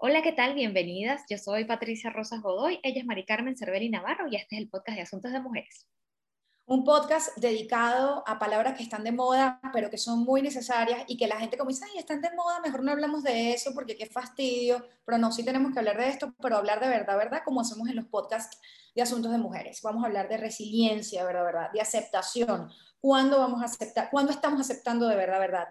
Hola, 0.00 0.22
¿qué 0.22 0.30
tal? 0.30 0.54
Bienvenidas. 0.54 1.22
Yo 1.28 1.38
soy 1.38 1.64
Patricia 1.64 2.10
Rosas 2.10 2.40
Godoy, 2.40 2.78
ella 2.84 3.00
es 3.00 3.04
Mari 3.04 3.24
Carmen 3.24 3.56
Cervelli 3.56 3.90
Navarro 3.90 4.28
y 4.30 4.36
este 4.36 4.54
es 4.54 4.62
el 4.62 4.68
podcast 4.68 4.94
de 4.94 5.02
Asuntos 5.02 5.32
de 5.32 5.40
Mujeres. 5.40 5.88
Un 6.66 6.84
podcast 6.84 7.36
dedicado 7.36 8.22
a 8.24 8.38
palabras 8.38 8.76
que 8.76 8.84
están 8.84 9.02
de 9.02 9.10
moda, 9.10 9.60
pero 9.72 9.90
que 9.90 9.98
son 9.98 10.20
muy 10.20 10.40
necesarias 10.40 11.02
y 11.08 11.16
que 11.16 11.26
la 11.26 11.40
gente 11.40 11.58
como 11.58 11.70
dice, 11.70 11.84
ay, 11.90 11.98
están 11.98 12.20
de 12.20 12.32
moda, 12.36 12.60
mejor 12.60 12.84
no 12.84 12.92
hablamos 12.92 13.24
de 13.24 13.52
eso 13.52 13.72
porque 13.74 13.96
qué 13.96 14.06
fastidio, 14.06 14.86
pero 15.04 15.18
no, 15.18 15.32
sí 15.32 15.44
tenemos 15.44 15.72
que 15.72 15.80
hablar 15.80 15.98
de 15.98 16.10
esto, 16.10 16.32
pero 16.40 16.58
hablar 16.58 16.78
de 16.78 16.86
verdad, 16.86 17.16
¿verdad? 17.16 17.42
Como 17.44 17.60
hacemos 17.60 17.88
en 17.88 17.96
los 17.96 18.06
podcasts 18.06 18.56
de 18.94 19.02
Asuntos 19.02 19.32
de 19.32 19.38
Mujeres. 19.38 19.80
Vamos 19.82 20.04
a 20.04 20.06
hablar 20.06 20.28
de 20.28 20.36
resiliencia, 20.36 21.24
¿verdad? 21.24 21.44
¿verdad? 21.44 21.72
De 21.72 21.80
aceptación. 21.80 22.70
¿Cuándo 23.00 23.38
vamos 23.38 23.62
a 23.62 23.66
aceptar? 23.66 24.10
¿Cuándo 24.10 24.32
estamos 24.32 24.60
aceptando 24.60 25.08
de 25.08 25.16
verdad, 25.16 25.38
verdad? 25.38 25.68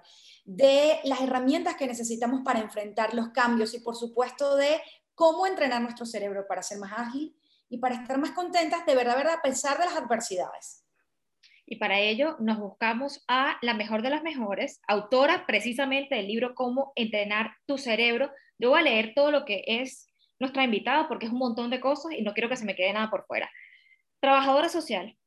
de 0.48 1.02
las 1.04 1.20
herramientas 1.20 1.76
que 1.76 1.88
necesitamos 1.88 2.39
para 2.44 2.62
enfrentar 2.62 3.14
los 3.14 3.30
cambios 3.30 3.73
y 3.73 3.82
por 3.82 3.98
supuesto 3.98 4.55
de 4.55 4.82
cómo 5.14 5.45
entrenar 5.45 5.82
nuestro 5.82 6.05
cerebro 6.05 6.48
para 6.48 6.63
ser 6.63 6.80
más 6.80 6.94
ágil 6.95 7.35
y 7.70 7.80
para 7.80 7.95
estar 7.95 8.18
más 8.18 8.32
contentas 8.32 8.85
de 8.85 8.95
verdad, 8.95 9.18
verdad, 9.18 9.34
a 9.40 9.41
pesar 9.41 9.77
de 9.77 9.84
las 9.84 9.98
adversidades. 9.98 10.85
Y 11.66 11.76
para 11.76 11.99
ello 11.99 12.38
nos 12.40 12.59
buscamos 12.59 13.26
a 13.27 13.57
la 13.62 13.73
mejor 13.73 14.02
de 14.04 14.09
las 14.09 14.23
mejores, 14.23 14.80
autora 14.88 15.46
precisamente 15.46 16.16
del 16.16 16.27
libro 16.27 16.55
Cómo 16.55 16.94
entrenar 16.96 17.52
tu 17.66 17.77
cerebro. 17.77 18.32
Yo 18.57 18.70
voy 18.70 18.80
a 18.80 18.84
leer 18.84 19.12
todo 19.13 19.32
lo 19.32 19.44
que 19.44 19.66
es 19.68 20.07
nuestra 20.40 20.63
invitada 20.63 21.09
porque 21.09 21.26
es 21.26 21.34
un 21.34 21.40
montón 21.40 21.70
de 21.70 21.82
cosas 21.82 22.13
y 22.13 22.21
no 22.21 22.34
quiero 22.34 22.48
que 22.48 22.55
se 22.55 22.63
me 22.63 22.76
quede 22.76 22.94
nada 22.94 23.09
por 23.09 23.26
fuera. 23.26 23.52
Trabajadora 24.21 24.70
social, 24.70 25.18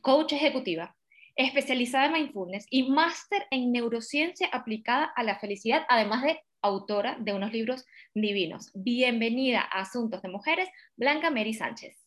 coach 0.00 0.32
ejecutiva, 0.32 0.96
especializada 1.36 2.06
en 2.06 2.12
mindfulness 2.14 2.66
y 2.70 2.90
máster 2.90 3.46
en 3.50 3.70
neurociencia 3.70 4.48
aplicada 4.52 5.12
a 5.14 5.22
la 5.22 5.38
felicidad, 5.38 5.84
además 5.88 6.22
de 6.22 6.40
autora 6.62 7.16
de 7.20 7.34
unos 7.34 7.52
libros 7.52 7.84
divinos. 8.14 8.70
Bienvenida 8.74 9.60
a 9.60 9.80
Asuntos 9.80 10.22
de 10.22 10.28
Mujeres, 10.28 10.68
Blanca 10.96 11.30
Mary 11.30 11.52
Sánchez. 11.54 12.02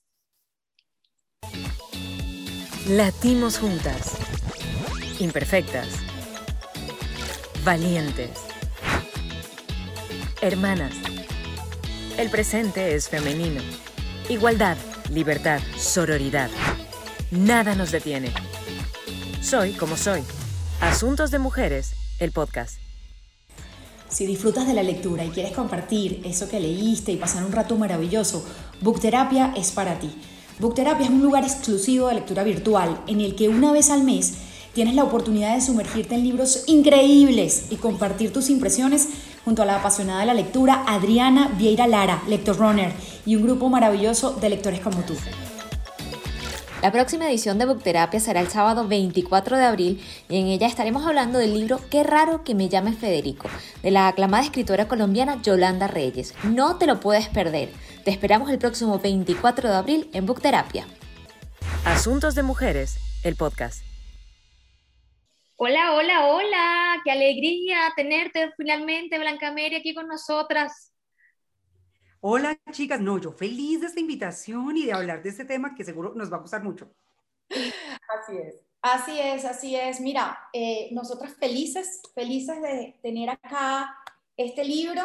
Latimos 2.88 3.60
juntas, 3.60 4.18
imperfectas, 5.22 5.88
valientes, 7.64 8.48
hermanas. 10.42 10.96
El 12.18 12.30
presente 12.32 12.96
es 12.96 13.08
femenino. 13.08 13.62
Igualdad, 14.28 14.78
libertad, 15.12 15.60
sororidad. 15.78 16.50
Nada 17.32 17.76
nos 17.76 17.92
detiene. 17.92 18.49
Soy 19.42 19.72
como 19.72 19.96
soy. 19.96 20.22
Asuntos 20.82 21.32
de 21.32 21.40
Mujeres, 21.40 21.94
el 22.20 22.32
podcast. 22.32 22.78
Si 24.10 24.26
disfrutas 24.26 24.68
de 24.68 24.74
la 24.74 24.84
lectura 24.84 25.24
y 25.24 25.30
quieres 25.30 25.54
compartir 25.54 26.22
eso 26.26 26.50
que 26.50 26.60
leíste 26.60 27.14
y 27.14 27.16
pasar 27.16 27.46
un 27.46 27.54
rato 27.54 27.78
maravilloso, 27.78 28.46
Bookterapia 28.82 29.54
es 29.56 29.72
para 29.72 29.98
ti. 29.98 30.12
Bookterapia 30.60 31.06
es 31.06 31.12
un 31.12 31.22
lugar 31.22 31.46
exclusivo 31.46 32.10
de 32.10 32.16
lectura 32.16 32.44
virtual 32.44 33.00
en 33.08 33.22
el 33.22 33.36
que 33.36 33.48
una 33.48 33.72
vez 33.72 33.90
al 33.90 34.04
mes 34.04 34.34
tienes 34.74 34.94
la 34.94 35.06
oportunidad 35.06 35.56
de 35.56 35.62
sumergirte 35.62 36.16
en 36.16 36.24
libros 36.24 36.66
increíbles 36.68 37.68
y 37.70 37.78
compartir 37.78 38.34
tus 38.34 38.50
impresiones 38.50 39.08
junto 39.46 39.64
a 39.64 39.66
la 39.66 39.78
apasionada 39.78 40.20
de 40.20 40.26
la 40.26 40.34
lectura 40.34 40.84
Adriana 40.86 41.48
Vieira 41.58 41.88
Lara, 41.88 42.22
Lector 42.28 42.58
Runner, 42.58 42.92
y 43.26 43.38
un 43.38 43.44
grupo 43.44 43.70
maravilloso 43.70 44.34
de 44.34 44.50
lectores 44.50 44.82
como 44.82 45.00
tú. 45.04 45.16
La 46.82 46.94
próxima 46.94 47.28
edición 47.28 47.60
de 47.60 47.66
Bookterapia 47.66 48.22
será 48.22 48.40
el 48.40 48.48
sábado 48.48 48.88
24 48.88 49.58
de 49.58 49.66
abril 49.66 50.02
y 50.30 50.40
en 50.40 50.48
ella 50.48 50.66
estaremos 50.66 51.06
hablando 51.06 51.38
del 51.38 51.54
libro 51.54 51.82
Qué 51.92 52.04
raro 52.04 52.46
que 52.46 52.56
me 52.56 52.70
llame 52.70 52.94
Federico, 52.94 53.50
de 53.84 53.92
la 53.92 54.08
aclamada 54.08 54.44
escritora 54.44 54.88
colombiana 54.88 55.42
Yolanda 55.42 55.88
Reyes. 55.88 56.34
No 56.44 56.78
te 56.78 56.88
lo 56.88 57.02
puedes 57.02 57.28
perder. 57.28 57.70
Te 58.06 58.12
esperamos 58.12 58.50
el 58.50 58.60
próximo 58.60 58.98
24 58.98 59.70
de 59.70 59.76
abril 59.76 60.10
en 60.14 60.26
Bookterapia. 60.26 60.88
Asuntos 61.84 62.34
de 62.34 62.44
Mujeres, 62.44 62.98
el 63.26 63.36
podcast. 63.36 63.84
Hola, 65.58 65.96
hola, 65.96 66.28
hola. 66.28 67.02
Qué 67.04 67.12
alegría 67.12 67.92
tenerte 67.98 68.52
finalmente, 68.56 69.20
Blanca 69.20 69.52
Mary, 69.52 69.76
aquí 69.76 69.94
con 69.94 70.08
nosotras. 70.08 70.94
Hola 72.22 72.60
chicas, 72.72 73.00
no, 73.00 73.18
yo 73.18 73.32
feliz 73.32 73.80
de 73.80 73.88
esta 73.88 74.00
invitación 74.02 74.76
y 74.76 74.86
de 74.86 74.92
hablar 74.92 75.24
de 75.24 75.30
este 75.30 75.46
tema 75.46 75.74
que 75.74 75.86
seguro 75.86 76.14
nos 76.16 76.32
va 76.32 76.36
a 76.36 76.42
gustar 76.42 76.62
mucho. 76.62 76.92
Así 77.50 78.38
es. 78.38 78.56
Así 78.82 79.20
es, 79.20 79.46
así 79.46 79.76
es. 79.76 80.02
Mira, 80.02 80.38
eh, 80.52 80.90
nosotras 80.92 81.34
felices, 81.40 82.02
felices 82.14 82.62
de 82.62 83.00
tener 83.02 83.30
acá 83.30 83.96
este 84.36 84.66
libro, 84.66 85.02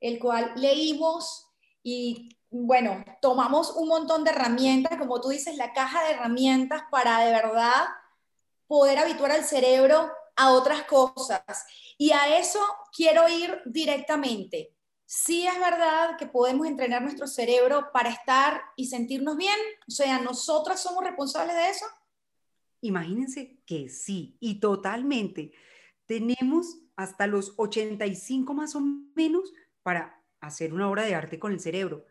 el 0.00 0.18
cual 0.18 0.52
leímos 0.56 1.46
y 1.82 2.36
bueno, 2.50 3.02
tomamos 3.22 3.74
un 3.76 3.88
montón 3.88 4.24
de 4.24 4.30
herramientas, 4.30 4.98
como 4.98 5.22
tú 5.22 5.30
dices, 5.30 5.56
la 5.56 5.72
caja 5.72 6.04
de 6.04 6.12
herramientas 6.12 6.82
para 6.90 7.20
de 7.20 7.32
verdad 7.32 7.86
poder 8.66 8.98
habituar 8.98 9.32
al 9.32 9.44
cerebro 9.44 10.10
a 10.36 10.52
otras 10.52 10.82
cosas. 10.84 11.66
Y 11.96 12.12
a 12.12 12.38
eso 12.38 12.60
quiero 12.94 13.26
ir 13.28 13.62
directamente 13.64 14.74
sí 15.08 15.46
es 15.46 15.58
verdad 15.58 16.18
que 16.18 16.26
podemos 16.26 16.66
entrenar 16.66 17.00
nuestro 17.00 17.26
cerebro 17.26 17.90
para 17.94 18.10
estar 18.10 18.60
y 18.76 18.88
sentirnos 18.88 19.38
bien. 19.38 19.58
O 19.88 19.90
sea, 19.90 20.20
¿nosotras 20.20 20.82
somos 20.82 21.02
responsables 21.02 21.56
de 21.56 21.70
eso? 21.70 21.86
Imagínense 22.82 23.58
que 23.64 23.88
sí, 23.88 24.36
y 24.38 24.60
totalmente. 24.60 25.52
Tenemos 26.04 26.82
hasta 26.94 27.26
los 27.26 27.54
85 27.56 28.52
más 28.52 28.76
o 28.76 28.80
menos 29.14 29.50
para 29.82 30.22
hacer 30.40 30.74
una 30.74 30.90
obra 30.90 31.04
de 31.04 31.14
arte 31.14 31.38
con 31.38 31.52
el 31.52 31.60
cerebro. 31.60 32.04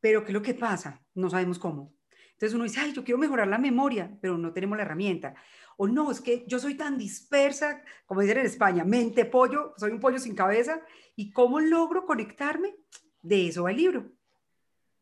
Pero 0.00 0.22
¿qué 0.22 0.28
es 0.28 0.34
lo 0.34 0.42
que 0.42 0.54
pasa? 0.54 1.04
No 1.14 1.28
sabemos 1.28 1.58
cómo. 1.58 1.92
Entonces 2.34 2.54
uno 2.54 2.64
dice, 2.64 2.80
ay, 2.80 2.92
yo 2.92 3.02
quiero 3.02 3.18
mejorar 3.18 3.48
la 3.48 3.58
memoria, 3.58 4.16
pero 4.20 4.38
no 4.38 4.52
tenemos 4.52 4.76
la 4.76 4.84
herramienta. 4.84 5.34
O 5.76 5.86
no, 5.86 6.10
es 6.10 6.20
que 6.20 6.44
yo 6.46 6.58
soy 6.58 6.74
tan 6.74 6.96
dispersa, 6.96 7.82
como 8.06 8.22
dicen 8.22 8.38
en 8.38 8.46
España, 8.46 8.84
mente 8.84 9.26
pollo, 9.26 9.74
soy 9.76 9.90
un 9.90 10.00
pollo 10.00 10.18
sin 10.18 10.34
cabeza. 10.34 10.80
¿Y 11.14 11.30
cómo 11.30 11.60
logro 11.60 12.06
conectarme? 12.06 12.74
De 13.22 13.48
eso 13.48 13.64
va 13.64 13.70
el 13.70 13.76
libro. 13.76 14.10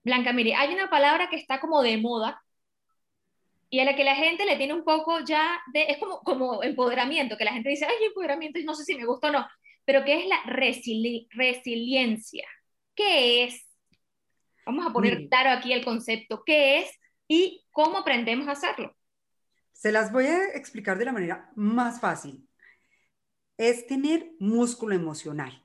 Blanca, 0.02 0.32
mire, 0.32 0.54
hay 0.54 0.74
una 0.74 0.90
palabra 0.90 1.30
que 1.30 1.36
está 1.36 1.60
como 1.60 1.82
de 1.82 1.96
moda 1.96 2.44
y 3.70 3.80
a 3.80 3.84
la 3.84 3.96
que 3.96 4.04
la 4.04 4.14
gente 4.14 4.46
le 4.46 4.56
tiene 4.56 4.74
un 4.74 4.84
poco 4.84 5.20
ya 5.20 5.60
de, 5.72 5.84
es 5.84 5.98
como, 5.98 6.20
como 6.20 6.62
empoderamiento, 6.62 7.36
que 7.36 7.44
la 7.44 7.52
gente 7.52 7.70
dice, 7.70 7.86
ay, 7.86 8.06
empoderamiento, 8.06 8.60
no 8.64 8.74
sé 8.74 8.84
si 8.84 8.94
me 8.94 9.04
gusta 9.04 9.28
o 9.28 9.32
no, 9.32 9.46
pero 9.84 10.04
que 10.04 10.20
es 10.20 10.26
la 10.26 10.40
resiliencia. 10.46 12.46
¿Qué 12.94 13.44
es? 13.44 13.66
Vamos 14.64 14.86
a 14.86 14.92
poner 14.92 15.28
claro 15.28 15.50
aquí 15.50 15.72
el 15.72 15.84
concepto, 15.84 16.44
¿qué 16.44 16.78
es 16.78 16.90
y 17.26 17.64
cómo 17.72 17.98
aprendemos 17.98 18.46
a 18.46 18.52
hacerlo? 18.52 18.94
Se 19.84 19.92
las 19.92 20.10
voy 20.10 20.24
a 20.24 20.46
explicar 20.54 20.96
de 20.96 21.04
la 21.04 21.12
manera 21.12 21.52
más 21.56 22.00
fácil. 22.00 22.48
Es 23.58 23.86
tener 23.86 24.32
músculo 24.40 24.94
emocional. 24.94 25.62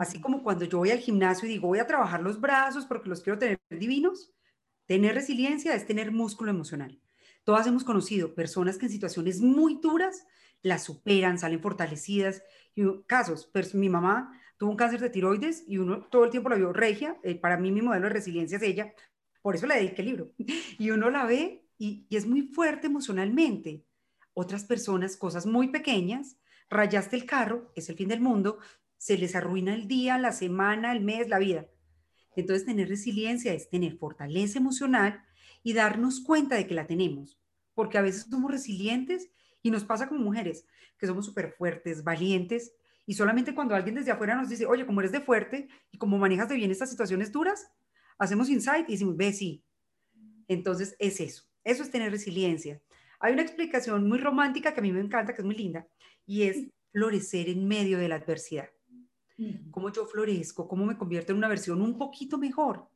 Así 0.00 0.20
como 0.20 0.42
cuando 0.42 0.64
yo 0.64 0.78
voy 0.78 0.90
al 0.90 0.98
gimnasio 0.98 1.46
y 1.46 1.52
digo, 1.52 1.68
voy 1.68 1.78
a 1.78 1.86
trabajar 1.86 2.22
los 2.22 2.40
brazos 2.40 2.86
porque 2.86 3.08
los 3.08 3.20
quiero 3.20 3.38
tener 3.38 3.60
divinos, 3.70 4.32
tener 4.86 5.14
resiliencia 5.14 5.76
es 5.76 5.86
tener 5.86 6.10
músculo 6.10 6.50
emocional. 6.50 7.00
Todas 7.44 7.68
hemos 7.68 7.84
conocido 7.84 8.34
personas 8.34 8.78
que 8.78 8.86
en 8.86 8.92
situaciones 8.92 9.40
muy 9.40 9.78
duras 9.80 10.26
las 10.62 10.82
superan, 10.82 11.38
salen 11.38 11.62
fortalecidas. 11.62 12.42
Y 12.74 12.82
casos, 13.06 13.48
mi 13.74 13.88
mamá 13.88 14.36
tuvo 14.56 14.70
un 14.70 14.76
cáncer 14.76 14.98
de 14.98 15.08
tiroides 15.08 15.62
y 15.68 15.78
uno 15.78 16.00
todo 16.00 16.24
el 16.24 16.30
tiempo 16.30 16.48
la 16.48 16.56
vio 16.56 16.72
regia. 16.72 17.16
Eh, 17.22 17.36
para 17.36 17.58
mí 17.58 17.70
mi 17.70 17.80
modelo 17.80 18.08
de 18.08 18.12
resiliencia 18.12 18.56
es 18.56 18.64
ella, 18.64 18.92
por 19.40 19.54
eso 19.54 19.68
le 19.68 19.76
dediqué 19.76 20.02
el 20.02 20.08
libro. 20.08 20.32
Y 20.80 20.90
uno 20.90 21.10
la 21.10 21.26
ve 21.26 21.69
y, 21.80 22.06
es 22.10 22.26
muy 22.26 22.42
fuerte 22.42 22.86
emocionalmente. 22.86 23.86
Otras 24.34 24.64
personas, 24.64 25.16
cosas 25.16 25.46
muy 25.46 25.68
pequeñas, 25.68 26.36
rayaste 26.68 27.16
el 27.16 27.24
carro, 27.24 27.72
es 27.74 27.88
el 27.88 27.96
fin 27.96 28.08
del 28.08 28.20
mundo, 28.20 28.58
se 28.98 29.16
les 29.16 29.34
arruina 29.34 29.74
el 29.74 29.88
día, 29.88 30.18
la 30.18 30.32
semana, 30.32 30.92
el 30.92 31.00
mes, 31.00 31.28
la 31.28 31.38
vida. 31.38 31.66
Entonces, 32.36 32.66
tener 32.66 32.88
resiliencia 32.88 33.54
es 33.54 33.70
tener 33.70 33.96
fortaleza 33.96 34.58
emocional 34.58 35.24
y 35.62 35.72
darnos 35.72 36.20
cuenta 36.20 36.56
de 36.56 36.66
que 36.66 36.74
la 36.74 36.86
tenemos, 36.86 37.40
porque 37.74 37.96
a 37.96 38.02
veces 38.02 38.26
somos 38.30 38.50
resilientes 38.50 39.30
y 39.62 39.70
nos 39.70 39.84
pasa 39.84 40.06
como 40.06 40.20
mujeres, 40.20 40.66
que 40.98 41.06
somos 41.06 41.24
súper 41.24 41.54
fuertes, 41.56 42.04
valientes, 42.04 42.74
y 43.06 43.14
solamente 43.14 43.54
cuando 43.54 43.74
alguien 43.74 43.94
desde 43.94 44.10
afuera 44.10 44.36
nos 44.36 44.50
dice, 44.50 44.66
oye, 44.66 44.84
como 44.84 45.00
eres 45.00 45.12
de 45.12 45.20
fuerte 45.20 45.68
y 45.90 45.96
como 45.96 46.18
manejas 46.18 46.48
de 46.50 46.56
bien 46.56 46.70
estas 46.70 46.90
situaciones 46.90 47.32
duras, 47.32 47.72
hacemos 48.18 48.50
insight 48.50 48.88
y 48.88 48.92
decimos, 48.92 49.16
ve, 49.16 49.32
sí. 49.32 49.64
Entonces, 50.46 50.94
es 50.98 51.20
eso. 51.20 51.49
Eso 51.70 51.84
es 51.84 51.90
tener 51.92 52.10
resiliencia. 52.10 52.82
Hay 53.20 53.32
una 53.32 53.42
explicación 53.42 54.08
muy 54.08 54.18
romántica 54.18 54.74
que 54.74 54.80
a 54.80 54.82
mí 54.82 54.90
me 54.90 54.98
encanta, 54.98 55.32
que 55.32 55.42
es 55.42 55.46
muy 55.46 55.54
linda, 55.54 55.86
y 56.26 56.42
es 56.42 56.66
florecer 56.90 57.48
en 57.48 57.68
medio 57.68 57.96
de 57.96 58.08
la 58.08 58.16
adversidad. 58.16 58.68
Cómo 59.70 59.92
yo 59.92 60.04
florezco, 60.04 60.66
cómo 60.66 60.84
me 60.84 60.98
convierto 60.98 61.30
en 61.30 61.38
una 61.38 61.46
versión 61.46 61.80
un 61.80 61.96
poquito 61.96 62.38
mejor 62.38 62.88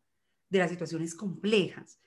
de 0.51 0.59
las 0.59 0.71
situaciones 0.71 1.15
complejas. 1.15 2.01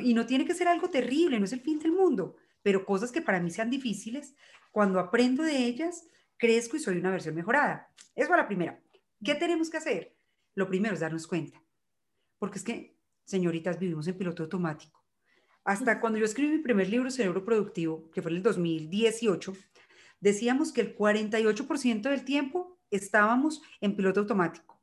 y 0.00 0.14
no 0.14 0.24
tiene 0.24 0.46
que 0.46 0.54
ser 0.54 0.68
algo 0.68 0.88
terrible, 0.90 1.40
no 1.40 1.44
es 1.44 1.52
el 1.52 1.60
fin 1.60 1.80
del 1.80 1.90
mundo, 1.90 2.36
pero 2.62 2.86
cosas 2.86 3.10
que 3.10 3.20
para 3.20 3.40
mí 3.40 3.50
sean 3.50 3.68
difíciles, 3.68 4.36
cuando 4.70 5.00
aprendo 5.00 5.42
de 5.42 5.56
ellas, 5.66 6.06
crezco 6.36 6.76
y 6.76 6.80
soy 6.80 6.98
una 6.98 7.10
versión 7.10 7.34
mejorada. 7.34 7.92
Eso 8.14 8.30
es 8.30 8.38
la 8.38 8.46
primera. 8.46 8.80
¿Qué 9.24 9.34
tenemos 9.34 9.68
que 9.68 9.78
hacer? 9.78 10.14
Lo 10.54 10.68
primero 10.68 10.94
es 10.94 11.00
darnos 11.00 11.26
cuenta, 11.26 11.60
porque 12.38 12.58
es 12.58 12.64
que, 12.64 12.96
señoritas, 13.24 13.76
vivimos 13.76 14.06
en 14.06 14.16
piloto 14.16 14.44
automático. 14.44 15.01
Hasta 15.64 16.00
cuando 16.00 16.18
yo 16.18 16.24
escribí 16.24 16.56
mi 16.56 16.62
primer 16.62 16.88
libro, 16.88 17.10
Cerebro 17.10 17.44
Productivo, 17.44 18.10
que 18.10 18.22
fue 18.22 18.30
en 18.32 18.38
el 18.38 18.42
2018, 18.42 19.52
decíamos 20.20 20.72
que 20.72 20.80
el 20.80 20.96
48% 20.96 22.02
del 22.02 22.24
tiempo 22.24 22.78
estábamos 22.90 23.62
en 23.80 23.96
piloto 23.96 24.20
automático. 24.20 24.80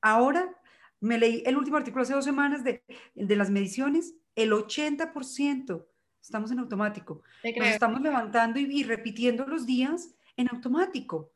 Ahora 0.00 0.56
me 1.00 1.18
leí 1.18 1.42
el 1.46 1.56
último 1.56 1.76
artículo 1.76 2.02
hace 2.02 2.14
dos 2.14 2.24
semanas 2.24 2.64
de, 2.64 2.82
de 3.14 3.36
las 3.36 3.50
mediciones, 3.50 4.14
el 4.34 4.52
80% 4.52 5.86
estamos 6.20 6.50
en 6.50 6.58
automático. 6.58 7.22
Nos 7.56 7.68
estamos 7.68 8.00
levantando 8.00 8.58
y, 8.58 8.64
y 8.64 8.82
repitiendo 8.82 9.46
los 9.46 9.64
días 9.64 10.14
en 10.36 10.48
automático. 10.48 11.30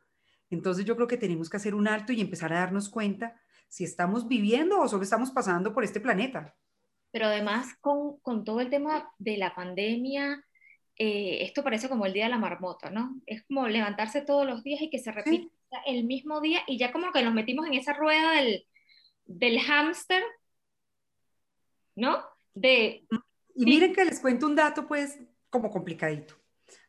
Entonces 0.50 0.84
yo 0.84 0.96
creo 0.96 1.06
que 1.06 1.16
tenemos 1.16 1.48
que 1.48 1.56
hacer 1.56 1.74
un 1.74 1.86
alto 1.86 2.12
y 2.12 2.20
empezar 2.20 2.52
a 2.52 2.60
darnos 2.60 2.88
cuenta 2.88 3.40
si 3.68 3.84
estamos 3.84 4.26
viviendo 4.26 4.80
o 4.80 4.88
solo 4.88 5.04
estamos 5.04 5.30
pasando 5.30 5.72
por 5.72 5.84
este 5.84 6.00
planeta. 6.00 6.56
Pero 7.10 7.26
además 7.26 7.74
con, 7.80 8.18
con 8.20 8.44
todo 8.44 8.60
el 8.60 8.70
tema 8.70 9.12
de 9.18 9.36
la 9.36 9.54
pandemia, 9.54 10.44
eh, 10.96 11.44
esto 11.44 11.64
parece 11.64 11.88
como 11.88 12.06
el 12.06 12.12
día 12.12 12.24
de 12.24 12.30
la 12.30 12.38
marmota, 12.38 12.90
¿no? 12.90 13.20
Es 13.26 13.42
como 13.44 13.66
levantarse 13.66 14.20
todos 14.20 14.46
los 14.46 14.62
días 14.62 14.82
y 14.82 14.90
que 14.90 14.98
se 14.98 15.12
repita 15.12 15.48
el 15.86 16.04
mismo 16.04 16.40
día 16.40 16.60
y 16.66 16.78
ya 16.78 16.92
como 16.92 17.10
que 17.12 17.22
nos 17.22 17.34
metimos 17.34 17.66
en 17.66 17.74
esa 17.74 17.92
rueda 17.94 18.32
del, 18.32 18.66
del 19.24 19.60
hámster, 19.60 20.22
¿no? 21.96 22.22
De, 22.54 23.06
y 23.54 23.64
miren 23.64 23.92
que 23.92 24.04
les 24.04 24.20
cuento 24.20 24.46
un 24.46 24.56
dato 24.56 24.86
pues 24.86 25.18
como 25.48 25.70
complicadito. 25.70 26.34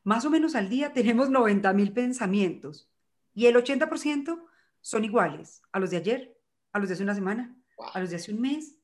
Más 0.03 0.25
o 0.25 0.29
menos 0.29 0.55
al 0.55 0.69
día 0.69 0.93
tenemos 0.93 1.29
90 1.29 1.71
mil 1.73 1.93
pensamientos 1.93 2.89
y 3.33 3.45
el 3.45 3.55
80% 3.55 4.43
son 4.81 5.05
iguales 5.05 5.61
a 5.71 5.79
los 5.79 5.91
de 5.91 5.97
ayer, 5.97 6.37
a 6.73 6.79
los 6.79 6.89
de 6.89 6.95
hace 6.95 7.03
una 7.03 7.15
semana, 7.15 7.55
a 7.93 7.99
los 7.99 8.09
de 8.09 8.15
hace 8.15 8.33
un 8.33 8.41
mes. 8.41 8.77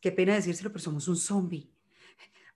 Qué 0.00 0.12
pena 0.12 0.34
decírselo, 0.34 0.70
pero 0.70 0.80
somos 0.80 1.08
un 1.08 1.16
zombie. 1.16 1.70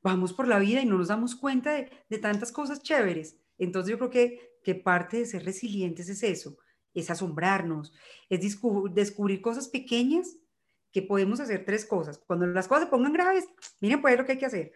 Vamos 0.03 0.33
por 0.33 0.49
la 0.49 0.59
vida 0.59 0.81
y 0.81 0.87
no 0.87 0.99
nos 0.99 1.09
damos 1.09 1.35
cuenta 1.35 1.73
de, 1.73 2.19
tantas 2.19 2.53
cosas 2.53 2.83
chéveres. 2.83 3.37
Entonces 3.59 3.91
yo 3.91 3.99
creo 3.99 4.11
que, 4.11 4.59
que 4.65 4.75
parte 4.75 5.19
de 5.19 5.27
ser 5.27 5.45
resilientes 5.45 6.09
es 6.09 6.23
eso, 6.23 6.57
es 6.95 7.11
asombrarnos, 7.11 7.93
es 8.29 8.41
descubrir 8.95 9.41
cosas 9.41 9.69
pequeñas 9.69 10.37
que 10.91 11.03
podemos 11.03 11.41
hacer 11.41 11.65
tres 11.65 11.85
cosas. 11.87 12.19
Cuando 12.27 12.47
las 12.47 12.69
cosas 12.69 12.85
se 12.85 12.91
pongan 12.91 13.13
graves, 13.13 13.49
miren 13.81 14.03
pues 14.03 14.19
lo 14.19 14.25
que 14.25 14.33
hay 14.33 14.39
que 14.39 14.47
hacer. 14.47 14.73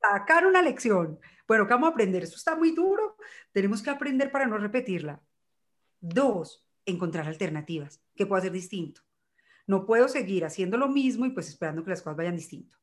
sacar 0.00 0.46
una 0.46 0.62
lección. 0.62 1.18
Bueno, 1.46 1.66
¿qué 1.66 1.74
vamos 1.74 1.88
a 1.88 1.92
aprender? 1.92 2.22
Esto 2.22 2.36
está 2.36 2.56
muy 2.56 2.72
duro, 2.72 3.16
tenemos 3.52 3.82
que 3.82 3.90
aprender 3.90 4.30
para 4.30 4.46
no 4.46 4.56
repetirla. 4.58 5.20
Dos, 6.00 6.64
encontrar 6.86 7.26
alternativas. 7.26 8.00
¿Qué 8.14 8.26
puedo 8.26 8.38
hacer 8.38 8.52
distinto? 8.52 9.02
No 9.70 9.86
puedo 9.86 10.08
seguir 10.08 10.44
haciendo 10.44 10.76
lo 10.76 10.88
mismo 10.88 11.26
y 11.26 11.30
pues 11.30 11.48
esperando 11.48 11.84
que 11.84 11.90
las 11.90 12.02
cosas 12.02 12.16
vayan 12.16 12.34
distinto. 12.34 12.76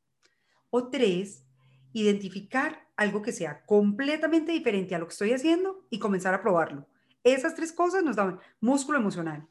O 0.70 0.88
tres, 0.88 1.44
identificar 1.92 2.88
algo 2.96 3.20
que 3.20 3.30
sea 3.30 3.62
completamente 3.66 4.52
diferente 4.52 4.94
a 4.94 4.98
lo 4.98 5.06
que 5.06 5.12
estoy 5.12 5.34
haciendo 5.34 5.86
y 5.90 5.98
comenzar 5.98 6.32
a 6.32 6.40
probarlo. 6.40 6.88
Esas 7.22 7.54
tres 7.54 7.74
cosas 7.74 8.02
nos 8.02 8.16
dan 8.16 8.40
músculo 8.58 8.98
emocional. 8.98 9.46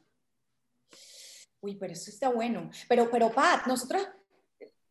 Uy, 1.60 1.76
pero 1.76 1.92
eso 1.92 2.10
está 2.10 2.28
bueno. 2.28 2.72
Pero, 2.88 3.08
pero 3.08 3.30
Pat, 3.30 3.68
nosotros, 3.68 4.02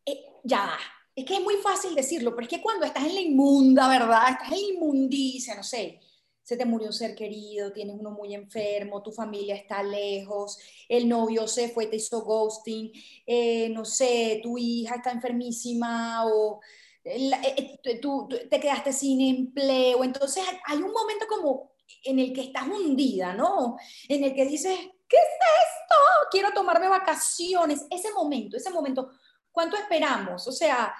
eh, 0.06 0.24
ya, 0.42 0.70
es 1.14 1.26
que 1.26 1.34
es 1.34 1.42
muy 1.42 1.56
fácil 1.56 1.94
decirlo, 1.94 2.30
pero 2.30 2.44
es 2.44 2.48
que 2.48 2.62
cuando 2.62 2.86
estás 2.86 3.04
en 3.04 3.14
la 3.14 3.20
inmunda, 3.20 3.90
¿verdad? 3.90 4.30
Estás 4.30 4.52
en 4.52 4.62
la 4.62 4.72
inmundicia, 4.72 5.54
no 5.54 5.62
sé, 5.62 6.00
se 6.48 6.56
te 6.56 6.64
murió 6.64 6.86
un 6.86 6.94
ser 6.94 7.14
querido, 7.14 7.74
tienes 7.74 7.94
uno 8.00 8.10
muy 8.10 8.34
enfermo, 8.34 9.02
tu 9.02 9.12
familia 9.12 9.54
está 9.54 9.82
lejos, 9.82 10.56
el 10.88 11.06
novio 11.06 11.46
se 11.46 11.68
fue, 11.68 11.88
te 11.88 11.96
hizo 11.96 12.22
ghosting, 12.22 12.90
eh, 13.26 13.68
no 13.68 13.84
sé, 13.84 14.40
tu 14.42 14.56
hija 14.56 14.94
está 14.94 15.10
enfermísima 15.10 16.24
o 16.24 16.58
eh, 17.04 17.78
eh, 17.84 18.00
tú, 18.00 18.26
te 18.48 18.58
quedaste 18.58 18.94
sin 18.94 19.20
empleo. 19.20 20.02
Entonces 20.02 20.42
hay 20.64 20.78
un 20.78 20.90
momento 20.90 21.26
como 21.28 21.72
en 22.02 22.18
el 22.18 22.32
que 22.32 22.44
estás 22.44 22.66
hundida, 22.66 23.34
¿no? 23.34 23.76
En 24.08 24.24
el 24.24 24.34
que 24.34 24.46
dices, 24.46 24.74
¿qué 25.06 25.16
es 25.18 25.28
esto? 25.66 25.96
Quiero 26.30 26.54
tomarme 26.54 26.88
vacaciones. 26.88 27.84
Ese 27.90 28.10
momento, 28.12 28.56
ese 28.56 28.70
momento, 28.70 29.10
¿cuánto 29.52 29.76
esperamos? 29.76 30.48
O 30.48 30.52
sea, 30.52 30.94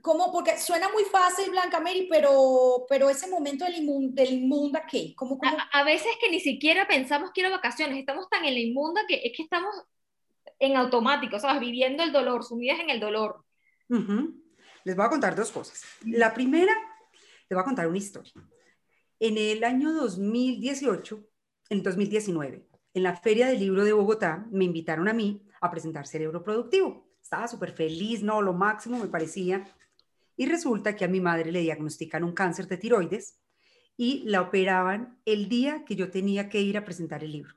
¿Cómo? 0.00 0.32
Porque 0.32 0.58
suena 0.58 0.88
muy 0.90 1.04
fácil, 1.04 1.50
Blanca 1.50 1.80
Mary, 1.80 2.08
pero, 2.10 2.86
pero 2.88 3.10
ese 3.10 3.28
momento 3.28 3.64
del, 3.64 4.32
inmunda, 4.32 4.86
¿qué? 4.90 5.14
¿Cómo, 5.16 5.38
A, 5.72 5.84
veces 5.84 6.12
que 6.20 6.30
ni 6.30 6.40
siquiera 6.40 6.86
pensamos 6.88 7.30
quiero 7.32 7.50
vacaciones, 7.50 7.98
estamos 7.98 8.28
tan 8.28 8.44
en 8.44 8.54
la 8.54 8.60
inmunda 8.60 9.02
que 9.06 9.20
es 9.24 9.36
que 9.36 9.42
estamos 9.42 9.74
en 10.58 10.76
automático, 10.76 11.38
¿sabes? 11.38 11.60
Viviendo 11.60 12.02
el 12.02 12.12
dolor, 12.12 12.44
sumidas 12.44 12.80
en 12.80 12.90
el 12.90 13.00
dolor. 13.00 13.44
Les 14.84 14.96
voy 14.96 15.06
a 15.06 15.10
contar 15.10 15.36
dos 15.36 15.50
cosas. 15.50 15.84
La 16.06 16.32
primera, 16.32 16.72
les 16.72 17.56
voy 17.56 17.60
a 17.60 17.64
contar 17.64 17.86
una 17.86 17.98
historia. 17.98 18.32
En 19.20 19.38
el 19.38 19.62
año 19.64 19.92
2018, 19.92 21.24
en 21.70 21.82
2019, 21.82 22.66
en 22.94 23.02
la 23.02 23.16
Feria 23.16 23.46
del 23.46 23.60
Libro 23.60 23.84
de 23.84 23.92
Bogotá, 23.92 24.46
me 24.50 24.64
invitaron 24.64 25.08
a 25.08 25.12
mí 25.12 25.46
a 25.60 25.70
presentar 25.70 26.06
Cerebro 26.06 26.42
Productivo. 26.42 27.11
Estaba 27.32 27.48
súper 27.48 27.72
feliz, 27.72 28.22
no, 28.22 28.42
lo 28.42 28.52
máximo 28.52 28.98
me 28.98 29.08
parecía. 29.08 29.66
Y 30.36 30.44
resulta 30.44 30.94
que 30.94 31.06
a 31.06 31.08
mi 31.08 31.18
madre 31.18 31.50
le 31.50 31.62
diagnostican 31.62 32.24
un 32.24 32.32
cáncer 32.32 32.68
de 32.68 32.76
tiroides 32.76 33.38
y 33.96 34.22
la 34.26 34.42
operaban 34.42 35.18
el 35.24 35.48
día 35.48 35.82
que 35.86 35.96
yo 35.96 36.10
tenía 36.10 36.50
que 36.50 36.60
ir 36.60 36.76
a 36.76 36.84
presentar 36.84 37.24
el 37.24 37.32
libro. 37.32 37.54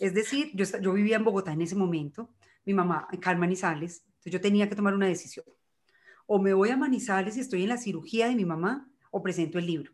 Es 0.00 0.12
decir, 0.12 0.50
yo, 0.54 0.64
yo 0.80 0.92
vivía 0.92 1.14
en 1.14 1.24
Bogotá 1.24 1.52
en 1.52 1.62
ese 1.62 1.76
momento, 1.76 2.34
mi 2.64 2.74
mamá 2.74 3.06
en 3.12 3.38
Manizales, 3.38 4.02
entonces 4.04 4.32
yo 4.32 4.40
tenía 4.40 4.68
que 4.68 4.74
tomar 4.74 4.92
una 4.92 5.06
decisión. 5.06 5.46
O 6.26 6.40
me 6.40 6.52
voy 6.52 6.70
a 6.70 6.76
Manizales 6.76 7.36
y 7.36 7.40
estoy 7.40 7.62
en 7.62 7.68
la 7.68 7.78
cirugía 7.78 8.26
de 8.26 8.34
mi 8.34 8.44
mamá 8.44 8.90
o 9.12 9.22
presento 9.22 9.60
el 9.60 9.66
libro. 9.66 9.92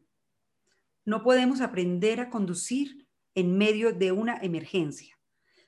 No 1.04 1.22
podemos 1.22 1.60
aprender 1.60 2.18
a 2.18 2.30
conducir 2.30 3.06
en 3.34 3.58
medio 3.58 3.92
de 3.92 4.12
una 4.12 4.38
emergencia. 4.38 5.13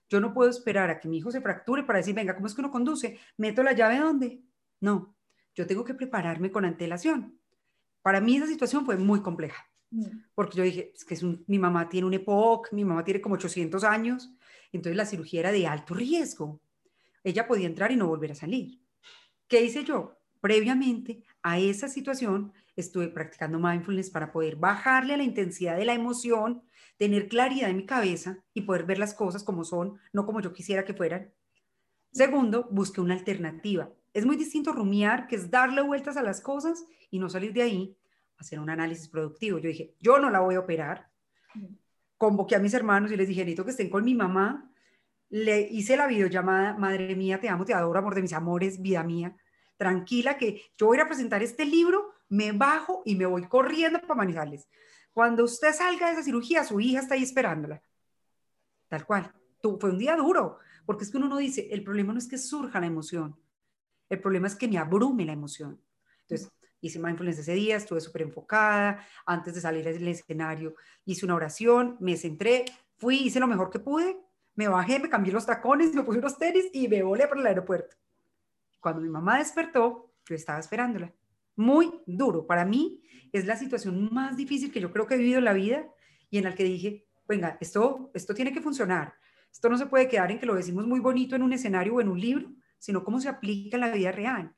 Yo 0.08 0.20
no 0.20 0.32
puedo 0.32 0.48
esperar 0.48 0.90
a 0.90 1.00
que 1.00 1.08
mi 1.08 1.18
hijo 1.18 1.30
se 1.30 1.40
fracture 1.40 1.82
para 1.82 1.98
decir, 1.98 2.14
venga, 2.14 2.34
¿cómo 2.34 2.46
es 2.46 2.54
que 2.54 2.60
uno 2.60 2.70
conduce? 2.70 3.18
¿Meto 3.36 3.62
la 3.62 3.72
llave 3.72 3.98
dónde? 3.98 4.40
No, 4.80 5.16
yo 5.54 5.66
tengo 5.66 5.84
que 5.84 5.94
prepararme 5.94 6.52
con 6.52 6.64
antelación. 6.64 7.40
Para 8.02 8.20
mí 8.20 8.36
esa 8.36 8.46
situación 8.46 8.84
fue 8.84 8.96
muy 8.96 9.20
compleja, 9.20 9.68
mm. 9.90 10.04
porque 10.34 10.58
yo 10.58 10.62
dije, 10.62 10.92
es 10.94 11.04
que 11.04 11.14
es 11.14 11.24
mi 11.24 11.58
mamá 11.58 11.88
tiene 11.88 12.06
un 12.06 12.14
EPOC, 12.14 12.72
mi 12.72 12.84
mamá 12.84 13.02
tiene 13.02 13.20
como 13.20 13.34
800 13.34 13.82
años, 13.82 14.32
entonces 14.70 14.96
la 14.96 15.06
cirugía 15.06 15.40
era 15.40 15.52
de 15.52 15.66
alto 15.66 15.94
riesgo. 15.94 16.60
Ella 17.24 17.48
podía 17.48 17.66
entrar 17.66 17.90
y 17.90 17.96
no 17.96 18.06
volver 18.06 18.32
a 18.32 18.36
salir. 18.36 18.80
¿Qué 19.48 19.62
hice 19.62 19.82
yo? 19.82 20.18
Previamente 20.40 21.24
a 21.42 21.58
esa 21.58 21.88
situación, 21.88 22.52
estuve 22.76 23.08
practicando 23.08 23.58
mindfulness 23.58 24.10
para 24.10 24.30
poder 24.30 24.56
bajarle 24.56 25.14
a 25.14 25.16
la 25.16 25.24
intensidad 25.24 25.76
de 25.76 25.86
la 25.86 25.94
emoción, 25.94 26.62
tener 26.96 27.28
claridad 27.28 27.70
en 27.70 27.76
mi 27.76 27.86
cabeza 27.86 28.38
y 28.54 28.62
poder 28.62 28.84
ver 28.84 28.98
las 28.98 29.14
cosas 29.14 29.44
como 29.44 29.64
son, 29.64 29.98
no 30.12 30.26
como 30.26 30.40
yo 30.40 30.52
quisiera 30.52 30.84
que 30.84 30.94
fueran. 30.94 31.32
Segundo, 32.12 32.68
busqué 32.70 33.00
una 33.00 33.14
alternativa. 33.14 33.90
Es 34.14 34.24
muy 34.24 34.36
distinto 34.36 34.72
rumiar, 34.72 35.26
que 35.26 35.36
es 35.36 35.50
darle 35.50 35.82
vueltas 35.82 36.16
a 36.16 36.22
las 36.22 36.40
cosas 36.40 36.86
y 37.10 37.18
no 37.18 37.28
salir 37.28 37.52
de 37.52 37.62
ahí, 37.62 37.96
hacer 38.38 38.58
un 38.58 38.70
análisis 38.70 39.08
productivo. 39.08 39.58
Yo 39.58 39.68
dije, 39.68 39.94
yo 40.00 40.18
no 40.18 40.30
la 40.30 40.40
voy 40.40 40.54
a 40.54 40.60
operar. 40.60 41.10
Convoqué 42.16 42.56
a 42.56 42.60
mis 42.60 42.72
hermanos 42.72 43.12
y 43.12 43.16
les 43.16 43.28
dije, 43.28 43.42
necesito 43.42 43.64
que 43.64 43.72
estén 43.72 43.90
con 43.90 44.04
mi 44.04 44.14
mamá. 44.14 44.72
Le 45.28 45.60
hice 45.60 45.96
la 45.96 46.06
videollamada, 46.06 46.78
madre 46.78 47.14
mía, 47.14 47.40
te 47.40 47.48
amo, 47.48 47.64
te 47.64 47.74
adoro, 47.74 47.98
amor 47.98 48.14
de 48.14 48.22
mis 48.22 48.32
amores, 48.32 48.80
vida 48.80 49.02
mía. 49.02 49.36
Tranquila 49.76 50.38
que 50.38 50.62
yo 50.78 50.86
voy 50.86 50.98
a 51.00 51.06
presentar 51.06 51.42
este 51.42 51.66
libro, 51.66 52.14
me 52.28 52.52
bajo 52.52 53.02
y 53.04 53.16
me 53.16 53.26
voy 53.26 53.46
corriendo 53.46 54.00
para 54.00 54.14
Manizales. 54.14 54.68
Cuando 55.16 55.44
usted 55.44 55.72
salga 55.72 56.08
de 56.08 56.12
esa 56.12 56.22
cirugía, 56.22 56.62
su 56.62 56.78
hija 56.78 57.00
está 57.00 57.14
ahí 57.14 57.22
esperándola. 57.22 57.80
Tal 58.86 59.06
cual. 59.06 59.32
Fue 59.62 59.88
un 59.88 59.96
día 59.96 60.14
duro, 60.14 60.58
porque 60.84 61.04
es 61.04 61.10
que 61.10 61.16
uno 61.16 61.26
no 61.26 61.38
dice, 61.38 61.68
el 61.72 61.82
problema 61.82 62.12
no 62.12 62.18
es 62.18 62.28
que 62.28 62.36
surja 62.36 62.80
la 62.80 62.86
emoción, 62.86 63.34
el 64.10 64.20
problema 64.20 64.46
es 64.46 64.54
que 64.54 64.68
me 64.68 64.76
abrume 64.76 65.24
la 65.24 65.32
emoción. 65.32 65.80
Entonces, 66.20 66.52
hice 66.82 66.98
mindfulness 66.98 67.38
ese 67.38 67.54
día, 67.54 67.76
estuve 67.76 68.02
súper 68.02 68.22
enfocada, 68.22 69.06
antes 69.24 69.54
de 69.54 69.62
salir 69.62 69.86
del 69.86 70.06
escenario 70.06 70.74
hice 71.06 71.24
una 71.24 71.36
oración, 71.36 71.96
me 71.98 72.14
centré, 72.18 72.66
fui, 72.98 73.16
hice 73.16 73.40
lo 73.40 73.46
mejor 73.46 73.70
que 73.70 73.80
pude, 73.80 74.18
me 74.54 74.68
bajé, 74.68 74.98
me 74.98 75.08
cambié 75.08 75.32
los 75.32 75.46
tacones, 75.46 75.94
me 75.94 76.02
puse 76.02 76.18
unos 76.18 76.36
tenis 76.36 76.66
y 76.74 76.88
me 76.88 77.02
volé 77.02 77.26
para 77.26 77.40
el 77.40 77.46
aeropuerto. 77.46 77.96
Cuando 78.80 79.00
mi 79.00 79.08
mamá 79.08 79.38
despertó, 79.38 80.12
yo 80.26 80.34
estaba 80.34 80.58
esperándola. 80.58 81.10
Muy 81.56 81.90
duro. 82.06 82.46
Para 82.46 82.64
mí 82.64 83.02
es 83.32 83.46
la 83.46 83.56
situación 83.56 84.12
más 84.12 84.36
difícil 84.36 84.70
que 84.70 84.80
yo 84.80 84.92
creo 84.92 85.06
que 85.06 85.14
he 85.14 85.18
vivido 85.18 85.38
en 85.38 85.44
la 85.44 85.52
vida 85.52 85.86
y 86.30 86.38
en 86.38 86.44
la 86.44 86.54
que 86.54 86.64
dije, 86.64 87.06
venga, 87.26 87.56
esto, 87.60 88.10
esto 88.14 88.34
tiene 88.34 88.52
que 88.52 88.60
funcionar. 88.60 89.14
Esto 89.50 89.68
no 89.68 89.78
se 89.78 89.86
puede 89.86 90.08
quedar 90.08 90.30
en 90.30 90.38
que 90.38 90.46
lo 90.46 90.54
decimos 90.54 90.86
muy 90.86 91.00
bonito 91.00 91.34
en 91.34 91.42
un 91.42 91.52
escenario 91.52 91.94
o 91.94 92.00
en 92.00 92.08
un 92.08 92.20
libro, 92.20 92.52
sino 92.78 93.02
cómo 93.02 93.20
se 93.20 93.28
aplica 93.28 93.76
en 93.76 93.80
la 93.80 93.90
vida 93.90 94.12
real. 94.12 94.54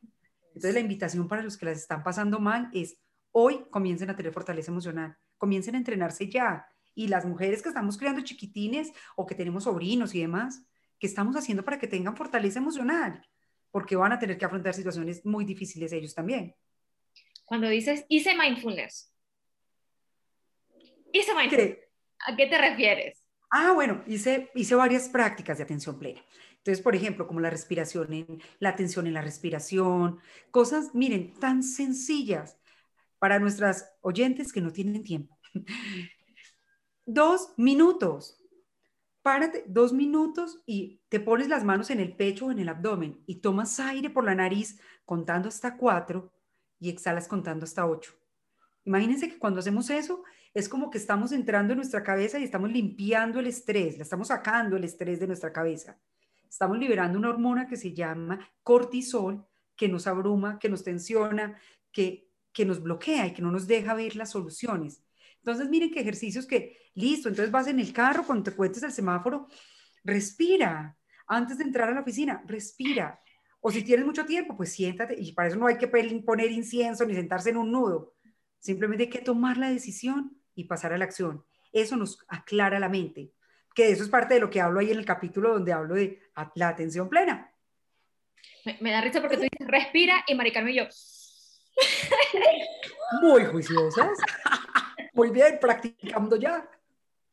Entonces 0.49 0.75
la 0.75 0.81
invitación 0.81 1.29
para 1.29 1.43
los 1.43 1.57
que 1.57 1.67
las 1.67 1.79
están 1.79 2.03
pasando 2.03 2.41
mal 2.41 2.69
es 2.73 2.99
hoy 3.31 3.65
comiencen 3.71 4.11
a 4.11 4.17
tener 4.17 4.33
fortaleza 4.33 4.73
emocional, 4.73 5.17
comiencen 5.37 5.77
a 5.77 5.79
entrenarse 5.79 6.29
ya. 6.29 6.67
Y 6.95 7.07
las 7.07 7.25
mujeres 7.25 7.63
que 7.63 7.69
estamos 7.69 7.97
criando 7.97 8.23
chiquitines 8.23 8.93
o 9.15 9.25
que 9.25 9.37
tenemos 9.37 9.65
sobrinos 9.65 10.15
y 10.17 10.21
demás, 10.21 10.65
que 10.99 11.07
estamos 11.07 11.37
haciendo 11.37 11.65
para 11.65 11.79
que 11.79 11.87
tengan 11.87 12.17
fortaleza 12.17 12.59
emocional, 12.59 13.25
porque 13.71 13.95
van 13.95 14.11
a 14.11 14.19
tener 14.19 14.37
que 14.37 14.45
afrontar 14.45 14.75
situaciones 14.75 15.25
muy 15.25 15.45
difíciles 15.45 15.93
ellos 15.93 16.15
también. 16.15 16.57
Cuando 17.49 17.67
dices 17.69 18.05
hice 18.11 18.37
mindfulness, 18.37 19.11
hice 21.13 21.35
mindfulness, 21.35 21.79
¿a 22.27 22.37
qué 22.37 22.47
te 22.47 22.59
refieres? 22.59 23.25
Ah, 23.51 23.73
bueno, 23.73 24.05
hice, 24.07 24.51
hice 24.55 24.75
varias 24.75 25.09
prácticas 25.09 25.57
de 25.57 25.65
atención 25.65 25.99
plena. 25.99 26.21
Entonces, 26.59 26.83
por 26.83 26.95
ejemplo, 26.95 27.27
como 27.27 27.41
la 27.41 27.49
respiración, 27.49 28.13
en, 28.13 28.43
la 28.59 28.69
atención 28.69 29.07
en 29.07 29.15
la 29.15 29.23
respiración, 29.23 30.19
cosas, 30.51 30.95
miren, 30.95 31.33
tan 31.41 31.63
sencillas 31.63 32.59
para 33.19 33.39
nuestras 33.39 33.91
oyentes 34.03 34.53
que 34.53 34.61
no 34.61 34.71
tienen 34.71 35.03
tiempo. 35.03 35.39
Dos 37.07 37.55
minutos. 37.57 38.45
Párate 39.23 39.65
dos 39.67 39.95
minutos 39.95 40.63
y 40.67 41.01
te 41.09 41.19
pones 41.19 41.49
las 41.49 41.65
manos 41.65 41.89
en 41.89 42.01
el 42.01 42.15
pecho 42.15 42.47
o 42.47 42.51
en 42.51 42.59
el 42.59 42.69
abdomen 42.69 43.23
y 43.27 43.37
tomas 43.37 43.81
aire 43.81 44.11
por 44.11 44.25
la 44.25 44.35
nariz 44.35 44.79
contando 45.07 45.49
hasta 45.49 45.79
cuatro 45.79 46.38
y 46.81 46.91
exhalas 46.91 47.29
contando 47.29 47.65
hasta 47.65 47.87
ocho. 47.87 48.13
Imagínense 48.85 49.29
que 49.29 49.39
cuando 49.39 49.61
hacemos 49.61 49.91
eso, 49.91 50.23
es 50.55 50.69
como 50.69 50.91
que 50.91 50.99
estamos 50.99 51.33
entrando 51.33 51.73
en 51.73 51.79
nuestra 51.79 52.03
cabeza 52.03 52.39
y 52.39 52.45
estamos 52.45 52.71
limpiando 52.71 53.41
el 53.41 53.47
estrés, 53.47 53.97
le 53.97 54.03
estamos 54.03 54.29
sacando 54.29 54.77
el 54.77 54.85
estrés 54.85 55.21
de 55.21 55.27
nuestra 55.27 55.53
cabeza. 55.53 55.99
Estamos 56.49 56.79
liberando 56.79 57.19
una 57.19 57.29
hormona 57.29 57.69
que 57.69 57.77
se 57.77 57.93
llama 57.93 58.49
cortisol, 58.63 59.47
que 59.77 59.89
nos 59.89 60.07
abruma, 60.07 60.59
que 60.59 60.69
nos 60.69 60.83
tensiona, 60.83 61.61
que, 61.93 62.31
que 62.53 62.65
nos 62.65 62.83
bloquea 62.83 63.27
y 63.27 63.33
que 63.35 63.43
no 63.43 63.51
nos 63.51 63.67
deja 63.67 63.95
ver 63.95 64.17
las 64.17 64.31
soluciones. 64.31 65.03
Entonces, 65.37 65.69
miren 65.69 65.91
qué 65.91 66.01
ejercicios 66.01 66.47
que, 66.47 66.79
listo, 66.95 67.29
entonces 67.29 67.53
vas 67.53 67.69
en 67.69 67.81
el 67.81 67.93
carro, 67.93 68.25
cuando 68.25 68.51
te 68.51 68.57
cuentes 68.57 68.83
el 68.83 68.93
semáforo, 68.93 69.47
respira. 70.03 70.97
Antes 71.27 71.59
de 71.59 71.65
entrar 71.65 71.91
a 71.91 71.93
la 71.93 72.01
oficina, 72.01 72.43
respira. 72.47 73.21
O 73.61 73.71
si 73.71 73.83
tienes 73.83 74.07
mucho 74.07 74.25
tiempo, 74.25 74.57
pues 74.57 74.73
siéntate. 74.73 75.15
Y 75.19 75.33
para 75.33 75.49
eso 75.49 75.57
no 75.57 75.67
hay 75.67 75.79
que 75.79 75.89
poner 75.89 76.51
incienso 76.51 77.05
ni 77.05 77.15
sentarse 77.15 77.51
en 77.51 77.57
un 77.57 77.73
nudo. 77.73 78.15
Simplemente 78.59 79.05
hay 79.05 79.11
que 79.11 79.21
tomar 79.21 79.57
la 79.57 79.71
decisión 79.71 80.37
y 80.55 80.65
pasar 80.65 80.93
a 80.93 80.99
la 80.99 81.05
acción. 81.05 81.45
Eso 81.73 81.97
nos 81.97 82.25
aclara 82.29 82.81
la 82.81 82.89
mente, 82.89 83.33
que 83.75 83.91
eso 83.91 84.03
es 84.03 84.09
parte 84.09 84.35
de 84.35 84.41
lo 84.41 84.51
que 84.51 84.61
hablo 84.61 84.81
ahí 84.81 84.91
en 84.91 84.99
el 84.99 85.05
capítulo 85.05 85.53
donde 85.53 85.73
hablo 85.73 85.95
de 85.95 86.21
la 86.55 86.69
atención 86.69 87.09
plena. 87.09 87.53
Me, 88.81 88.91
da 88.91 89.01
risa 89.01 89.21
porque 89.21 89.37
tú 89.37 89.43
dices 89.43 89.67
respira 89.67 90.25
y 90.27 90.35
Maricarmen 90.35 90.75
y 90.75 90.79
yo. 90.79 90.85
Muy 93.23 93.45
juiciosas. 93.45 94.19
Muy 95.13 95.31
bien, 95.31 95.59
practicando 95.61 96.37
ya. 96.37 96.69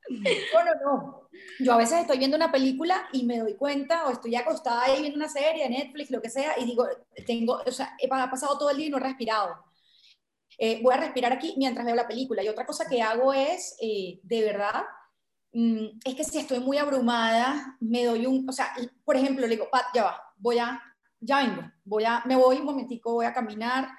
Bueno, 0.10 0.72
no. 0.84 1.30
Yo 1.60 1.74
a 1.74 1.78
veces 1.78 2.00
estoy 2.00 2.18
viendo 2.18 2.38
una 2.38 2.52
película 2.52 3.08
y 3.12 3.26
me 3.26 3.40
doy 3.40 3.56
cuenta, 3.56 4.06
o 4.06 4.12
estoy 4.12 4.36
acostada 4.36 4.84
ahí 4.84 5.02
viendo 5.02 5.18
una 5.18 5.30
serie, 5.30 5.70
Netflix, 5.70 6.12
lo 6.12 6.22
que 6.22 6.30
sea, 6.30 6.60
y 6.60 6.66
digo, 6.66 6.88
tengo, 7.26 7.62
o 7.66 7.72
sea, 7.72 7.96
he 8.00 8.08
pasado 8.08 8.58
todo 8.58 8.70
el 8.70 8.78
día 8.78 8.88
y 8.88 8.90
no 8.90 8.98
he 8.98 9.02
respirado. 9.02 9.56
Eh, 10.58 10.80
voy 10.82 10.94
a 10.94 10.98
respirar 10.98 11.34
aquí 11.34 11.56
mientras 11.58 11.86
veo 11.86 11.96
la 11.96 12.08
película. 12.08 12.44
Y 12.44 12.48
otra 12.48 12.66
cosa 12.66 12.86
que 12.90 13.02
hago 13.02 13.34
es, 13.34 13.76
eh, 13.82 14.20
de 14.24 14.42
verdad, 14.44 14.84
mm, 15.54 16.00
es 16.06 16.16
que 16.16 16.24
si 16.24 16.40
estoy 16.40 16.60
muy 16.60 16.78
abrumada, 16.78 17.78
me 17.80 18.06
doy 18.06 18.26
un, 18.26 18.48
o 18.48 18.52
sea, 18.52 18.74
por 19.04 19.16
ejemplo, 19.16 19.48
le 19.48 19.56
digo, 19.56 19.70
ya 19.94 20.04
va, 20.04 20.22
voy 20.38 20.60
a, 20.60 20.82
ya 21.20 21.40
vengo, 21.40 21.64
voy 21.84 22.06
a, 22.06 22.24
me 22.26 22.36
voy 22.36 22.58
un 22.58 22.66
momentico, 22.66 23.14
voy 23.14 23.26
a 23.26 23.34
caminar, 23.34 23.90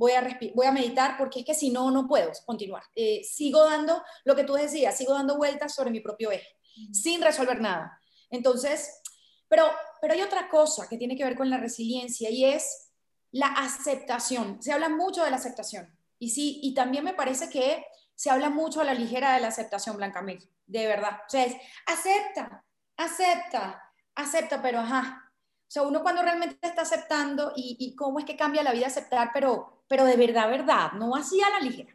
voy 0.00 0.12
a, 0.12 0.38
voy 0.54 0.66
a 0.66 0.72
meditar, 0.72 1.18
porque 1.18 1.40
es 1.40 1.44
que 1.44 1.54
si 1.54 1.70
no, 1.70 1.90
no 1.90 2.08
puedo 2.08 2.32
continuar. 2.46 2.82
Eh, 2.94 3.22
sigo 3.22 3.62
dando, 3.64 4.02
lo 4.24 4.34
que 4.34 4.44
tú 4.44 4.54
decías, 4.54 4.96
sigo 4.96 5.12
dando 5.12 5.36
vueltas 5.36 5.74
sobre 5.74 5.90
mi 5.90 6.00
propio 6.00 6.32
eje, 6.32 6.56
sin 6.90 7.20
resolver 7.20 7.60
nada. 7.60 8.00
Entonces, 8.30 9.02
pero, 9.46 9.64
pero 10.00 10.14
hay 10.14 10.22
otra 10.22 10.48
cosa 10.48 10.88
que 10.88 10.96
tiene 10.96 11.16
que 11.16 11.24
ver 11.24 11.36
con 11.36 11.50
la 11.50 11.58
resiliencia 11.58 12.30
y 12.30 12.46
es 12.46 12.92
la 13.30 13.48
aceptación. 13.48 14.62
Se 14.62 14.72
habla 14.72 14.88
mucho 14.88 15.22
de 15.22 15.30
la 15.30 15.36
aceptación. 15.36 15.94
Y 16.18 16.30
sí, 16.30 16.60
y 16.62 16.72
también 16.72 17.04
me 17.04 17.14
parece 17.14 17.50
que 17.50 17.84
se 18.14 18.30
habla 18.30 18.48
mucho 18.48 18.80
a 18.80 18.84
la 18.84 18.94
ligera 18.94 19.34
de 19.34 19.40
la 19.40 19.48
aceptación, 19.48 19.98
Blanca 19.98 20.22
Mil, 20.22 20.48
de 20.66 20.86
verdad. 20.86 21.20
O 21.26 21.30
sea, 21.30 21.44
es 21.44 21.56
acepta, 21.86 22.64
acepta, 22.96 23.82
acepta, 24.14 24.62
pero 24.62 24.78
ajá. 24.78 25.30
O 25.60 25.70
sea, 25.70 25.82
uno 25.82 26.02
cuando 26.02 26.22
realmente 26.22 26.58
está 26.62 26.82
aceptando 26.82 27.52
y, 27.54 27.94
cómo 27.94 28.18
es 28.18 28.24
que 28.24 28.36
cambia 28.36 28.64
la 28.64 28.72
vida 28.72 28.88
aceptar, 28.88 29.30
pero, 29.32 29.79
pero 29.90 30.06
de 30.06 30.16
verdad, 30.16 30.48
verdad, 30.48 30.92
no 30.92 31.14
así 31.14 31.42
a 31.42 31.50
la 31.50 31.60
ligera. 31.60 31.94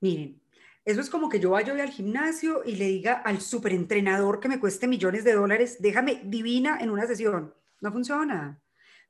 Miren, 0.00 0.40
eso 0.84 1.00
es 1.00 1.10
como 1.10 1.28
que 1.28 1.40
yo 1.40 1.50
vaya 1.50 1.72
al 1.72 1.90
gimnasio 1.90 2.62
y 2.64 2.76
le 2.76 2.86
diga 2.86 3.14
al 3.14 3.40
superentrenador 3.40 4.38
que 4.38 4.48
me 4.48 4.60
cueste 4.60 4.86
millones 4.86 5.24
de 5.24 5.32
dólares, 5.32 5.78
déjame 5.80 6.20
divina 6.24 6.78
en 6.80 6.90
una 6.90 7.08
sesión. 7.08 7.52
No 7.80 7.90
funciona. 7.90 8.62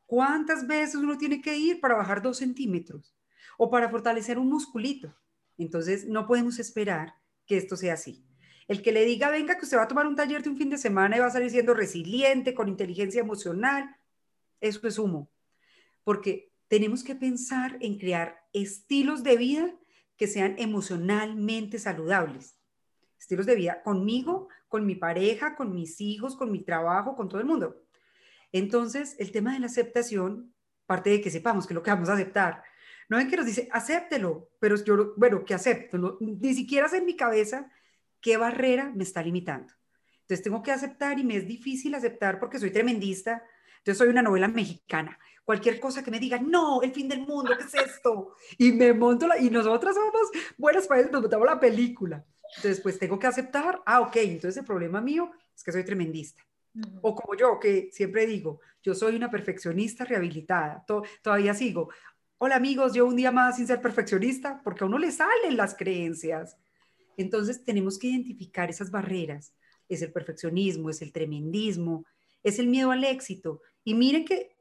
¿Cuántas 0.06 0.66
veces 0.66 0.94
uno 0.94 1.18
tiene 1.18 1.42
que 1.42 1.58
ir 1.58 1.80
para 1.80 1.96
bajar 1.96 2.22
dos 2.22 2.38
centímetros? 2.38 3.14
o 3.56 3.70
para 3.70 3.88
fortalecer 3.88 4.38
un 4.38 4.48
musculito. 4.48 5.14
Entonces, 5.58 6.06
no 6.06 6.26
podemos 6.26 6.58
esperar 6.58 7.14
que 7.46 7.56
esto 7.56 7.76
sea 7.76 7.94
así. 7.94 8.24
El 8.68 8.82
que 8.82 8.92
le 8.92 9.04
diga, 9.04 9.30
venga, 9.30 9.56
que 9.56 9.64
usted 9.64 9.76
va 9.76 9.82
a 9.82 9.88
tomar 9.88 10.06
un 10.06 10.16
taller 10.16 10.42
de 10.42 10.50
un 10.50 10.56
fin 10.56 10.70
de 10.70 10.78
semana 10.78 11.16
y 11.16 11.20
va 11.20 11.26
a 11.26 11.30
salir 11.30 11.50
siendo 11.50 11.74
resiliente, 11.74 12.54
con 12.54 12.68
inteligencia 12.68 13.20
emocional, 13.20 13.96
eso 14.60 14.86
es 14.86 14.98
humo. 14.98 15.30
Porque 16.04 16.51
tenemos 16.72 17.04
que 17.04 17.14
pensar 17.14 17.76
en 17.80 17.98
crear 17.98 18.46
estilos 18.54 19.22
de 19.22 19.36
vida 19.36 19.74
que 20.16 20.26
sean 20.26 20.54
emocionalmente 20.56 21.78
saludables. 21.78 22.56
Estilos 23.20 23.44
de 23.44 23.56
vida 23.56 23.82
conmigo, 23.82 24.48
con 24.68 24.86
mi 24.86 24.94
pareja, 24.94 25.54
con 25.54 25.74
mis 25.74 26.00
hijos, 26.00 26.34
con 26.34 26.50
mi 26.50 26.62
trabajo, 26.64 27.14
con 27.14 27.28
todo 27.28 27.42
el 27.42 27.46
mundo. 27.46 27.82
Entonces, 28.52 29.16
el 29.18 29.32
tema 29.32 29.52
de 29.52 29.60
la 29.60 29.66
aceptación 29.66 30.54
parte 30.86 31.10
de 31.10 31.20
que 31.20 31.30
sepamos 31.30 31.66
que 31.66 31.74
lo 31.74 31.82
que 31.82 31.90
vamos 31.90 32.08
a 32.08 32.14
aceptar 32.14 32.62
no 33.10 33.18
es 33.18 33.28
que 33.28 33.36
nos 33.36 33.44
dice, 33.44 33.68
acéptelo, 33.70 34.48
pero 34.58 34.82
yo, 34.82 35.12
bueno, 35.18 35.44
que 35.44 35.52
acepto, 35.52 36.16
ni 36.20 36.54
siquiera 36.54 36.86
es 36.86 36.94
en 36.94 37.04
mi 37.04 37.16
cabeza 37.16 37.70
qué 38.22 38.38
barrera 38.38 38.90
me 38.94 39.02
está 39.02 39.22
limitando. 39.22 39.74
Entonces 40.22 40.42
tengo 40.42 40.62
que 40.62 40.72
aceptar 40.72 41.18
y 41.18 41.24
me 41.24 41.36
es 41.36 41.46
difícil 41.46 41.94
aceptar 41.94 42.40
porque 42.40 42.58
soy 42.58 42.70
tremendista. 42.70 43.42
Entonces 43.76 43.98
soy 43.98 44.08
una 44.08 44.22
novela 44.22 44.48
mexicana. 44.48 45.18
Cualquier 45.44 45.80
cosa 45.80 46.04
que 46.04 46.10
me 46.10 46.20
diga, 46.20 46.38
no, 46.38 46.82
el 46.82 46.92
fin 46.92 47.08
del 47.08 47.20
mundo, 47.20 47.52
¿qué 47.58 47.64
es 47.64 47.74
esto? 47.74 48.36
Y 48.58 48.72
me 48.72 48.92
monto 48.92 49.26
la, 49.26 49.38
y 49.38 49.50
nosotras 49.50 49.94
somos 49.94 50.30
buenas 50.56 50.86
para 50.86 51.02
nos 51.02 51.22
montamos 51.22 51.46
la 51.46 51.58
película. 51.58 52.24
Entonces, 52.56 52.80
pues 52.80 52.98
tengo 52.98 53.18
que 53.18 53.26
aceptar, 53.26 53.82
ah, 53.86 54.00
ok, 54.00 54.16
entonces 54.16 54.58
el 54.58 54.64
problema 54.64 55.00
mío 55.00 55.30
es 55.54 55.64
que 55.64 55.72
soy 55.72 55.84
tremendista. 55.84 56.42
O 57.02 57.14
como 57.14 57.36
yo, 57.36 57.58
que 57.60 57.90
siempre 57.92 58.26
digo, 58.26 58.60
yo 58.82 58.94
soy 58.94 59.16
una 59.16 59.30
perfeccionista 59.30 60.04
rehabilitada, 60.04 60.84
todavía 61.22 61.52
sigo, 61.52 61.90
hola 62.38 62.56
amigos, 62.56 62.94
yo 62.94 63.06
un 63.06 63.16
día 63.16 63.30
más 63.30 63.56
sin 63.56 63.66
ser 63.66 63.82
perfeccionista, 63.82 64.60
porque 64.64 64.84
a 64.84 64.86
uno 64.86 64.98
le 64.98 65.12
salen 65.12 65.56
las 65.56 65.74
creencias. 65.74 66.56
Entonces 67.16 67.64
tenemos 67.64 67.98
que 67.98 68.08
identificar 68.08 68.70
esas 68.70 68.90
barreras. 68.90 69.54
Es 69.88 70.02
el 70.02 70.12
perfeccionismo, 70.12 70.88
es 70.88 71.02
el 71.02 71.12
tremendismo, 71.12 72.06
es 72.42 72.58
el 72.58 72.68
miedo 72.68 72.90
al 72.90 73.04
éxito. 73.04 73.60
Y 73.84 73.94
miren 73.94 74.24
que 74.24 74.51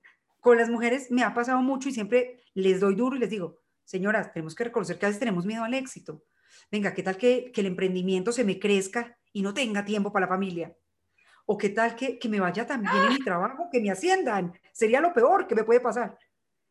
con 0.42 0.58
las 0.58 0.70
mujeres 0.70 1.10
me 1.12 1.24
ha 1.24 1.34
pasado 1.34 1.62
mucho 1.62 1.88
y 1.88 1.94
siempre 1.94 2.44
les 2.54 2.82
doy 2.82 2.96
duro 2.96 3.16
y 3.16 3.20
les 3.20 3.30
digo, 3.30 3.60
señoras, 3.86 4.34
tenemos 4.34 4.56
que 4.56 4.66
reconocer 4.66 4.98
que 4.98 5.06
a 5.06 5.10
veces 5.10 5.20
tenemos 5.20 5.46
miedo 5.46 5.64
al 5.64 5.74
éxito. 5.74 6.24
Venga, 6.70 6.94
¿qué 6.94 7.04
tal 7.04 7.16
que, 7.16 7.52
el 7.56 7.66
emprendimiento 7.66 8.32
se 8.32 8.44
me 8.44 8.60
crezca 8.60 9.18
y 9.32 9.44
no 9.44 9.54
tenga 9.54 9.86
tiempo 9.86 10.12
para 10.12 10.26
la 10.26 10.32
familia? 10.32 10.76
¿O 11.46 11.58
qué 11.58 11.70
tal 11.70 11.96
que, 11.96 12.18
que 12.18 12.28
me 12.28 12.40
vaya 12.40 12.66
tan 12.66 12.82
bien 12.82 12.96
en 12.96 13.14
mi 13.14 13.20
trabajo 13.20 13.70
que 13.72 13.80
me 13.80 13.92
asciendan? 13.92 14.60
Sería 14.74 15.00
lo 15.00 15.14
peor 15.14 15.48
que 15.48 15.56
me 15.56 15.64
puede 15.64 15.80
pasar. 15.80 16.18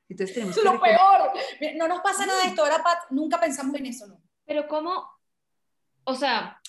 Entonces 0.09 0.35
tenemos 0.35 0.57
que 0.57 0.65
Lo 0.65 0.81
peor. 0.81 1.31
No 1.77 1.87
nos 1.87 2.01
pasa 2.01 2.27
nada 2.27 2.43
de 2.43 2.49
esto, 2.49 2.65
¿verdad, 2.65 2.83
Pat? 2.83 2.99
Nunca 3.11 3.39
pensamos 3.39 3.75
en 3.77 3.87
eso, 3.87 4.09
¿no? 4.09 4.21
Pero 4.45 4.67
cómo, 4.67 5.09
o 6.05 6.15
sea, 6.15 6.61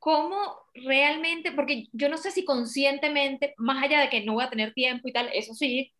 cómo 0.00 0.61
realmente, 0.74 1.52
porque 1.52 1.88
yo 1.92 2.08
no 2.08 2.16
sé 2.16 2.30
si 2.30 2.44
conscientemente, 2.44 3.54
más 3.58 3.82
allá 3.82 4.00
de 4.00 4.08
que 4.08 4.24
no 4.24 4.34
voy 4.34 4.44
a 4.44 4.50
tener 4.50 4.72
tiempo 4.72 5.08
y 5.08 5.12
tal, 5.12 5.28
eso 5.32 5.54
sí, 5.54 5.92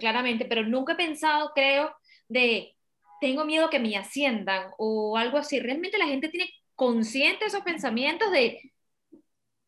claramente, 0.00 0.44
pero 0.44 0.64
nunca 0.64 0.94
he 0.94 0.96
pensado, 0.96 1.52
creo, 1.54 1.94
de 2.28 2.74
tengo 3.20 3.44
miedo 3.44 3.70
que 3.70 3.80
me 3.80 3.96
asciendan 3.96 4.70
o 4.78 5.16
algo 5.16 5.38
así. 5.38 5.60
¿Realmente 5.60 5.98
la 5.98 6.06
gente 6.06 6.28
tiene 6.28 6.50
consciente 6.74 7.46
esos 7.46 7.62
pensamientos 7.62 8.30
de... 8.30 8.72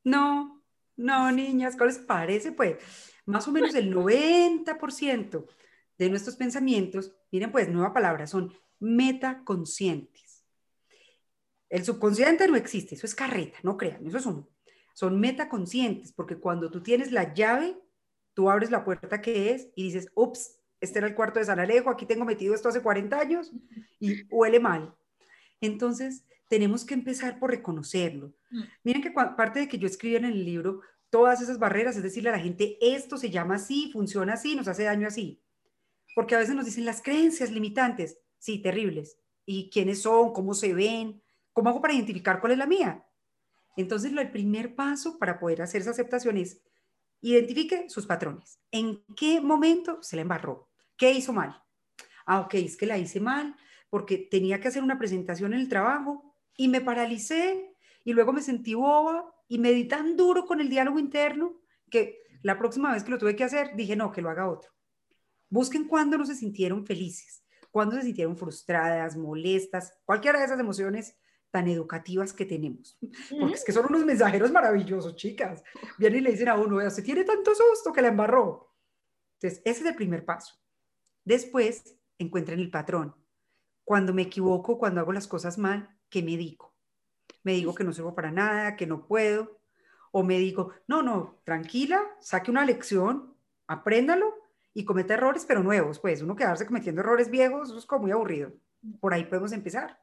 No, 0.05 0.63
no, 0.97 1.33
niñas, 1.33 1.77
¿cuál 1.77 1.89
les 1.89 1.99
parece? 1.99 2.53
Pues 2.53 2.77
más 3.27 3.47
o 3.49 3.53
menos 3.53 3.75
el 3.75 3.93
90% 3.95 5.47
de 5.99 6.11
nuestros 6.11 6.37
pensamientos, 6.37 7.13
miren 7.31 7.53
pues, 7.53 7.69
nueva 7.69 7.93
palabra, 7.93 8.27
son 8.27 8.55
metaconscientes. 8.79 10.30
El 11.71 11.85
subconsciente 11.85 12.47
no 12.49 12.57
existe, 12.57 12.97
eso 12.97 13.07
es 13.07 13.15
carreta, 13.15 13.59
no 13.63 13.77
crean, 13.77 14.07
eso 14.07 14.19
es 14.19 14.27
uno. 14.27 14.49
Son 14.93 15.19
metaconscientes, 15.19 16.13
porque 16.13 16.37
cuando 16.37 16.71
tú 16.71 16.83
tienes 16.83 17.13
la 17.13 17.33
llave, 17.33 17.79
tú 18.35 18.51
abres 18.51 18.71
la 18.71 18.85
puerta 18.85 19.23
que 19.23 19.53
es 19.53 19.69
y 19.77 19.85
dices, 19.85 20.11
ups, 20.15 20.59
este 20.81 20.99
era 20.99 21.09
el 21.09 21.15
cuarto 21.15 21.39
de 21.39 21.45
San 21.45 21.61
Alejo, 21.61 21.89
aquí 21.89 22.07
tengo 22.07 22.25
metido 22.25 22.55
esto 22.55 22.69
hace 22.69 22.83
40 22.83 23.19
años 23.19 23.53
y 24.01 24.25
huele 24.29 24.59
mal. 24.59 24.95
Entonces, 25.61 26.25
tenemos 26.49 26.85
que 26.85 26.95
empezar 26.95 27.39
por 27.39 27.51
reconocerlo. 27.51 28.35
Mm. 28.51 28.63
Miren 28.83 29.03
que 29.03 29.13
parte 29.13 29.61
de 29.61 29.69
que 29.69 29.79
yo 29.79 29.87
escribí 29.87 30.17
en 30.17 30.25
el 30.25 30.45
libro 30.45 30.81
todas 31.11 31.41
esas 31.41 31.59
barreras, 31.59 31.97
es 31.97 32.03
decirle 32.03 32.31
a 32.31 32.33
la 32.33 32.41
gente, 32.41 32.79
esto 32.81 33.17
se 33.17 33.31
llama 33.31 33.57
así, 33.57 33.91
funciona 33.93 34.35
así, 34.35 34.57
nos 34.57 34.69
hace 34.69 34.85
daño 34.85 35.07
así. 35.07 35.41
Porque 36.15 36.35
a 36.35 36.39
veces 36.39 36.55
nos 36.55 36.65
dicen 36.65 36.85
las 36.85 37.03
creencias 37.03 37.53
limitantes, 37.53 38.19
sí, 38.39 38.61
terribles. 38.61 39.19
¿Y 39.47 39.71
quiénes 39.71 40.03
son? 40.03 40.33
¿Cómo 40.33 40.55
se 40.55 40.75
ven? 40.75 41.23
¿Cómo 41.61 41.69
hago 41.69 41.83
para 41.83 41.93
identificar 41.93 42.41
cuál 42.41 42.53
es 42.53 42.59
la 42.59 42.65
mía? 42.65 43.05
Entonces, 43.77 44.11
el 44.15 44.31
primer 44.31 44.75
paso 44.75 45.19
para 45.19 45.39
poder 45.39 45.61
hacer 45.61 45.83
esa 45.83 45.91
aceptación 45.91 46.39
es 46.39 46.63
identifique 47.21 47.91
sus 47.91 48.07
patrones. 48.07 48.63
¿En 48.71 49.05
qué 49.15 49.43
momento 49.43 50.03
se 50.03 50.17
le 50.17 50.23
embarró? 50.23 50.71
¿Qué 50.97 51.13
hizo 51.13 51.35
mal? 51.35 51.63
Ah, 52.25 52.41
ok, 52.41 52.55
es 52.55 52.79
que 52.79 52.87
la 52.87 52.97
hice 52.97 53.21
mal 53.21 53.57
porque 53.91 54.17
tenía 54.17 54.59
que 54.59 54.69
hacer 54.69 54.83
una 54.83 54.99
presentación 54.99 55.53
en 55.53 55.61
el 55.61 55.69
trabajo 55.69 56.35
y 56.57 56.69
me 56.69 56.81
paralicé 56.81 57.77
y 58.05 58.15
luego 58.15 58.33
me 58.33 58.41
sentí 58.41 58.73
boba 58.73 59.31
y 59.47 59.59
me 59.59 59.73
di 59.73 59.85
tan 59.85 60.17
duro 60.17 60.47
con 60.47 60.63
el 60.63 60.71
diálogo 60.71 60.99
interno 60.99 61.61
que 61.91 62.23
la 62.41 62.57
próxima 62.57 62.91
vez 62.91 63.05
que 63.05 63.11
lo 63.11 63.19
tuve 63.19 63.37
que 63.37 63.45
hacer 63.45 63.77
dije, 63.77 63.97
no, 63.97 64.13
que 64.13 64.23
lo 64.23 64.31
haga 64.31 64.49
otro. 64.49 64.71
Busquen 65.51 65.87
cuándo 65.87 66.17
no 66.17 66.25
se 66.25 66.37
sintieron 66.37 66.87
felices, 66.87 67.45
cuándo 67.71 67.97
se 67.97 68.03
sintieron 68.05 68.39
frustradas, 68.39 69.15
molestas, 69.15 69.93
cualquiera 70.07 70.39
de 70.39 70.47
esas 70.47 70.59
emociones 70.59 71.19
tan 71.51 71.69
educativas 71.69 72.33
que 72.33 72.45
tenemos. 72.45 72.99
Porque 73.41 73.55
es 73.55 73.65
que 73.65 73.73
son 73.73 73.87
unos 73.87 74.05
mensajeros 74.05 74.51
maravillosos, 74.51 75.17
chicas. 75.17 75.63
Vienen 75.99 76.21
y 76.21 76.23
le 76.23 76.31
dicen 76.33 76.49
a 76.49 76.57
uno, 76.57 76.89
se 76.91 77.03
tiene 77.03 77.25
tanto 77.25 77.55
susto 77.55 77.93
que 77.93 78.03
la 78.03 78.09
embarró. 78.09 78.75
Entonces, 79.35 79.63
ese 79.65 79.81
es 79.81 79.87
el 79.87 79.95
primer 79.95 80.25
paso. 80.25 80.55
Después, 81.25 81.97
encuentren 82.19 82.61
el 82.61 82.71
patrón. 82.71 83.15
Cuando 83.85 84.13
me 84.13 84.23
equivoco, 84.23 84.79
cuando 84.79 85.01
hago 85.01 85.13
las 85.13 85.27
cosas 85.27 85.59
mal, 85.59 85.97
¿qué 86.09 86.23
me 86.23 86.37
digo? 86.37 86.75
Me 87.43 87.53
digo 87.53 87.75
que 87.75 87.85
no 87.85 87.93
sirvo 87.93 88.15
para 88.15 88.31
nada, 88.31 88.77
que 88.77 88.87
no 88.87 89.07
puedo. 89.07 89.61
O 90.13 90.23
me 90.23 90.39
digo, 90.39 90.73
no, 90.87 91.03
no, 91.03 91.41
tranquila, 91.45 92.03
saque 92.21 92.51
una 92.51 92.65
lección, 92.65 93.35
apréndalo 93.67 94.35
y 94.75 94.85
cometa 94.85 95.15
errores, 95.15 95.45
pero 95.47 95.63
nuevos. 95.63 95.99
Pues 95.99 96.23
uno 96.23 96.37
quedarse 96.37 96.67
cometiendo 96.67 97.01
errores 97.01 97.31
viejos, 97.31 97.71
eso 97.71 97.79
es 97.79 97.87
como 97.87 98.03
muy 98.03 98.13
aburrido. 98.13 98.53
Por 99.01 99.15
ahí 99.15 99.25
podemos 99.25 99.53
empezar. 99.53 99.99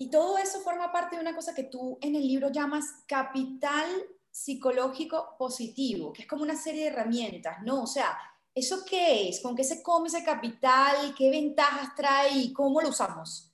Y 0.00 0.08
todo 0.08 0.38
eso 0.38 0.60
forma 0.60 0.90
parte 0.90 1.16
de 1.16 1.20
una 1.20 1.34
cosa 1.36 1.54
que 1.54 1.64
tú 1.64 1.98
en 2.00 2.16
el 2.16 2.26
libro 2.26 2.50
llamas 2.50 2.86
capital 3.06 3.84
psicológico 4.30 5.36
positivo, 5.38 6.10
que 6.10 6.22
es 6.22 6.28
como 6.28 6.42
una 6.42 6.56
serie 6.56 6.84
de 6.84 6.88
herramientas, 6.88 7.58
¿no? 7.66 7.82
O 7.82 7.86
sea, 7.86 8.16
¿eso 8.54 8.82
qué 8.88 9.28
es? 9.28 9.40
¿Con 9.42 9.54
qué 9.54 9.62
se 9.62 9.82
come 9.82 10.08
ese 10.08 10.24
capital? 10.24 11.14
¿Qué 11.14 11.28
ventajas 11.28 11.94
trae 11.94 12.50
cómo 12.54 12.80
lo 12.80 12.88
usamos? 12.88 13.52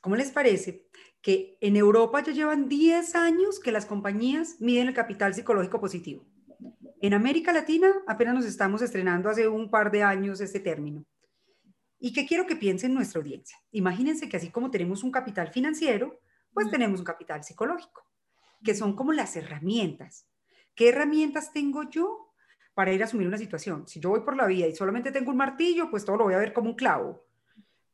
¿Cómo 0.00 0.14
les 0.14 0.30
parece? 0.30 0.86
Que 1.20 1.58
en 1.60 1.74
Europa 1.74 2.22
ya 2.22 2.30
llevan 2.30 2.68
10 2.68 3.16
años 3.16 3.58
que 3.58 3.72
las 3.72 3.84
compañías 3.84 4.60
miden 4.60 4.86
el 4.86 4.94
capital 4.94 5.34
psicológico 5.34 5.80
positivo. 5.80 6.24
En 7.00 7.14
América 7.14 7.52
Latina 7.52 7.92
apenas 8.06 8.36
nos 8.36 8.44
estamos 8.44 8.80
estrenando 8.80 9.28
hace 9.28 9.48
un 9.48 9.68
par 9.68 9.90
de 9.90 10.04
años 10.04 10.40
este 10.40 10.60
término. 10.60 11.04
¿Y 12.00 12.12
qué 12.12 12.26
quiero 12.26 12.46
que 12.46 12.54
piensen 12.54 12.94
nuestra 12.94 13.20
audiencia? 13.20 13.58
Imagínense 13.72 14.28
que 14.28 14.36
así 14.36 14.50
como 14.50 14.70
tenemos 14.70 15.02
un 15.02 15.10
capital 15.10 15.48
financiero, 15.48 16.20
pues 16.54 16.70
tenemos 16.70 17.00
un 17.00 17.04
capital 17.04 17.42
psicológico, 17.42 18.04
que 18.62 18.74
son 18.74 18.94
como 18.94 19.12
las 19.12 19.34
herramientas. 19.34 20.26
¿Qué 20.76 20.90
herramientas 20.90 21.52
tengo 21.52 21.90
yo 21.90 22.32
para 22.74 22.92
ir 22.92 23.02
a 23.02 23.06
asumir 23.06 23.26
una 23.26 23.36
situación? 23.36 23.88
Si 23.88 23.98
yo 23.98 24.10
voy 24.10 24.20
por 24.20 24.36
la 24.36 24.46
vida 24.46 24.68
y 24.68 24.76
solamente 24.76 25.10
tengo 25.10 25.32
un 25.32 25.38
martillo, 25.38 25.90
pues 25.90 26.04
todo 26.04 26.18
lo 26.18 26.24
voy 26.24 26.34
a 26.34 26.38
ver 26.38 26.52
como 26.52 26.70
un 26.70 26.76
clavo. 26.76 27.26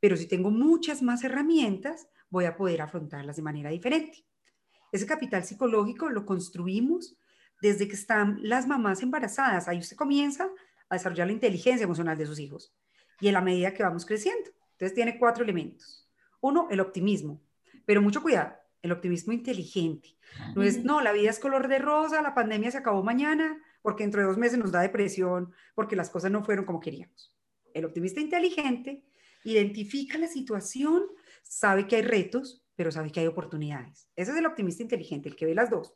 Pero 0.00 0.18
si 0.18 0.26
tengo 0.26 0.50
muchas 0.50 1.00
más 1.00 1.25
herramientas, 1.25 2.06
voy 2.28 2.44
a 2.44 2.56
poder 2.56 2.82
afrontarlas 2.82 3.37
de 3.37 3.42
manera 3.42 3.70
diferente. 3.70 4.26
Ese 4.92 5.06
capital 5.06 5.44
psicológico 5.44 6.11
lo 6.11 6.26
construimos 6.26 7.16
desde 7.62 7.88
que 7.88 7.94
están 7.94 8.38
las 8.42 8.66
mamás 8.66 9.02
embarazadas. 9.02 9.66
Ahí 9.66 9.78
usted 9.78 9.96
comienza 9.96 10.50
a 10.90 10.94
desarrollar 10.94 11.26
la 11.26 11.32
inteligencia 11.32 11.84
emocional 11.84 12.19
de 12.19 12.26
sus 12.26 12.38
hijos 12.38 12.75
y 13.21 13.29
en 13.29 13.35
la 13.35 13.41
medida 13.41 13.75
que 13.75 13.83
vamos 13.83 14.07
creciendo. 14.07 14.50
Entonces 14.73 14.95
tiene 14.95 15.19
cuatro 15.19 15.45
elementos. 15.45 16.09
Uno, 16.41 16.69
el 16.71 16.81
optimismo, 16.81 17.41
pero 17.87 18.03
mucho 18.03 18.23
cuidado, 18.23 18.55
el 18.83 18.93
optimismo 18.93 19.33
inteligente. 19.33 20.17
No 20.55 20.63
es, 20.63 20.85
no, 20.85 21.00
la 21.00 21.13
vida 21.13 21.31
es 21.31 21.39
color 21.39 21.69
de 21.69 21.79
rosa, 21.79 22.23
la 22.23 22.35
pandemia 22.35 22.71
se 22.71 22.79
acabó 22.79 23.03
mañana, 23.03 23.59
porque 23.83 24.05
dentro 24.05 24.21
de 24.21 24.27
dos 24.27 24.39
meses 24.39 24.59
nos 24.59 24.73
da 24.73 24.81
depresión, 24.81 25.53
porque 25.75 25.97
las 25.97 26.11
cosas 26.11 26.31
no 26.31 26.45
fueron 26.45 26.65
como 26.65 26.81
queríamos. 26.81 27.35
El 27.73 27.85
optimista 27.85 28.21
inteligente 28.21 29.05
identifica 29.45 30.19
la 30.19 30.29
situación, 30.29 31.05
sabe 31.43 31.87
que 31.87 31.97
hay 31.97 32.03
retos, 32.03 32.65
pero 32.77 32.91
sabe 32.91 33.11
que 33.11 33.21
hay 33.21 33.27
oportunidades. 33.27 34.09
Ese 34.17 34.33
es 34.33 34.37
el 34.37 34.47
optimista 34.47 34.83
inteligente, 34.83 35.29
el 35.29 35.37
que 35.37 35.47
ve 35.47 35.55
las 35.55 35.71
dos. 35.71 35.95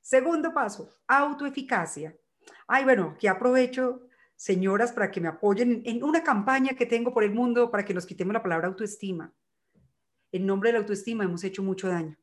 Segundo 0.00 0.52
paso, 0.52 0.90
autoeficacia. 1.06 2.16
Ay, 2.66 2.84
bueno, 2.84 3.16
que 3.18 3.28
aprovecho 3.28 4.08
señoras 4.40 4.90
para 4.92 5.10
que 5.10 5.20
me 5.20 5.28
apoyen 5.28 5.82
en 5.84 6.02
una 6.02 6.24
campaña 6.24 6.70
que 6.70 6.86
tengo 6.86 7.12
por 7.12 7.24
el 7.24 7.30
mundo 7.30 7.70
para 7.70 7.84
que 7.84 7.92
nos 7.92 8.06
quitemos 8.06 8.32
la 8.32 8.42
palabra 8.42 8.68
autoestima. 8.68 9.34
En 10.32 10.46
nombre 10.46 10.70
de 10.70 10.72
la 10.72 10.78
autoestima 10.78 11.24
hemos 11.24 11.44
hecho 11.44 11.62
mucho 11.62 11.88
daño, 11.88 12.16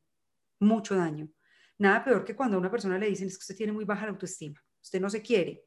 mucho 0.58 0.96
daño. 0.96 1.28
Nada 1.78 2.02
peor 2.02 2.24
que 2.24 2.34
cuando 2.34 2.56
a 2.56 2.60
una 2.60 2.72
persona 2.72 2.98
le 2.98 3.08
dicen 3.08 3.28
es 3.28 3.38
que 3.38 3.42
usted 3.42 3.56
tiene 3.56 3.72
muy 3.72 3.84
baja 3.84 4.06
la 4.06 4.10
autoestima, 4.10 4.60
usted 4.82 5.00
no 5.00 5.08
se 5.08 5.22
quiere. 5.22 5.64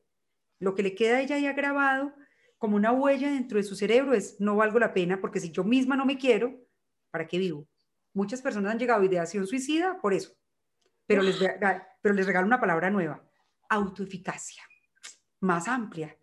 Lo 0.60 0.76
que 0.76 0.84
le 0.84 0.94
queda 0.94 1.18
a 1.18 1.22
ella 1.22 1.38
ya 1.38 1.54
grabado 1.54 2.14
como 2.58 2.76
una 2.76 2.92
huella 2.92 3.32
dentro 3.32 3.58
de 3.58 3.64
su 3.64 3.78
cerebro 3.78 4.14
es 4.14 4.36
no 4.42 4.58
valgo 4.58 4.78
la 4.78 4.94
pena 4.94 5.22
porque 5.22 5.40
si 5.40 5.52
yo 5.52 5.64
misma 5.64 5.96
no 5.96 6.06
me 6.06 6.18
quiero, 6.18 6.68
¿para 7.12 7.30
qué 7.30 7.38
vivo? 7.38 7.66
Muchas 8.14 8.42
personas 8.42 8.74
han 8.74 8.80
llegado 8.80 9.02
a 9.02 9.06
ideación 9.06 9.48
suicida 9.48 10.02
por 10.02 10.14
eso, 10.14 10.34
pero 11.08 11.24
les, 11.24 11.38
pero 12.02 12.14
les 12.14 12.26
regalo 12.26 12.46
una 12.46 12.60
palabra 12.60 12.90
nueva, 12.90 13.26
autoeficacia, 13.70 14.64
más 15.40 15.70
amplia 15.70 16.18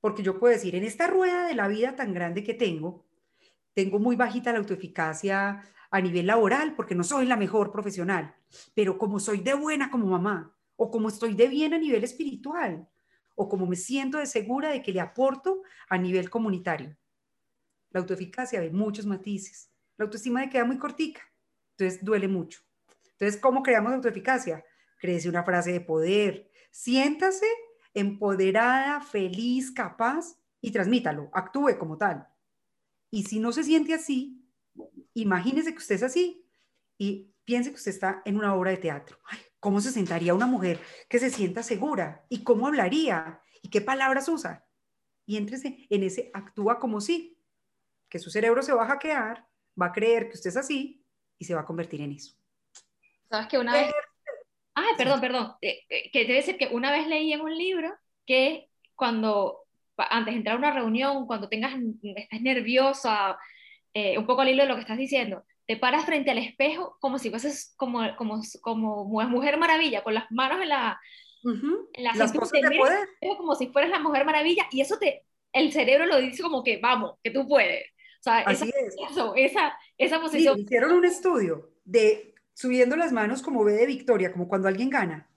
porque 0.00 0.22
yo 0.22 0.38
puedo 0.38 0.52
decir, 0.52 0.74
en 0.74 0.84
esta 0.84 1.06
rueda 1.06 1.46
de 1.46 1.54
la 1.54 1.68
vida 1.68 1.96
tan 1.96 2.14
grande 2.14 2.42
que 2.42 2.54
tengo, 2.54 3.04
tengo 3.74 3.98
muy 3.98 4.16
bajita 4.16 4.52
la 4.52 4.58
autoeficacia 4.58 5.62
a 5.90 6.00
nivel 6.00 6.26
laboral 6.26 6.74
porque 6.74 6.94
no 6.94 7.04
soy 7.04 7.26
la 7.26 7.36
mejor 7.36 7.70
profesional, 7.70 8.34
pero 8.74 8.98
como 8.98 9.20
soy 9.20 9.40
de 9.40 9.54
buena 9.54 9.90
como 9.90 10.06
mamá, 10.06 10.56
o 10.76 10.90
como 10.90 11.08
estoy 11.08 11.34
de 11.34 11.48
bien 11.48 11.74
a 11.74 11.78
nivel 11.78 12.04
espiritual, 12.04 12.88
o 13.34 13.48
como 13.48 13.66
me 13.66 13.76
siento 13.76 14.18
de 14.18 14.26
segura 14.26 14.70
de 14.70 14.82
que 14.82 14.92
le 14.92 15.00
aporto 15.00 15.62
a 15.88 15.98
nivel 15.98 16.30
comunitario. 16.30 16.96
La 17.90 18.00
autoeficacia 18.00 18.60
de 18.60 18.70
muchos 18.70 19.06
matices. 19.06 19.70
La 19.96 20.04
autoestima 20.04 20.40
de 20.40 20.48
queda 20.48 20.64
muy 20.64 20.78
cortica, 20.78 21.20
entonces 21.72 22.02
duele 22.04 22.28
mucho. 22.28 22.60
Entonces, 23.12 23.38
¿cómo 23.40 23.62
creamos 23.62 23.92
autoeficacia? 23.92 24.64
Crece 24.98 25.28
una 25.28 25.44
frase 25.44 25.72
de 25.72 25.80
poder. 25.80 26.50
Siéntase 26.70 27.46
empoderada, 27.94 29.00
feliz, 29.00 29.70
capaz 29.70 30.36
y 30.60 30.70
transmítalo, 30.70 31.30
actúe 31.32 31.78
como 31.78 31.96
tal. 31.96 32.26
Y 33.10 33.24
si 33.24 33.40
no 33.40 33.52
se 33.52 33.64
siente 33.64 33.94
así, 33.94 34.44
imagínese 35.14 35.72
que 35.72 35.78
usted 35.78 35.96
es 35.96 36.02
así 36.02 36.46
y 36.98 37.32
piense 37.44 37.70
que 37.70 37.76
usted 37.76 37.92
está 37.92 38.22
en 38.24 38.36
una 38.36 38.54
obra 38.54 38.70
de 38.70 38.76
teatro. 38.76 39.18
¿Cómo 39.58 39.80
se 39.80 39.90
sentaría 39.90 40.34
una 40.34 40.46
mujer 40.46 40.80
que 41.08 41.18
se 41.18 41.30
sienta 41.30 41.62
segura? 41.62 42.24
¿Y 42.28 42.44
cómo 42.44 42.66
hablaría? 42.66 43.40
¿Y 43.62 43.68
qué 43.68 43.80
palabras 43.80 44.28
usa? 44.28 44.66
Y 45.26 45.36
éntrese 45.36 45.86
en 45.90 46.02
ese 46.02 46.30
actúa 46.32 46.78
como 46.78 47.00
sí, 47.00 47.38
que 48.08 48.18
su 48.18 48.30
cerebro 48.30 48.62
se 48.62 48.72
va 48.72 48.84
a 48.84 48.88
hackear, 48.88 49.46
va 49.80 49.86
a 49.86 49.92
creer 49.92 50.28
que 50.28 50.34
usted 50.34 50.50
es 50.50 50.56
así 50.56 51.04
y 51.38 51.44
se 51.44 51.54
va 51.54 51.60
a 51.60 51.64
convertir 51.64 52.00
en 52.00 52.12
eso. 52.12 52.36
¿Sabes 53.28 53.48
que 53.48 53.58
una 53.58 53.72
vez 53.72 53.92
Ay, 54.74 54.94
perdón, 54.96 55.20
perdón. 55.20 55.52
Eh, 55.60 55.80
eh, 55.88 56.10
que 56.10 56.24
debe 56.24 56.42
ser 56.42 56.56
que 56.56 56.68
una 56.68 56.92
vez 56.92 57.06
leí 57.06 57.32
en 57.32 57.40
un 57.40 57.56
libro 57.56 57.92
que 58.26 58.68
cuando, 58.94 59.64
antes 59.96 60.34
de 60.34 60.38
entrar 60.38 60.56
a 60.56 60.58
una 60.58 60.72
reunión, 60.72 61.26
cuando 61.26 61.48
tengas, 61.48 61.74
estás 62.16 62.40
nerviosa, 62.40 63.38
eh, 63.94 64.18
un 64.18 64.26
poco 64.26 64.42
al 64.42 64.48
hilo 64.48 64.62
de 64.62 64.68
lo 64.68 64.74
que 64.76 64.82
estás 64.82 64.98
diciendo, 64.98 65.44
te 65.66 65.76
paras 65.76 66.04
frente 66.04 66.30
al 66.30 66.38
espejo 66.38 66.96
como 67.00 67.18
si 67.18 67.30
fueses 67.30 67.74
como, 67.76 68.00
como, 68.16 68.40
como 68.60 69.04
Mujer 69.04 69.58
Maravilla, 69.58 70.02
con 70.02 70.14
las 70.14 70.30
manos 70.30 70.60
en 70.62 70.68
la, 70.68 71.00
en 71.44 72.04
la 72.04 72.12
las 72.14 72.32
cosas 72.32 72.60
de 72.60 72.76
poder. 72.76 73.08
como 73.36 73.54
si 73.54 73.68
fueras 73.68 73.90
la 73.90 74.00
Mujer 74.00 74.24
Maravilla, 74.24 74.66
y 74.70 74.80
eso 74.80 74.98
te, 74.98 75.24
el 75.52 75.72
cerebro 75.72 76.06
lo 76.06 76.18
dice 76.18 76.42
como 76.42 76.62
que, 76.62 76.78
vamos, 76.78 77.18
que 77.22 77.30
tú 77.30 77.46
puedes. 77.46 77.86
O 78.20 78.22
sea, 78.22 78.38
Así 78.40 78.68
esa, 78.68 78.80
es. 78.80 78.96
Eso, 79.10 79.34
esa, 79.34 79.78
esa 79.96 80.20
posición. 80.20 80.56
Sí, 80.56 80.62
hicieron 80.62 80.92
un 80.92 81.04
estudio 81.04 81.70
de 81.84 82.34
subiendo 82.54 82.96
las 82.96 83.12
manos 83.12 83.42
como 83.42 83.64
ve 83.64 83.74
de 83.74 83.86
victoria, 83.86 84.32
como 84.32 84.48
cuando 84.48 84.68
alguien 84.68 84.90
gana, 84.90 85.30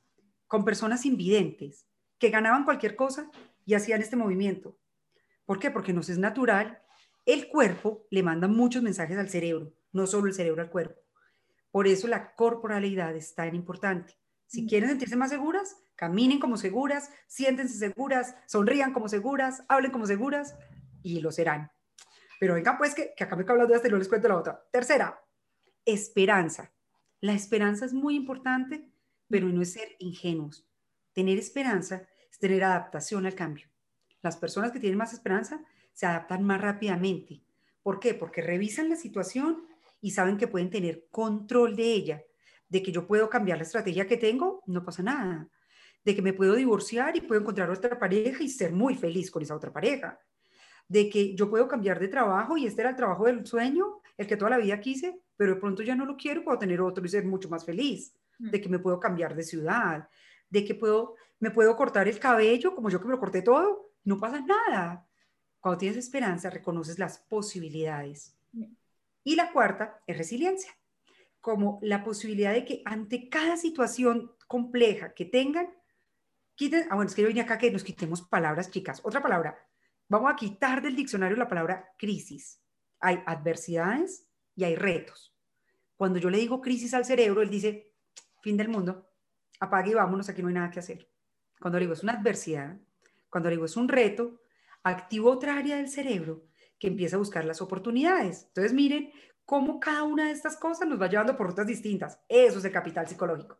con 0.47 0.65
personas 0.65 1.05
invidentes 1.05 1.87
que 2.17 2.29
ganaban 2.29 2.63
cualquier 2.65 2.95
cosa 2.95 3.29
y 3.65 3.73
hacían 3.73 4.01
este 4.01 4.15
movimiento. 4.15 4.77
¿Por 5.45 5.59
qué? 5.59 5.71
Porque 5.71 5.93
nos 5.93 6.09
es 6.09 6.17
natural. 6.17 6.81
El 7.25 7.47
cuerpo 7.47 8.05
le 8.09 8.23
manda 8.23 8.47
muchos 8.47 8.83
mensajes 8.83 9.17
al 9.17 9.29
cerebro, 9.29 9.73
no 9.91 10.07
solo 10.07 10.27
el 10.27 10.33
cerebro 10.33 10.61
al 10.61 10.69
cuerpo. 10.69 11.01
Por 11.71 11.87
eso 11.87 12.07
la 12.07 12.35
corporalidad 12.35 13.15
es 13.15 13.33
tan 13.33 13.55
importante. 13.55 14.13
Si 14.45 14.63
mm. 14.63 14.67
quieren 14.67 14.89
sentirse 14.89 15.15
más 15.15 15.31
seguras, 15.31 15.77
caminen 15.95 16.39
como 16.39 16.57
seguras, 16.57 17.09
siéntense 17.27 17.77
seguras, 17.77 18.35
sonrían 18.45 18.93
como 18.93 19.09
seguras, 19.09 19.63
hablen 19.67 19.91
como 19.91 20.05
seguras 20.05 20.55
y 21.01 21.21
lo 21.21 21.31
serán. 21.31 21.71
Pero 22.39 22.55
venga, 22.55 22.77
pues 22.77 22.93
que, 22.93 23.13
que 23.15 23.23
acá 23.23 23.35
me 23.35 23.43
hablando 23.43 23.71
de 23.71 23.77
esta 23.77 23.87
y 23.87 23.91
no 23.91 23.97
les 23.97 24.09
cuento 24.09 24.27
la 24.27 24.37
otra. 24.37 24.63
Tercera, 24.71 25.19
esperanza. 25.85 26.72
La 27.23 27.33
esperanza 27.33 27.85
es 27.85 27.93
muy 27.93 28.15
importante 28.15 28.91
pero 29.29 29.47
no 29.47 29.61
es 29.61 29.71
ser 29.71 29.95
ingenuos. 29.99 30.67
Tener 31.13 31.39
esperanza 31.39 32.05
es 32.29 32.37
tener 32.37 32.65
adaptación 32.65 33.25
al 33.25 33.33
cambio. 33.33 33.65
Las 34.21 34.35
personas 34.35 34.73
que 34.73 34.79
tienen 34.79 34.97
más 34.97 35.13
esperanza 35.13 35.63
se 35.93 36.05
adaptan 36.05 36.43
más 36.43 36.59
rápidamente. 36.59 37.41
¿Por 37.81 38.01
qué? 38.01 38.13
Porque 38.13 38.41
revisan 38.41 38.89
la 38.89 38.97
situación 38.97 39.63
y 40.01 40.11
saben 40.11 40.37
que 40.37 40.49
pueden 40.49 40.69
tener 40.69 41.07
control 41.09 41.75
de 41.77 41.93
ella, 41.93 42.23
de 42.67 42.83
que 42.83 42.91
yo 42.91 43.07
puedo 43.07 43.29
cambiar 43.29 43.57
la 43.57 43.63
estrategia 43.63 44.05
que 44.05 44.17
tengo, 44.17 44.61
no 44.67 44.83
pasa 44.83 45.01
nada, 45.01 45.49
de 46.03 46.13
que 46.13 46.21
me 46.21 46.33
puedo 46.33 46.55
divorciar 46.55 47.15
y 47.15 47.21
puedo 47.21 47.41
encontrar 47.41 47.71
otra 47.71 47.97
pareja 47.97 48.43
y 48.43 48.49
ser 48.49 48.73
muy 48.73 48.95
feliz 48.95 49.31
con 49.31 49.41
esa 49.41 49.55
otra 49.55 49.71
pareja, 49.71 50.19
de 50.87 51.09
que 51.09 51.33
yo 51.35 51.49
puedo 51.49 51.67
cambiar 51.67 51.99
de 51.99 52.09
trabajo 52.09 52.55
y 52.57 52.67
este 52.67 52.81
era 52.81 52.91
el 52.91 52.97
trabajo 52.97 53.25
del 53.25 53.47
sueño, 53.47 54.02
el 54.17 54.27
que 54.27 54.37
toda 54.37 54.51
la 54.51 54.57
vida 54.57 54.79
quise, 54.79 55.19
pero 55.35 55.55
de 55.55 55.59
pronto 55.59 55.83
ya 55.83 55.95
no 55.95 56.05
lo 56.05 56.17
quiero, 56.17 56.43
puedo 56.43 56.59
tener 56.59 56.81
otro 56.81 57.05
y 57.05 57.09
ser 57.09 57.25
mucho 57.25 57.49
más 57.49 57.65
feliz, 57.65 58.15
mm. 58.39 58.49
de 58.49 58.61
que 58.61 58.69
me 58.69 58.79
puedo 58.79 58.99
cambiar 58.99 59.35
de 59.35 59.43
ciudad, 59.43 60.07
de 60.49 60.63
que 60.63 60.75
puedo, 60.75 61.15
me 61.39 61.51
puedo 61.51 61.75
cortar 61.75 62.07
el 62.07 62.19
cabello 62.19 62.75
como 62.75 62.89
yo 62.89 62.99
que 62.99 63.05
me 63.05 63.13
lo 63.13 63.19
corté 63.19 63.41
todo, 63.41 63.91
no 64.03 64.19
pasa 64.19 64.41
nada. 64.41 65.07
Cuando 65.59 65.77
tienes 65.77 65.97
esperanza, 65.97 66.49
reconoces 66.49 66.99
las 66.99 67.19
posibilidades. 67.19 68.35
Mm. 68.51 68.73
Y 69.23 69.35
la 69.35 69.51
cuarta 69.51 70.01
es 70.05 70.17
resiliencia, 70.17 70.71
como 71.39 71.79
la 71.81 72.03
posibilidad 72.03 72.53
de 72.53 72.65
que 72.65 72.81
ante 72.85 73.29
cada 73.29 73.57
situación 73.57 74.31
compleja 74.47 75.13
que 75.13 75.25
tengan, 75.25 75.69
quiten, 76.55 76.85
ah, 76.89 76.95
bueno, 76.95 77.09
es 77.09 77.15
que 77.15 77.21
yo 77.21 77.27
vine 77.27 77.41
acá 77.41 77.57
que 77.57 77.71
nos 77.71 77.83
quitemos 77.83 78.21
palabras, 78.21 78.69
chicas. 78.69 79.01
Otra 79.03 79.21
palabra, 79.21 79.57
vamos 80.07 80.31
a 80.31 80.35
quitar 80.35 80.81
del 80.81 80.95
diccionario 80.95 81.37
la 81.37 81.47
palabra 81.47 81.93
crisis. 81.97 82.62
Hay 83.03 83.21
adversidades 83.25 84.25
y 84.55 84.63
hay 84.63 84.75
retos. 84.75 85.35
Cuando 85.97 86.19
yo 86.19 86.29
le 86.29 86.37
digo 86.37 86.61
crisis 86.61 86.93
al 86.93 87.03
cerebro, 87.03 87.41
él 87.41 87.49
dice, 87.49 87.93
fin 88.41 88.55
del 88.55 88.69
mundo, 88.69 89.09
apague 89.59 89.91
y 89.91 89.93
vámonos, 89.93 90.29
aquí 90.29 90.41
no 90.41 90.47
hay 90.47 90.53
nada 90.53 90.71
que 90.71 90.79
hacer. 90.79 91.09
Cuando 91.59 91.77
le 91.77 91.83
digo 91.83 91.93
es 91.93 92.03
una 92.03 92.13
adversidad, 92.13 92.77
cuando 93.29 93.49
le 93.49 93.55
digo 93.55 93.65
es 93.65 93.75
un 93.75 93.89
reto, 93.89 94.39
activo 94.83 95.31
otra 95.31 95.57
área 95.57 95.75
del 95.75 95.89
cerebro 95.89 96.45
que 96.79 96.87
empieza 96.87 97.17
a 97.17 97.19
buscar 97.19 97.43
las 97.45 97.61
oportunidades. 97.61 98.45
Entonces, 98.47 98.73
miren 98.73 99.11
cómo 99.45 99.79
cada 99.79 100.03
una 100.03 100.27
de 100.27 100.31
estas 100.31 100.55
cosas 100.57 100.87
nos 100.87 101.01
va 101.01 101.09
llevando 101.09 101.35
por 101.35 101.47
rutas 101.47 101.67
distintas. 101.67 102.19
Eso 102.27 102.59
es 102.59 102.65
el 102.65 102.71
capital 102.71 103.07
psicológico. 103.07 103.59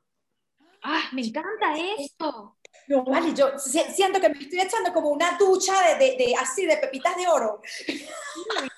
Ah, 0.84 1.04
me 1.14 1.22
encanta 1.22 1.76
esto. 1.98 2.58
No, 2.88 3.06
vale, 3.06 3.34
yo 3.34 3.58
siento 3.58 4.20
que 4.20 4.30
me 4.30 4.40
estoy 4.40 4.60
echando 4.60 4.92
como 4.94 5.10
una 5.10 5.38
ducha 5.38 5.74
de, 5.98 6.18
de, 6.18 6.36
así, 6.36 6.66
de 6.66 6.78
pepitas 6.78 7.16
de 7.16 7.28
oro. 7.28 7.62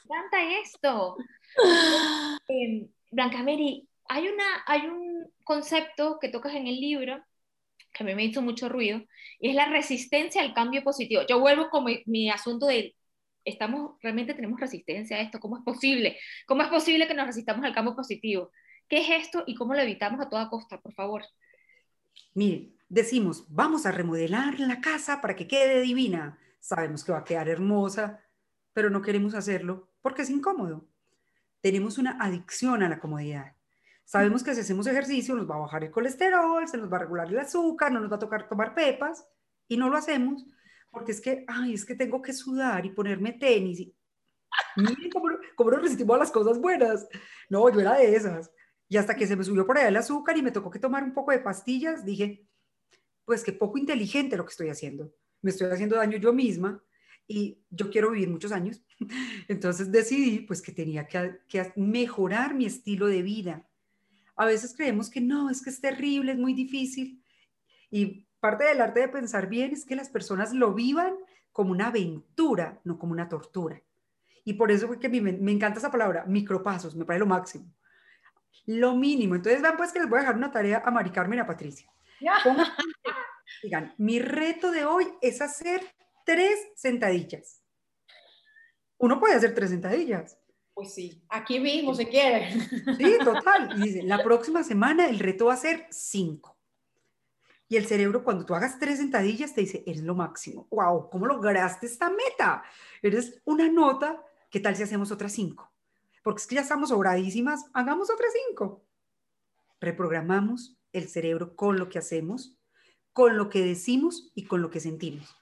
Encanta 0.06 0.60
esto. 0.62 1.18
Eh, 2.48 2.86
Blanca 3.10 3.40
Mary, 3.40 3.88
hay, 4.08 4.28
una, 4.28 4.46
hay 4.68 4.82
un 4.82 5.32
concepto 5.44 6.20
que 6.20 6.30
tocas 6.30 6.54
en 6.54 6.68
el 6.68 6.80
libro 6.80 7.24
que 7.96 8.04
a 8.04 8.06
mí 8.06 8.14
me 8.14 8.26
hizo 8.26 8.42
mucho 8.42 8.70
ruido, 8.70 9.02
y 9.40 9.50
es 9.50 9.56
la 9.56 9.70
resistencia 9.70 10.42
al 10.42 10.54
cambio 10.54 10.84
positivo. 10.84 11.24
Yo 11.28 11.40
vuelvo 11.40 11.70
con 11.70 11.86
mi, 11.86 12.04
mi 12.06 12.30
asunto 12.30 12.68
de, 12.68 12.94
estamos, 13.46 13.96
realmente 14.02 14.34
tenemos 14.34 14.60
resistencia 14.60 15.18
a 15.18 15.22
esto, 15.22 15.40
¿cómo 15.40 15.58
es 15.58 15.64
posible? 15.64 16.20
¿Cómo 16.46 16.62
es 16.62 16.68
posible 16.68 17.08
que 17.08 17.14
nos 17.14 17.26
resistamos 17.26 17.64
al 17.66 17.74
cambio 17.74 17.96
positivo? 17.96 18.52
¿Qué 18.90 18.98
es 18.98 19.26
esto 19.26 19.44
y 19.48 19.56
cómo 19.56 19.74
lo 19.74 19.82
evitamos 19.82 20.20
a 20.20 20.30
toda 20.30 20.50
costa, 20.50 20.80
por 20.80 20.94
favor? 20.94 21.24
Mire, 22.34 22.74
decimos, 22.90 23.46
vamos 23.50 23.86
a 23.86 23.92
remodelar 23.92 24.60
la 24.60 24.82
casa 24.82 25.22
para 25.22 25.36
que 25.36 25.48
quede 25.48 25.82
divina. 25.82 26.38
Sabemos 26.60 27.04
que 27.04 27.14
va 27.14 27.20
a 27.20 27.24
quedar 27.24 27.48
hermosa, 27.48 28.25
pero 28.76 28.90
no 28.90 29.02
queremos 29.02 29.34
hacerlo 29.34 29.90
porque 30.02 30.24
es 30.24 30.30
incómodo. 30.30 30.86
Tenemos 31.62 31.98
una 31.98 32.18
adicción 32.20 32.84
a 32.84 32.90
la 32.90 33.00
comodidad. 33.00 33.56
Sabemos 34.04 34.44
que 34.44 34.54
si 34.54 34.62
hacemos 34.62 34.86
ejercicio 34.86 35.34
nos 35.34 35.50
va 35.50 35.56
a 35.56 35.60
bajar 35.60 35.86
el 35.86 35.92
colesterol, 35.92 36.68
se 36.68 36.78
nos 36.78 36.92
va 36.92 36.98
a 36.98 37.00
regular 37.00 37.28
el 37.30 37.40
azúcar, 37.40 37.94
no 37.94 38.02
nos 38.02 38.12
va 38.12 38.18
a 38.18 38.20
tocar 38.20 38.50
tomar 38.50 38.76
pepas 38.76 39.26
y 39.70 39.78
no 39.78 39.90
lo 39.90 39.96
hacemos 39.96 40.46
porque 40.92 41.14
es 41.14 41.22
que, 41.22 41.46
ay, 41.48 41.74
es 41.74 41.86
que 41.86 41.96
tengo 41.96 42.22
que 42.22 42.34
sudar 42.34 42.86
y 42.86 42.90
ponerme 42.90 43.32
tenis. 43.32 43.80
Y... 43.80 43.96
Miren 44.76 45.10
cómo, 45.10 45.28
cómo 45.56 45.72
nos 45.72 45.82
resistimos 45.82 46.16
a 46.18 46.20
las 46.20 46.32
cosas 46.32 46.60
buenas. 46.60 47.08
No, 47.50 47.70
yo 47.70 47.80
era 47.80 47.94
de 47.94 48.14
esas. 48.14 48.52
Y 48.90 48.98
hasta 48.98 49.16
que 49.16 49.26
se 49.26 49.38
me 49.38 49.46
subió 49.46 49.66
por 49.66 49.78
ahí 49.78 49.88
el 49.88 49.96
azúcar 49.96 50.38
y 50.38 50.42
me 50.42 50.52
tocó 50.52 50.70
que 50.70 50.80
tomar 50.80 51.04
un 51.04 51.14
poco 51.14 51.32
de 51.32 51.40
pastillas, 51.40 52.04
dije, 52.04 52.46
pues 53.24 53.42
qué 53.42 53.54
poco 53.54 53.78
inteligente 53.78 54.36
lo 54.36 54.44
que 54.46 54.52
estoy 54.52 54.68
haciendo. 54.68 55.14
Me 55.42 55.52
estoy 55.52 55.72
haciendo 55.72 55.96
daño 55.96 56.18
yo 56.18 56.34
misma 56.34 56.84
y 57.28 57.60
yo 57.70 57.90
quiero 57.90 58.12
vivir 58.12 58.30
muchos 58.30 58.52
años. 58.52 58.82
Entonces 59.48 59.92
decidí 59.92 60.40
pues 60.40 60.62
que 60.62 60.72
tenía 60.72 61.08
que, 61.08 61.40
que 61.48 61.74
mejorar 61.76 62.54
mi 62.54 62.66
estilo 62.66 63.08
de 63.08 63.22
vida. 63.22 63.68
A 64.36 64.46
veces 64.46 64.74
creemos 64.76 65.10
que 65.10 65.22
no, 65.22 65.50
es 65.50 65.62
que 65.62 65.70
es 65.70 65.80
terrible, 65.80 66.34
es 66.34 66.38
muy 66.38 66.54
difícil. 66.54 67.24
Y 67.90 68.28
parte 68.40 68.66
del 68.66 68.82
arte 68.82 69.02
de 69.02 69.10
pensar 69.10 69.48
bien 69.48 69.72
es 69.72 69.86
que 69.86 69.96
las 69.96 70.10
personas 70.10 70.54
lo 70.54 70.74
vivan 70.74 71.16
como 71.52 71.72
una 71.72 71.88
aventura, 71.88 72.82
no 72.84 73.00
como 73.00 73.14
una 73.14 73.30
tortura. 73.30 73.82
Y 74.44 74.54
por 74.54 74.72
eso 74.72 74.88
fue 74.88 75.00
que 75.00 75.10
me, 75.10 75.32
me 75.32 75.52
encanta 75.52 75.80
esa 75.80 75.92
palabra, 75.92 76.26
micropasos, 76.28 76.96
me 76.96 77.06
parece 77.06 77.22
lo 77.22 77.28
máximo 77.28 77.74
lo 78.66 78.96
mínimo. 78.96 79.36
Entonces, 79.36 79.62
vean 79.62 79.78
pues 79.78 79.92
que 79.92 80.00
les 80.00 80.10
voy 80.10 80.18
a 80.18 80.22
dejar 80.22 80.36
una 80.36 80.52
tarea 80.52 80.82
a 80.86 80.92
Mari 80.92 81.12
Carmen 81.12 81.40
y 81.40 81.42
a 81.42 81.48
Patricia. 81.48 81.90
digan, 83.64 83.94
mi 83.98 84.20
reto 84.20 84.72
de 84.72 84.86
hoy 84.86 85.08
es 85.22 85.42
hacer 85.42 85.82
tres 86.26 86.60
sentadillas. 86.76 87.62
Uno 88.98 89.20
puede 89.20 89.36
hacer 89.36 89.56
tres 89.56 89.70
sentadillas. 89.70 90.38
Pues 90.74 90.94
sí, 90.94 91.24
aquí 91.30 91.60
mismo 91.60 91.96
se 91.96 92.08
quiere. 92.10 92.52
Sí, 92.98 93.18
total. 93.24 93.78
Y 93.78 93.88
dice, 93.88 94.04
la 94.04 94.22
próxima 94.22 94.64
semana 94.64 95.08
el 95.08 95.20
reto 95.20 95.46
va 95.46 95.54
a 95.54 95.58
ser 95.58 95.88
cinco. 95.90 96.58
Y 97.70 97.78
el 97.78 97.86
cerebro, 97.86 98.24
cuando 98.24 98.46
tú 98.46 98.54
hagas 98.54 98.78
tres 98.78 98.98
sentadillas, 98.98 99.54
te 99.54 99.62
dice, 99.62 99.84
eres 99.88 100.04
lo 100.04 100.16
máximo. 100.16 100.68
¡Wow! 100.70 101.10
¿Cómo 101.10 101.26
lograste 101.26 101.86
esta 101.86 102.10
meta? 102.10 102.64
Eres 103.02 103.42
una 103.46 103.70
nota. 103.70 104.22
¿Qué 104.52 104.60
tal 104.60 104.76
si 104.76 104.84
hacemos 104.84 105.12
otras 105.12 105.32
cinco? 105.32 105.72
porque 106.26 106.42
es 106.42 106.48
que 106.48 106.56
ya 106.56 106.62
estamos 106.62 106.90
sobradísimas, 106.90 107.66
hagamos 107.72 108.10
otras 108.10 108.32
cinco. 108.48 108.84
Reprogramamos 109.80 110.76
el 110.92 111.08
cerebro 111.08 111.56
con 111.56 111.78
lo 111.78 111.88
que 111.88 112.00
hacemos, 112.00 112.58
con 113.14 113.38
lo 113.38 113.48
que 113.48 113.64
decimos 113.64 114.32
y 114.34 114.46
con 114.46 114.64
lo 114.64 114.72
que 114.72 114.80
sentimos. 114.80 115.36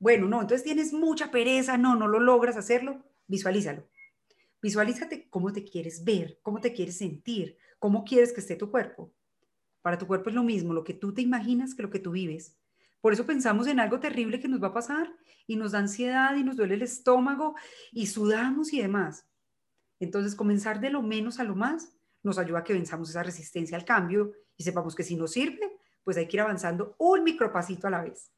Bueno, 0.00 0.26
no, 0.28 0.40
entonces 0.40 0.64
tienes 0.64 0.94
mucha 0.94 1.30
pereza, 1.30 1.76
no, 1.76 1.94
no 1.94 2.08
lo 2.08 2.20
logras 2.20 2.56
hacerlo, 2.56 3.04
visualízalo. 3.26 3.86
Visualízate 4.62 5.28
cómo 5.28 5.52
te 5.52 5.62
quieres 5.62 6.04
ver, 6.04 6.40
cómo 6.42 6.58
te 6.58 6.72
quieres 6.72 6.96
sentir, 6.96 7.58
cómo 7.78 8.02
quieres 8.02 8.32
que 8.32 8.40
esté 8.40 8.56
tu 8.56 8.70
cuerpo. 8.70 9.12
Para 9.82 9.98
tu 9.98 10.06
cuerpo 10.06 10.30
es 10.30 10.34
lo 10.34 10.42
mismo, 10.42 10.72
lo 10.72 10.84
que 10.84 10.94
tú 10.94 11.12
te 11.12 11.20
imaginas 11.20 11.74
que 11.74 11.82
lo 11.82 11.90
que 11.90 11.98
tú 11.98 12.12
vives. 12.12 12.58
Por 13.02 13.12
eso 13.12 13.26
pensamos 13.26 13.66
en 13.66 13.78
algo 13.78 14.00
terrible 14.00 14.40
que 14.40 14.48
nos 14.48 14.62
va 14.62 14.68
a 14.68 14.74
pasar 14.74 15.14
y 15.46 15.56
nos 15.56 15.72
da 15.72 15.80
ansiedad 15.80 16.34
y 16.34 16.44
nos 16.44 16.56
duele 16.56 16.74
el 16.76 16.82
estómago 16.82 17.54
y 17.92 18.06
sudamos 18.06 18.72
y 18.72 18.80
demás. 18.80 19.26
Entonces, 19.98 20.34
comenzar 20.34 20.80
de 20.80 20.88
lo 20.88 21.02
menos 21.02 21.40
a 21.40 21.44
lo 21.44 21.54
más 21.54 21.94
nos 22.22 22.38
ayuda 22.38 22.60
a 22.60 22.64
que 22.64 22.72
venzamos 22.72 23.10
esa 23.10 23.22
resistencia 23.22 23.76
al 23.76 23.84
cambio 23.84 24.32
y 24.56 24.64
sepamos 24.64 24.94
que 24.94 25.02
si 25.02 25.14
nos 25.14 25.32
sirve, 25.32 25.78
pues 26.04 26.16
hay 26.16 26.26
que 26.26 26.38
ir 26.38 26.40
avanzando 26.40 26.96
un 26.98 27.22
micropasito 27.22 27.86
a 27.86 27.90
la 27.90 28.02
vez. 28.02 28.32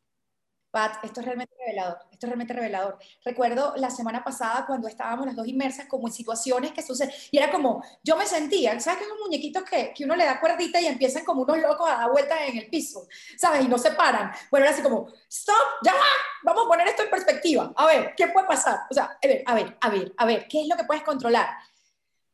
Pat, 0.72 1.04
esto 1.04 1.20
es 1.20 1.26
realmente 1.26 1.54
revelador, 1.58 1.98
esto 2.10 2.26
es 2.26 2.30
realmente 2.30 2.54
revelador. 2.54 2.98
Recuerdo 3.22 3.74
la 3.76 3.90
semana 3.90 4.24
pasada 4.24 4.64
cuando 4.66 4.88
estábamos 4.88 5.26
las 5.26 5.36
dos 5.36 5.46
inmersas 5.46 5.84
como 5.84 6.08
en 6.08 6.14
situaciones 6.14 6.72
que 6.72 6.80
suceden, 6.80 7.14
y 7.30 7.36
era 7.36 7.50
como, 7.50 7.84
yo 8.02 8.16
me 8.16 8.24
sentía, 8.24 8.80
¿sabes 8.80 9.00
que 9.00 9.08
son 9.08 9.18
muñequitos 9.18 9.64
que, 9.64 9.92
que 9.94 10.04
uno 10.06 10.16
le 10.16 10.24
da 10.24 10.40
cuerdita 10.40 10.80
y 10.80 10.86
empiezan 10.86 11.26
como 11.26 11.42
unos 11.42 11.58
locos 11.58 11.90
a 11.90 11.96
dar 11.98 12.10
vueltas 12.10 12.38
en 12.48 12.56
el 12.56 12.70
piso, 12.70 13.06
¿sabes? 13.36 13.66
Y 13.66 13.68
no 13.68 13.76
se 13.76 13.90
paran. 13.90 14.32
Bueno, 14.50 14.64
era 14.64 14.72
así 14.74 14.82
como, 14.82 15.08
stop, 15.28 15.54
ya 15.84 15.92
va, 15.92 16.00
vamos 16.42 16.64
a 16.64 16.68
poner 16.68 16.88
esto 16.88 17.02
en 17.02 17.10
perspectiva, 17.10 17.70
a 17.76 17.86
ver, 17.86 18.14
¿qué 18.16 18.28
puede 18.28 18.46
pasar? 18.46 18.80
O 18.90 18.94
sea, 18.94 19.18
a 19.22 19.26
ver, 19.26 19.42
a 19.44 19.54
ver, 19.54 19.76
a 19.78 19.90
ver, 19.90 20.14
a 20.16 20.24
ver, 20.24 20.48
¿qué 20.48 20.62
es 20.62 20.68
lo 20.68 20.76
que 20.76 20.84
puedes 20.84 21.02
controlar? 21.02 21.48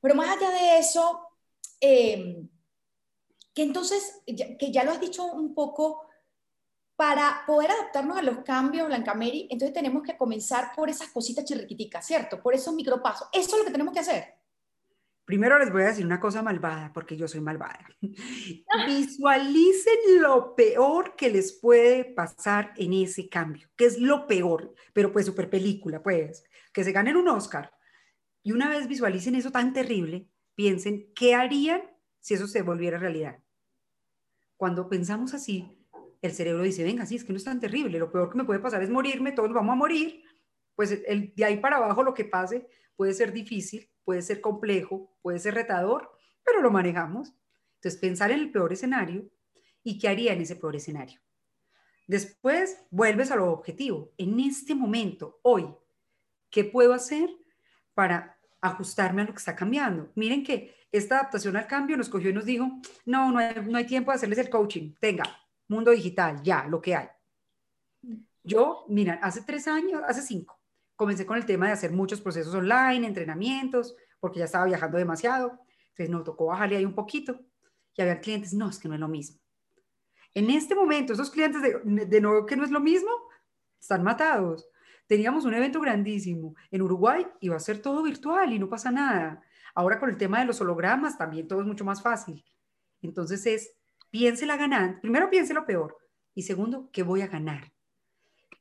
Pero 0.01 0.15
más 0.15 0.29
allá 0.29 0.51
de 0.51 0.79
eso, 0.79 1.29
em, 1.81 2.49
que 3.53 3.63
entonces, 3.65 4.23
que 4.27 4.71
ya 4.71 4.85
lo 4.85 4.93
has 4.93 5.01
dicho 5.01 5.25
un 5.25 5.57
poco, 5.57 6.08
para 6.99 7.45
poder 7.47 7.71
adaptarnos 7.71 8.19
a 8.19 8.23
los 8.23 8.39
cambios, 8.39 8.89
Mary, 9.15 9.47
entonces 9.53 9.73
tenemos 9.73 10.03
que 10.03 10.17
comenzar 10.17 10.73
por 10.75 10.91
esas 10.91 11.09
cositas 11.11 11.45
chirriquiticas, 11.45 12.05
¿cierto? 12.05 12.43
Por 12.43 12.57
esos 12.57 12.75
micropasos. 12.75 13.29
Eso 13.33 13.53
es 13.53 13.59
lo 13.59 13.65
que 13.65 13.71
tenemos 13.71 13.95
que 13.95 14.01
hacer. 14.01 14.25
Primero 15.25 15.61
les 15.61 15.71
voy 15.71 15.83
a 15.83 15.87
decir 15.87 16.05
una 16.05 16.19
cosa 16.19 16.43
malvada, 16.43 16.93
porque 16.93 17.17
yo 17.17 17.29
soy 17.29 17.41
malvada. 17.41 17.89
Visualicen 18.89 19.95
lo 20.21 20.57
peor 20.57 21.15
que 21.15 21.31
les 21.31 21.53
puede 21.53 22.05
pasar 22.05 22.73
en 22.77 22.93
ese 22.93 23.29
cambio, 23.29 23.69
que 23.77 23.85
es 23.85 24.01
lo 24.01 24.27
peor, 24.27 24.75
pero 24.93 25.13
pues 25.13 25.27
super 25.27 25.49
película, 25.49 26.03
pues, 26.03 26.43
que 26.73 26.83
se 26.83 26.91
ganen 26.91 27.17
un 27.17 27.29
Oscar. 27.29 27.73
Y 28.43 28.51
una 28.51 28.69
vez 28.69 28.89
visualicen 28.89 29.37
eso 29.37 29.53
tan 29.53 29.73
terrible, 29.73 30.27
piensen, 30.57 31.13
¿qué 31.15 31.37
harían 31.37 31.83
si 32.19 32.35
eso 32.35 32.49
se 32.49 32.63
volviera 32.63 32.99
realidad? 32.99 33.39
Cuando 34.57 34.89
pensamos 34.89 35.33
así, 35.33 35.78
el 36.21 36.33
cerebro 36.33 36.63
dice, 36.63 36.85
venga, 36.85 37.07
sí, 37.07 37.17
es 37.17 37.25
que 37.25 37.33
no 37.33 37.37
es 37.37 37.45
tan 37.45 37.61
terrible, 37.61 37.99
lo 37.99 38.11
peor 38.11 38.31
que 38.31 38.39
me 38.39 38.45
puede 38.45 38.61
pasar 38.61 38.83
es 38.83 38.91
morirme, 38.91 39.33
todos 39.33 39.53
vamos 39.53 39.73
a 39.73 39.77
morir, 39.77 40.23
pues 40.75 41.03
el, 41.07 41.33
de 41.35 41.45
ahí 41.45 41.59
para 41.59 41.77
abajo 41.77 42.03
lo 42.03 42.15
que 42.15 42.25
pase 42.25 42.69
puede 42.97 43.13
ser 43.13 43.33
difícil, 43.33 43.91
puede 44.05 44.23
ser 44.23 44.41
complejo, 44.41 45.17
puede 45.23 45.39
ser 45.39 45.55
retador, 45.55 46.11
pero 46.45 46.63
lo 46.63 46.71
manejamos. 46.71 47.33
Entonces, 47.77 48.01
pensar 48.01 48.31
en 48.33 48.41
el 48.41 48.51
peor 48.51 48.73
escenario 48.73 49.31
y 49.85 49.99
qué 49.99 50.09
haría 50.09 50.33
en 50.33 50.41
ese 50.41 50.57
peor 50.57 50.75
escenario. 50.75 51.21
Después 52.09 52.79
vuelves 52.91 53.31
a 53.31 53.37
lo 53.37 53.53
objetivo. 53.53 54.13
En 54.17 54.41
este 54.41 54.75
momento, 54.75 55.39
hoy, 55.43 55.69
¿qué 56.51 56.65
puedo 56.65 56.93
hacer 56.95 57.29
para 57.95 58.39
ajustarme 58.61 59.23
a 59.23 59.27
lo 59.27 59.33
que 59.33 59.39
está 59.39 59.55
cambiando? 59.55 60.11
Miren 60.15 60.43
que 60.43 60.75
esta 60.91 61.17
adaptación 61.19 61.57
al 61.57 61.67
cambio 61.67 61.97
nos 61.97 62.09
cogió 62.09 62.31
y 62.31 62.33
nos 62.33 62.47
dijo, 62.47 62.67
no, 63.05 63.31
no 63.31 63.39
hay, 63.39 63.55
no 63.67 63.79
hay 63.79 63.87
tiempo 63.87 64.11
de 64.11 64.17
hacerles 64.17 64.39
el 64.39 64.49
coaching. 64.49 64.95
Tenga, 64.99 65.25
mundo 65.69 65.91
digital, 65.91 66.43
ya, 66.43 66.67
lo 66.67 66.81
que 66.81 66.97
hay. 66.97 67.09
Yo, 68.43 68.85
mira, 68.89 69.21
hace 69.23 69.43
tres 69.43 69.69
años, 69.69 70.03
hace 70.07 70.23
cinco, 70.23 70.61
comencé 70.97 71.27
con 71.27 71.37
el 71.37 71.47
tema 71.47 71.67
de 71.67 71.73
hacer 71.73 71.93
muchos 71.93 72.21
procesos 72.21 72.55
online, 72.55 73.07
entrenamientos, 73.07 73.95
porque 74.21 74.39
ya 74.39 74.47
estaba 74.47 74.65
viajando 74.65 74.99
demasiado. 74.99 75.61
Entonces 75.91 76.11
nos 76.11 76.25
tocó 76.25 76.47
bajarle 76.47 76.77
ahí 76.77 76.85
un 76.85 76.95
poquito. 76.95 77.41
Y 77.95 78.03
había 78.03 78.21
clientes, 78.21 78.55
no, 78.55 78.69
es 78.69 78.79
que 78.79 78.89
no 78.89 78.95
es 78.95 79.01
lo 79.01 79.09
mismo. 79.09 79.41
En 80.35 80.51
este 80.51 80.75
momento, 80.75 81.13
esos 81.13 81.31
clientes 81.31 81.61
de, 81.63 82.07
de 82.07 82.21
nuevo 82.21 82.47
que 82.47 82.57
no 82.57 82.65
es 82.65 82.71
lo 82.71 82.81
mismo, 82.81 83.11
están 83.81 84.03
matados. 84.03 84.69
Teníamos 85.07 85.47
un 85.47 85.55
evento 85.55 85.81
grandísimo 85.81 86.55
en 86.71 86.83
Uruguay 86.83 87.27
va 87.49 87.57
a 87.57 87.61
ser 87.61 87.81
todo 87.81 88.03
virtual 88.03 88.53
y 88.53 88.59
no 88.59 88.69
pasa 88.69 88.91
nada. 88.91 89.43
Ahora 89.75 89.99
con 89.99 90.11
el 90.11 90.19
tema 90.19 90.41
de 90.41 90.45
los 90.45 90.61
hologramas 90.61 91.17
también 91.17 91.49
todo 91.49 91.61
es 91.61 91.67
mucho 91.67 91.85
más 91.85 92.03
fácil. 92.03 92.45
Entonces 93.01 93.47
es, 93.47 93.78
piense 94.11 94.47
la 94.47 94.57
ganancia, 94.57 95.01
primero 95.01 95.31
piense 95.31 95.55
lo 95.55 95.67
peor 95.67 95.97
y 96.35 96.43
segundo, 96.43 96.91
¿qué 96.93 97.03
voy 97.03 97.23
a 97.23 97.27
ganar? 97.27 97.73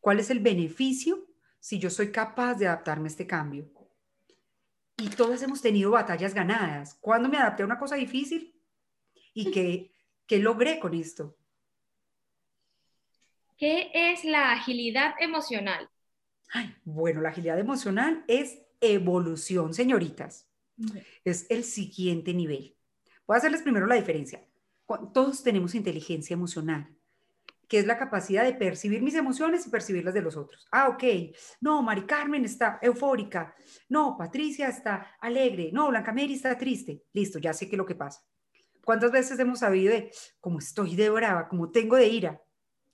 ¿Cuál 0.02 0.20
es 0.20 0.30
el 0.30 0.40
beneficio 0.40 1.28
si 1.60 1.80
yo 1.80 1.90
soy 1.90 2.12
capaz 2.12 2.56
de 2.56 2.68
adaptarme 2.68 3.06
a 3.06 3.12
este 3.12 3.28
cambio? 3.28 3.70
Y 4.98 5.10
todos 5.10 5.44
hemos 5.44 5.62
tenido 5.62 5.92
batallas 5.92 6.34
ganadas. 6.34 6.96
¿Cuándo 7.00 7.30
me 7.30 7.38
adapté 7.38 7.62
a 7.62 7.68
una 7.68 7.78
cosa 7.78 7.96
difícil? 7.96 8.60
¿Y 9.34 9.52
qué, 9.52 9.92
qué 10.26 10.40
logré 10.40 10.80
con 10.80 10.96
esto? 10.96 11.38
¿Qué 13.58 13.92
es 13.94 14.24
la 14.24 14.54
agilidad 14.54 15.14
emocional? 15.20 15.90
bueno, 16.86 17.22
la 17.22 17.30
agilidad 17.30 17.60
emocional 17.60 18.24
es 18.28 18.60
evolución, 18.80 19.74
señoritas. 19.74 20.48
Es 21.26 21.46
el 21.50 21.64
siguiente 21.64 22.34
nivel. 22.34 22.76
Voy 23.28 23.36
a 23.36 23.38
hacerles 23.38 23.62
primero 23.62 23.86
la 23.86 23.96
diferencia. 23.96 24.47
Todos 25.14 25.44
tenemos 25.44 25.76
inteligencia 25.76 26.34
emocional, 26.34 26.96
que 27.68 27.80
es 27.80 27.86
la 27.86 27.98
capacidad 27.98 28.46
de 28.46 28.54
percibir 28.54 29.02
mis 29.02 29.16
emociones 29.16 29.68
y 29.68 29.70
percibirlas 29.70 30.14
de 30.14 30.22
los 30.22 30.38
otros. 30.38 30.68
Ah, 30.72 30.88
ok. 30.88 31.04
No, 31.60 31.84
Mari 31.84 32.06
Carmen 32.06 32.46
está 32.46 32.80
eufórica. 32.82 33.54
No, 33.90 34.16
Patricia 34.18 34.70
está 34.70 35.16
alegre. 35.20 35.72
No, 35.74 35.90
Blanca 35.90 36.14
Mary 36.14 36.34
está 36.34 36.58
triste. 36.58 37.04
Listo, 37.12 37.40
ya 37.40 37.54
sé 37.54 37.68
qué 37.68 37.76
es 37.76 37.78
lo 37.78 37.86
que 37.86 37.96
pasa. 37.96 38.24
¿Cuántas 38.86 39.12
veces 39.12 39.38
hemos 39.40 39.60
sabido 39.60 39.92
de 39.92 40.12
cómo 40.40 40.60
estoy 40.60 40.96
de 40.96 41.10
brava, 41.10 41.50
cómo 41.50 41.70
tengo 41.70 41.98
de 41.98 42.08
ira? 42.08 42.42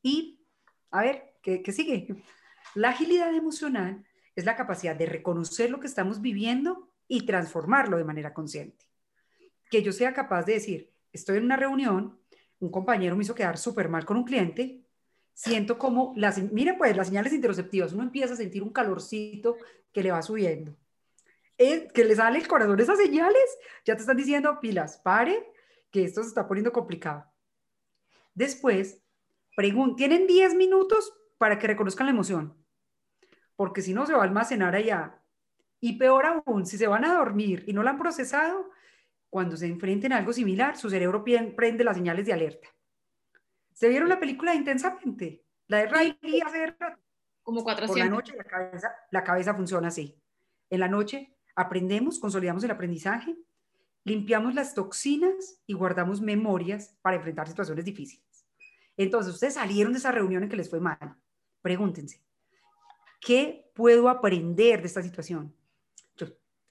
Y, 0.01 0.43
a 0.89 1.01
ver, 1.01 1.35
¿qué, 1.43 1.61
qué 1.61 1.71
sigue? 1.71 2.23
La 2.73 2.89
agilidad 2.89 3.31
emocional 3.35 4.03
es 4.35 4.45
la 4.45 4.55
capacidad 4.55 4.95
de 4.95 5.05
reconocer 5.05 5.69
lo 5.69 5.79
que 5.79 5.85
estamos 5.85 6.21
viviendo 6.21 6.89
y 7.07 7.27
transformarlo 7.27 7.97
de 7.97 8.05
manera 8.05 8.33
consciente. 8.33 8.87
Que 9.69 9.83
yo 9.83 9.91
sea 9.91 10.13
capaz 10.13 10.45
de 10.45 10.53
decir, 10.53 10.92
estoy 11.13 11.37
en 11.37 11.45
una 11.45 11.55
reunión, 11.55 12.19
un 12.59 12.71
compañero 12.71 13.15
me 13.15 13.23
hizo 13.23 13.35
quedar 13.35 13.57
súper 13.57 13.87
mal 13.89 14.05
con 14.05 14.17
un 14.17 14.23
cliente, 14.23 14.83
siento 15.33 15.77
como, 15.77 16.13
las, 16.15 16.37
mire 16.51 16.73
pues, 16.73 16.95
las 16.97 17.07
señales 17.07 17.33
interoceptivas, 17.33 17.93
uno 17.93 18.03
empieza 18.03 18.33
a 18.33 18.37
sentir 18.37 18.63
un 18.63 18.73
calorcito 18.73 19.57
que 19.91 20.03
le 20.03 20.11
va 20.11 20.21
subiendo. 20.21 20.75
Eh, 21.57 21.87
que 21.93 22.03
le 22.03 22.15
sale 22.15 22.39
el 22.39 22.47
corazón 22.47 22.79
esas 22.79 22.97
señales, 22.97 23.57
ya 23.85 23.95
te 23.95 24.01
están 24.01 24.17
diciendo, 24.17 24.59
pilas, 24.59 24.97
pare, 24.97 25.51
que 25.91 26.03
esto 26.03 26.21
se 26.23 26.29
está 26.29 26.47
poniendo 26.47 26.71
complicado. 26.71 27.25
Después, 28.33 28.99
tienen 29.95 30.25
10 30.27 30.55
minutos 30.55 31.13
para 31.37 31.59
que 31.59 31.67
reconozcan 31.67 32.07
la 32.07 32.11
emoción 32.11 32.63
porque 33.55 33.81
si 33.81 33.93
no 33.93 34.05
se 34.05 34.13
va 34.13 34.21
a 34.21 34.23
almacenar 34.23 34.75
allá. 34.75 35.19
Y 35.79 35.97
peor 35.97 36.25
aún, 36.25 36.65
si 36.65 36.77
se 36.77 36.87
van 36.87 37.05
a 37.05 37.13
dormir 37.13 37.63
y 37.67 37.73
no 37.73 37.83
la 37.83 37.91
han 37.91 37.99
procesado, 37.99 38.69
cuando 39.33 39.57
se 39.57 39.65
enfrenten 39.65 40.13
a 40.13 40.17
algo 40.17 40.31
similar, 40.31 40.77
su 40.77 40.91
cerebro 40.91 41.23
prende 41.23 41.83
las 41.83 41.97
señales 41.97 42.23
de 42.27 42.33
alerta. 42.33 42.67
¿Se 43.73 43.89
vieron 43.89 44.07
la 44.07 44.19
película 44.19 44.53
intensamente? 44.53 45.43
La 45.65 45.79
de 45.79 45.87
Riley 45.87 46.41
hace 46.41 46.75
Como 47.41 47.63
400. 47.63 47.87
Por 47.89 47.97
la 47.97 48.15
noche 48.15 48.35
la 48.37 48.43
cabeza, 48.43 48.95
la 49.09 49.23
cabeza 49.23 49.55
funciona 49.55 49.87
así. 49.87 50.21
En 50.69 50.79
la 50.81 50.87
noche 50.87 51.35
aprendemos, 51.55 52.19
consolidamos 52.19 52.63
el 52.63 52.69
aprendizaje, 52.69 53.35
limpiamos 54.03 54.53
las 54.53 54.75
toxinas 54.75 55.63
y 55.65 55.73
guardamos 55.73 56.21
memorias 56.21 56.95
para 57.01 57.15
enfrentar 57.15 57.47
situaciones 57.47 57.85
difíciles. 57.85 58.45
Entonces, 58.97 59.33
ustedes 59.33 59.55
salieron 59.55 59.93
de 59.93 59.97
esa 59.97 60.11
reunión 60.11 60.43
en 60.43 60.49
que 60.49 60.57
les 60.57 60.69
fue 60.69 60.79
mal. 60.79 61.17
Pregúntense, 61.63 62.21
¿Qué 63.19 63.71
puedo 63.73 64.09
aprender 64.09 64.81
de 64.81 64.87
esta 64.87 65.01
situación? 65.01 65.55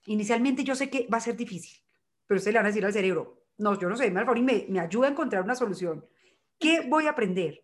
inicialmente 0.05 0.65
yo 0.65 0.75
sé 0.75 0.91
que 0.91 1.09
va 1.13 1.19
a 1.19 1.21
ser 1.21 1.37
difícil, 1.37 1.82
pero 2.33 2.39
usted 2.39 2.53
le 2.53 2.61
van 2.61 2.65
a 2.65 2.69
decir 2.71 2.87
al 2.87 2.95
cerebro, 2.95 3.45
no, 3.59 3.79
yo 3.79 3.91
no 3.91 3.95
sé, 3.95 4.11
me, 4.11 4.25
me, 4.25 4.67
me 4.67 4.81
ayuda 4.81 5.07
a 5.07 5.11
encontrar 5.11 5.43
una 5.43 5.55
solución. 5.55 6.03
¿Qué 6.59 6.81
voy 6.89 7.07
a 7.07 7.11
aprender? 7.11 7.63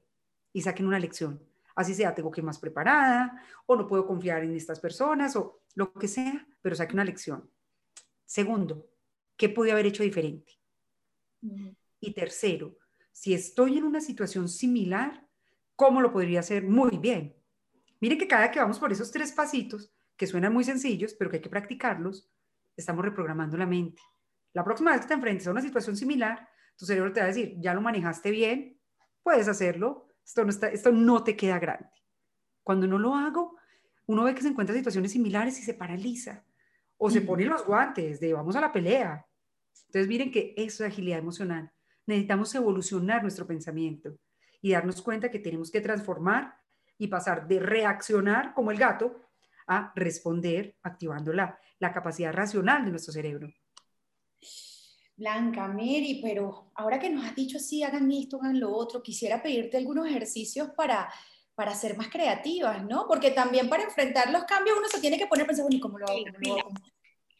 Y 0.52 0.60
saquen 0.60 0.86
una 0.86 0.98
lección. 0.98 1.42
Así 1.74 1.94
sea, 1.94 2.14
tengo 2.14 2.30
que 2.30 2.42
ir 2.42 2.44
más 2.44 2.58
preparada, 2.58 3.42
o 3.64 3.76
no 3.76 3.86
puedo 3.86 4.06
confiar 4.06 4.44
en 4.44 4.54
estas 4.54 4.78
personas, 4.78 5.36
o 5.36 5.62
lo 5.74 5.90
que 5.94 6.06
sea, 6.06 6.46
pero 6.60 6.76
saque 6.76 6.92
una 6.92 7.06
lección. 7.06 7.50
Segundo, 8.26 8.90
¿qué 9.38 9.48
pude 9.48 9.72
haber 9.72 9.86
hecho 9.86 10.02
diferente? 10.02 10.60
Y 11.98 12.12
tercero, 12.12 12.76
si 13.10 13.32
estoy 13.32 13.78
en 13.78 13.84
una 13.84 14.02
situación 14.02 14.50
similar, 14.50 15.26
¿cómo 15.76 16.02
lo 16.02 16.12
podría 16.12 16.40
hacer 16.40 16.62
muy 16.62 16.98
bien? 16.98 17.34
Miren 18.02 18.18
que 18.18 18.28
cada 18.28 18.50
que 18.50 18.60
vamos 18.60 18.78
por 18.78 18.92
esos 18.92 19.10
tres 19.10 19.32
pasitos, 19.32 19.90
que 20.14 20.26
suenan 20.26 20.52
muy 20.52 20.64
sencillos, 20.64 21.14
pero 21.14 21.30
que 21.30 21.36
hay 21.36 21.42
que 21.42 21.48
practicarlos, 21.48 22.28
estamos 22.76 23.02
reprogramando 23.02 23.56
la 23.56 23.64
mente. 23.64 24.02
La 24.58 24.64
próxima 24.64 24.90
vez 24.90 25.02
que 25.02 25.06
te 25.06 25.14
enfrentes 25.14 25.46
a 25.46 25.52
una 25.52 25.60
situación 25.60 25.94
similar, 25.94 26.48
tu 26.76 26.84
cerebro 26.84 27.12
te 27.12 27.20
va 27.20 27.26
a 27.26 27.28
decir, 27.28 27.54
ya 27.60 27.72
lo 27.74 27.80
manejaste 27.80 28.32
bien, 28.32 28.76
puedes 29.22 29.46
hacerlo, 29.46 30.08
esto 30.24 30.42
no, 30.42 30.50
está, 30.50 30.66
esto 30.66 30.90
no 30.90 31.22
te 31.22 31.36
queda 31.36 31.60
grande. 31.60 31.88
Cuando 32.64 32.88
no 32.88 32.98
lo 32.98 33.14
hago, 33.14 33.56
uno 34.06 34.24
ve 34.24 34.34
que 34.34 34.42
se 34.42 34.48
encuentra 34.48 34.74
situaciones 34.74 35.12
similares 35.12 35.60
y 35.60 35.62
se 35.62 35.74
paraliza 35.74 36.44
o 36.96 37.08
se 37.08 37.20
pone 37.20 37.44
los 37.44 37.64
guantes 37.64 38.18
de 38.18 38.32
vamos 38.32 38.56
a 38.56 38.60
la 38.60 38.72
pelea. 38.72 39.24
Entonces 39.86 40.08
miren 40.08 40.32
que 40.32 40.54
eso 40.56 40.84
es 40.84 40.90
agilidad 40.90 41.20
emocional. 41.20 41.70
Necesitamos 42.04 42.52
evolucionar 42.56 43.22
nuestro 43.22 43.46
pensamiento 43.46 44.18
y 44.60 44.72
darnos 44.72 45.00
cuenta 45.02 45.30
que 45.30 45.38
tenemos 45.38 45.70
que 45.70 45.80
transformar 45.80 46.58
y 46.98 47.06
pasar 47.06 47.46
de 47.46 47.60
reaccionar 47.60 48.54
como 48.54 48.72
el 48.72 48.78
gato 48.78 49.22
a 49.68 49.92
responder 49.94 50.74
activando 50.82 51.32
la, 51.32 51.60
la 51.78 51.92
capacidad 51.92 52.32
racional 52.32 52.84
de 52.84 52.90
nuestro 52.90 53.12
cerebro. 53.12 53.48
Blanca, 55.18 55.66
Mary, 55.66 56.20
pero 56.22 56.70
ahora 56.76 57.00
que 57.00 57.10
nos 57.10 57.24
has 57.24 57.34
dicho 57.34 57.56
así, 57.56 57.82
hagan 57.82 58.10
esto, 58.12 58.38
hagan 58.40 58.60
lo 58.60 58.72
otro, 58.72 59.02
quisiera 59.02 59.42
pedirte 59.42 59.76
algunos 59.76 60.06
ejercicios 60.06 60.70
para, 60.76 61.12
para 61.56 61.74
ser 61.74 61.96
más 61.96 62.08
creativas, 62.08 62.84
¿no? 62.84 63.06
Porque 63.08 63.32
también 63.32 63.68
para 63.68 63.82
enfrentar 63.82 64.30
los 64.30 64.44
cambios 64.44 64.78
uno 64.78 64.86
se 64.86 65.00
tiene 65.00 65.18
que 65.18 65.26
poner 65.26 65.42
a 65.42 65.48
pensar, 65.48 65.64
bueno, 65.64 65.80
¿cómo 65.80 65.98
lo 65.98 66.06
hago? 66.06 66.20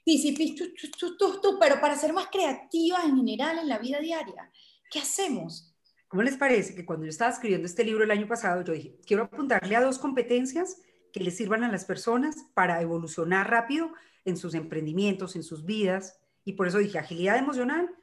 Sí, 0.04 0.18
sí, 0.18 0.54
tú, 0.56 0.64
tú, 0.98 1.16
tú, 1.16 1.40
tú, 1.40 1.58
pero 1.60 1.80
para 1.80 1.96
ser 1.96 2.12
más 2.12 2.26
creativas 2.26 3.04
en 3.04 3.16
general 3.16 3.60
en 3.60 3.68
la 3.68 3.78
vida 3.78 4.00
diaria, 4.00 4.50
¿qué 4.90 4.98
hacemos? 4.98 5.72
¿Cómo 6.08 6.22
les 6.22 6.36
parece 6.36 6.74
que 6.74 6.84
cuando 6.84 7.04
yo 7.04 7.10
estaba 7.10 7.30
escribiendo 7.30 7.66
este 7.66 7.84
libro 7.84 8.02
el 8.02 8.10
año 8.10 8.26
pasado, 8.26 8.64
yo 8.64 8.72
dije, 8.72 8.98
quiero 9.06 9.24
apuntarle 9.24 9.76
a 9.76 9.82
dos 9.82 10.00
competencias 10.00 10.80
que 11.12 11.20
les 11.20 11.36
sirvan 11.36 11.62
a 11.62 11.70
las 11.70 11.84
personas 11.84 12.36
para 12.54 12.82
evolucionar 12.82 13.48
rápido 13.48 13.92
en 14.24 14.36
sus 14.36 14.54
emprendimientos, 14.54 15.36
en 15.36 15.44
sus 15.44 15.64
vidas, 15.64 16.18
y 16.48 16.54
por 16.54 16.66
eso 16.66 16.78
dije 16.78 16.98
agilidad 16.98 17.36
emocional 17.36 17.94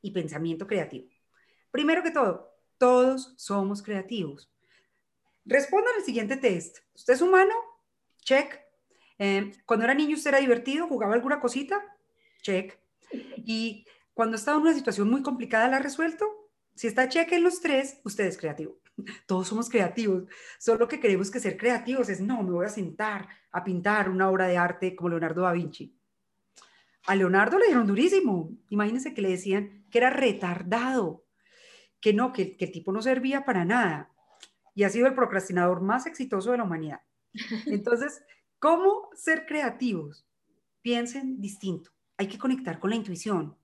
y 0.00 0.12
pensamiento 0.12 0.68
creativo. 0.68 1.08
Primero 1.72 2.00
que 2.04 2.12
todo, 2.12 2.54
todos 2.78 3.34
somos 3.36 3.82
creativos. 3.82 4.48
Respondan 5.44 5.96
al 5.96 6.04
siguiente 6.04 6.36
test. 6.36 6.78
¿Usted 6.94 7.14
es 7.14 7.22
humano? 7.22 7.52
Check. 8.18 8.60
Eh, 9.18 9.50
cuando 9.66 9.84
era 9.84 9.94
niño, 9.94 10.14
¿usted 10.14 10.28
era 10.28 10.38
divertido? 10.38 10.86
¿Jugaba 10.86 11.14
alguna 11.14 11.40
cosita? 11.40 11.82
Check. 12.40 12.78
Y 13.38 13.84
cuando 14.14 14.36
estaba 14.36 14.58
en 14.58 14.62
una 14.62 14.74
situación 14.74 15.10
muy 15.10 15.24
complicada, 15.24 15.66
¿la 15.66 15.78
ha 15.78 15.80
resuelto? 15.80 16.24
Si 16.76 16.86
está 16.86 17.08
cheque 17.08 17.34
en 17.34 17.42
los 17.42 17.60
tres, 17.60 17.98
usted 18.04 18.26
es 18.26 18.38
creativo. 18.38 18.78
Todos 19.26 19.48
somos 19.48 19.68
creativos. 19.68 20.22
Solo 20.60 20.86
que 20.86 21.00
creemos 21.00 21.32
que 21.32 21.40
ser 21.40 21.56
creativos 21.56 22.08
es, 22.10 22.20
no, 22.20 22.44
me 22.44 22.52
voy 22.52 22.66
a 22.66 22.68
sentar 22.68 23.28
a 23.50 23.64
pintar 23.64 24.08
una 24.08 24.30
obra 24.30 24.46
de 24.46 24.56
arte 24.56 24.94
como 24.94 25.08
Leonardo 25.08 25.42
da 25.42 25.50
Vinci. 25.50 25.97
A 27.08 27.16
Leonardo 27.16 27.58
le 27.58 27.66
dieron 27.66 27.86
durísimo. 27.86 28.56
Imagínense 28.70 29.14
que 29.14 29.22
le 29.22 29.30
decían 29.30 29.84
que 29.90 29.98
era 29.98 30.10
retardado, 30.10 31.24
que 32.00 32.12
no, 32.12 32.32
que, 32.32 32.56
que 32.56 32.66
el 32.66 32.72
tipo 32.72 32.92
no 32.92 33.02
servía 33.02 33.44
para 33.44 33.64
nada. 33.64 34.12
Y 34.74 34.84
ha 34.84 34.90
sido 34.90 35.06
el 35.06 35.14
procrastinador 35.14 35.80
más 35.80 36.06
exitoso 36.06 36.52
de 36.52 36.58
la 36.58 36.64
humanidad. 36.64 37.00
Entonces, 37.66 38.22
¿cómo 38.60 39.10
ser 39.14 39.46
creativos? 39.46 40.26
Piensen 40.82 41.40
distinto. 41.40 41.90
Hay 42.16 42.28
que 42.28 42.38
conectar 42.38 42.78
con 42.78 42.90
la 42.90 42.96
intuición 42.96 43.56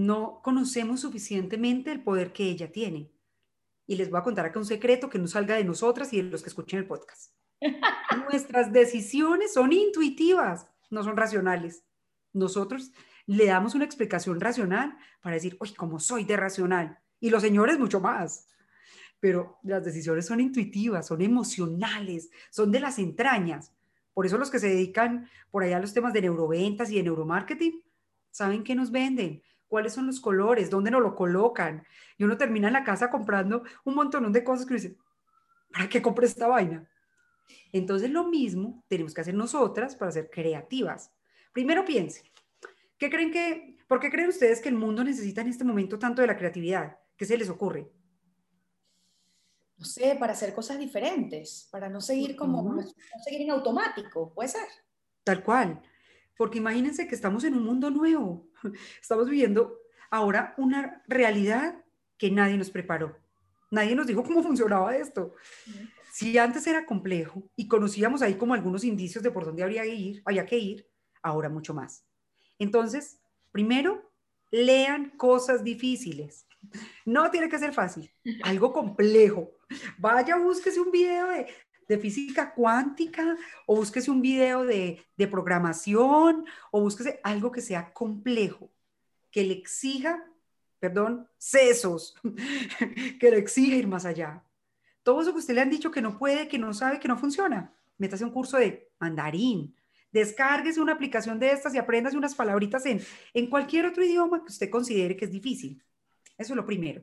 no 0.00 0.40
conocemos 0.42 1.00
suficientemente 1.00 1.92
el 1.92 2.02
poder 2.02 2.32
que 2.32 2.44
ella 2.44 2.72
tiene. 2.72 3.12
Y 3.86 3.96
les 3.96 4.08
voy 4.08 4.20
a 4.20 4.22
contar 4.22 4.46
acá 4.46 4.58
un 4.58 4.64
secreto 4.64 5.10
que 5.10 5.18
no 5.18 5.26
salga 5.26 5.56
de 5.56 5.64
nosotras 5.64 6.12
y 6.12 6.22
de 6.22 6.30
los 6.30 6.42
que 6.42 6.48
escuchen 6.48 6.78
el 6.78 6.86
podcast. 6.86 7.34
Nuestras 8.30 8.72
decisiones 8.72 9.52
son 9.52 9.72
intuitivas, 9.72 10.66
no 10.88 11.02
son 11.02 11.18
racionales. 11.18 11.84
Nosotros 12.32 12.92
le 13.26 13.46
damos 13.46 13.74
una 13.74 13.84
explicación 13.84 14.40
racional 14.40 14.96
para 15.20 15.36
decir, 15.36 15.56
oye, 15.60 15.74
como 15.74 16.00
soy 16.00 16.24
de 16.24 16.36
racional. 16.36 16.98
Y 17.20 17.30
los 17.30 17.42
señores 17.42 17.78
mucho 17.78 18.00
más. 18.00 18.48
Pero 19.20 19.58
las 19.62 19.84
decisiones 19.84 20.26
son 20.26 20.40
intuitivas, 20.40 21.06
son 21.06 21.20
emocionales, 21.20 22.30
son 22.50 22.72
de 22.72 22.80
las 22.80 22.98
entrañas. 22.98 23.72
Por 24.14 24.26
eso 24.26 24.38
los 24.38 24.50
que 24.50 24.58
se 24.58 24.68
dedican 24.68 25.28
por 25.50 25.62
allá 25.62 25.76
a 25.76 25.80
los 25.80 25.92
temas 25.92 26.12
de 26.12 26.22
neuroventas 26.22 26.90
y 26.90 26.96
de 26.96 27.02
neuromarketing, 27.02 27.82
saben 28.30 28.64
qué 28.64 28.74
nos 28.74 28.90
venden, 28.90 29.42
cuáles 29.68 29.92
son 29.92 30.06
los 30.06 30.20
colores, 30.20 30.70
dónde 30.70 30.90
nos 30.90 31.02
lo 31.02 31.14
colocan. 31.14 31.84
Y 32.16 32.24
uno 32.24 32.36
termina 32.36 32.68
en 32.68 32.74
la 32.74 32.84
casa 32.84 33.10
comprando 33.10 33.62
un 33.84 33.94
montón 33.94 34.32
de 34.32 34.44
cosas 34.44 34.66
que 34.66 34.74
dice, 34.74 34.96
¿para 35.72 35.88
qué 35.88 36.02
compré 36.02 36.26
esta 36.26 36.48
vaina? 36.48 36.88
Entonces 37.72 38.10
lo 38.10 38.28
mismo 38.28 38.84
tenemos 38.88 39.14
que 39.14 39.20
hacer 39.20 39.34
nosotras 39.34 39.94
para 39.94 40.12
ser 40.12 40.30
creativas. 40.30 41.12
Primero 41.52 41.84
piensen, 41.84 42.24
¿qué 42.98 43.10
creen 43.10 43.30
que, 43.30 43.76
¿por 43.88 44.00
qué 44.00 44.10
creen 44.10 44.28
ustedes 44.28 44.60
que 44.60 44.68
el 44.68 44.76
mundo 44.76 45.02
necesita 45.02 45.40
en 45.40 45.48
este 45.48 45.64
momento 45.64 45.98
tanto 45.98 46.22
de 46.22 46.28
la 46.28 46.36
creatividad? 46.36 46.98
¿Qué 47.16 47.24
se 47.24 47.36
les 47.36 47.48
ocurre? 47.48 47.90
No 49.76 49.84
sé, 49.84 50.16
para 50.18 50.34
hacer 50.34 50.54
cosas 50.54 50.78
diferentes, 50.78 51.68
para 51.70 51.88
no 51.88 52.00
seguir 52.00 52.36
como, 52.36 52.62
no, 52.62 52.82
seguir 53.24 53.42
en 53.42 53.50
automático, 53.50 54.32
puede 54.34 54.50
ser. 54.50 54.68
Tal 55.24 55.42
cual, 55.42 55.82
porque 56.36 56.58
imagínense 56.58 57.08
que 57.08 57.14
estamos 57.14 57.44
en 57.44 57.54
un 57.54 57.64
mundo 57.64 57.90
nuevo, 57.90 58.48
estamos 59.00 59.28
viviendo 59.28 59.78
ahora 60.10 60.54
una 60.58 61.02
realidad 61.06 61.84
que 62.16 62.30
nadie 62.30 62.56
nos 62.56 62.70
preparó. 62.70 63.16
Nadie 63.70 63.94
nos 63.94 64.06
dijo 64.06 64.22
cómo 64.22 64.42
funcionaba 64.42 64.96
esto. 64.96 65.34
Si 66.12 66.36
antes 66.36 66.66
era 66.66 66.84
complejo 66.84 67.50
y 67.56 67.68
conocíamos 67.68 68.20
ahí 68.20 68.34
como 68.34 68.54
algunos 68.54 68.84
indicios 68.84 69.22
de 69.22 69.30
por 69.30 69.44
dónde 69.44 69.62
habría 69.62 69.82
que 69.82 69.94
ir, 69.94 70.22
había 70.26 70.44
que 70.44 70.58
ir, 70.58 70.89
ahora 71.22 71.48
mucho 71.48 71.74
más. 71.74 72.04
Entonces, 72.58 73.18
primero, 73.52 74.10
lean 74.50 75.10
cosas 75.16 75.64
difíciles. 75.64 76.46
No 77.04 77.30
tiene 77.30 77.48
que 77.48 77.58
ser 77.58 77.72
fácil, 77.72 78.12
algo 78.42 78.72
complejo. 78.72 79.50
Vaya, 79.98 80.36
búsquese 80.36 80.80
un 80.80 80.90
video 80.90 81.28
de, 81.28 81.46
de 81.88 81.98
física 81.98 82.52
cuántica 82.54 83.36
o 83.66 83.76
búsquese 83.76 84.10
un 84.10 84.20
video 84.20 84.64
de, 84.64 85.02
de 85.16 85.26
programación 85.28 86.44
o 86.70 86.80
búsquese 86.80 87.20
algo 87.22 87.50
que 87.50 87.62
sea 87.62 87.92
complejo, 87.92 88.70
que 89.30 89.44
le 89.44 89.54
exija, 89.54 90.22
perdón, 90.78 91.28
sesos, 91.38 92.14
que 93.20 93.30
le 93.30 93.38
exija 93.38 93.76
ir 93.76 93.86
más 93.86 94.04
allá 94.04 94.44
todo 95.02 95.22
eso 95.22 95.32
que 95.32 95.38
usted 95.38 95.54
le 95.54 95.60
han 95.60 95.70
dicho 95.70 95.90
que 95.90 96.02
no 96.02 96.18
puede, 96.18 96.48
que 96.48 96.58
no 96.58 96.72
sabe, 96.72 97.00
que 97.00 97.08
no 97.08 97.18
funciona, 97.18 97.72
métase 97.98 98.24
un 98.24 98.30
curso 98.30 98.58
de 98.58 98.90
mandarín, 98.98 99.74
descárguese 100.12 100.80
una 100.80 100.92
aplicación 100.92 101.38
de 101.38 101.52
estas 101.52 101.74
y 101.74 101.78
apréndase 101.78 102.16
unas 102.16 102.34
palabritas 102.34 102.84
en, 102.86 103.00
en 103.34 103.48
cualquier 103.48 103.86
otro 103.86 104.04
idioma 104.04 104.42
que 104.44 104.52
usted 104.52 104.70
considere 104.70 105.16
que 105.16 105.26
es 105.26 105.30
difícil. 105.30 105.82
Eso 106.36 106.52
es 106.52 106.56
lo 106.56 106.66
primero. 106.66 107.02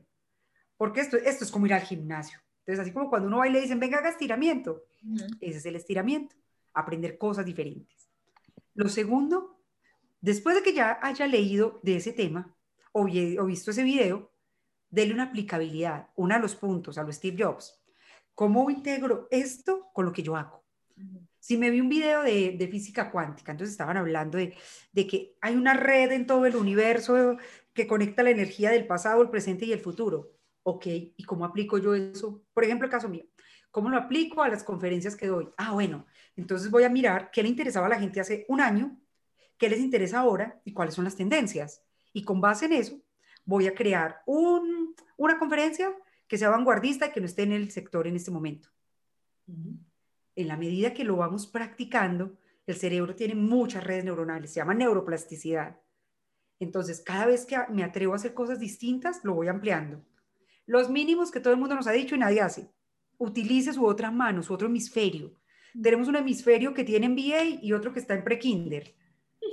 Porque 0.76 1.00
esto, 1.00 1.16
esto 1.16 1.44
es 1.44 1.50
como 1.50 1.66
ir 1.66 1.74
al 1.74 1.82
gimnasio. 1.82 2.38
Entonces, 2.60 2.80
así 2.80 2.92
como 2.92 3.08
cuando 3.08 3.28
uno 3.28 3.38
va 3.38 3.48
y 3.48 3.52
le 3.52 3.60
dicen, 3.60 3.80
venga, 3.80 3.98
haga 3.98 4.10
estiramiento. 4.10 4.84
Ese 5.40 5.58
es 5.58 5.66
el 5.66 5.76
estiramiento, 5.76 6.36
aprender 6.74 7.16
cosas 7.16 7.46
diferentes. 7.46 8.10
Lo 8.74 8.88
segundo, 8.88 9.60
después 10.20 10.54
de 10.54 10.62
que 10.62 10.74
ya 10.74 10.98
haya 11.02 11.26
leído 11.26 11.80
de 11.82 11.96
ese 11.96 12.12
tema 12.12 12.54
o, 12.92 13.02
o 13.02 13.46
visto 13.46 13.70
ese 13.70 13.82
video, 13.82 14.32
dele 14.90 15.14
una 15.14 15.24
aplicabilidad, 15.24 16.10
una 16.14 16.36
a 16.36 16.38
los 16.38 16.54
puntos, 16.54 16.98
a 16.98 17.02
los 17.02 17.16
Steve 17.16 17.42
Jobs. 17.42 17.80
¿Cómo 18.34 18.70
integro 18.70 19.28
esto 19.30 19.90
con 19.92 20.04
lo 20.04 20.12
que 20.12 20.22
yo 20.22 20.36
hago? 20.36 20.62
Si 21.48 21.56
me 21.56 21.70
vi 21.70 21.80
un 21.80 21.88
video 21.88 22.24
de, 22.24 22.68
física 22.70 23.10
cuántica, 23.10 23.52
entonces 23.52 23.72
estaban 23.72 23.96
hablando 23.96 24.36
de, 24.36 24.54
que 25.06 25.34
hay 25.40 25.56
una 25.56 25.72
red 25.72 26.12
en 26.12 26.26
todo 26.26 26.44
el 26.44 26.54
universo 26.54 27.38
que 27.72 27.86
conecta 27.86 28.22
la 28.22 28.28
energía 28.28 28.70
del 28.70 28.86
pasado, 28.86 29.22
el 29.22 29.30
presente 29.30 29.64
y 29.64 29.72
el 29.72 29.80
futuro. 29.80 30.30
Ok, 30.62 30.84
¿y 30.88 31.24
cómo 31.24 31.46
aplico 31.46 31.78
yo 31.78 31.94
eso? 31.94 32.42
Por 32.52 32.64
ejemplo, 32.64 32.84
el 32.84 32.90
caso 32.90 33.08
mío, 33.08 33.24
¿cómo 33.70 33.88
lo 33.88 33.96
aplico 33.96 34.42
a 34.42 34.50
las 34.50 34.62
conferencias 34.62 35.16
que 35.16 35.26
doy? 35.26 35.48
Ah, 35.56 35.72
bueno, 35.72 36.04
entonces 36.36 36.70
voy 36.70 36.82
a 36.82 36.90
mirar 36.90 37.30
qué 37.30 37.42
le 37.42 37.48
interesaba 37.48 37.86
a 37.86 37.88
la 37.88 37.98
gente 37.98 38.20
hace 38.20 38.44
un 38.48 38.60
año, 38.60 39.00
qué 39.56 39.70
les 39.70 39.80
interesa 39.80 40.20
ahora 40.20 40.60
y 40.66 40.74
cuáles 40.74 40.92
son 40.92 41.04
las 41.04 41.16
tendencias. 41.16 41.82
Y 42.12 42.24
con 42.24 42.42
base 42.42 42.66
en 42.66 42.74
eso, 42.74 43.00
voy 43.46 43.68
a 43.68 43.74
crear 43.74 44.20
una 44.26 45.38
conferencia 45.38 45.96
que 46.26 46.36
sea 46.36 46.50
vanguardista 46.50 47.06
y 47.06 47.12
que 47.12 47.20
no 47.20 47.26
esté 47.26 47.44
en 47.44 47.52
el 47.52 47.70
sector 47.70 48.06
en 48.06 48.16
este 48.16 48.30
momento. 48.30 48.68
En 50.38 50.46
la 50.46 50.56
medida 50.56 50.94
que 50.94 51.02
lo 51.02 51.16
vamos 51.16 51.48
practicando, 51.48 52.38
el 52.64 52.76
cerebro 52.76 53.16
tiene 53.16 53.34
muchas 53.34 53.82
redes 53.82 54.04
neuronales, 54.04 54.52
se 54.52 54.60
llama 54.60 54.72
neuroplasticidad. 54.72 55.80
Entonces, 56.60 57.00
cada 57.00 57.26
vez 57.26 57.44
que 57.44 57.58
me 57.70 57.82
atrevo 57.82 58.12
a 58.12 58.16
hacer 58.16 58.34
cosas 58.34 58.60
distintas, 58.60 59.24
lo 59.24 59.34
voy 59.34 59.48
ampliando. 59.48 60.00
Los 60.64 60.90
mínimos 60.90 61.32
que 61.32 61.40
todo 61.40 61.52
el 61.52 61.58
mundo 61.58 61.74
nos 61.74 61.88
ha 61.88 61.90
dicho 61.90 62.14
y 62.14 62.18
nadie 62.18 62.40
hace. 62.40 62.70
Utilice 63.16 63.72
su 63.72 63.84
otra 63.84 64.12
mano, 64.12 64.44
su 64.44 64.54
otro 64.54 64.68
hemisferio. 64.68 65.34
Tenemos 65.82 66.06
un 66.06 66.14
hemisferio 66.14 66.72
que 66.72 66.84
tiene 66.84 67.08
MBA 67.08 67.60
y 67.60 67.72
otro 67.72 67.92
que 67.92 67.98
está 67.98 68.14
en 68.14 68.22
prekinder. 68.22 68.94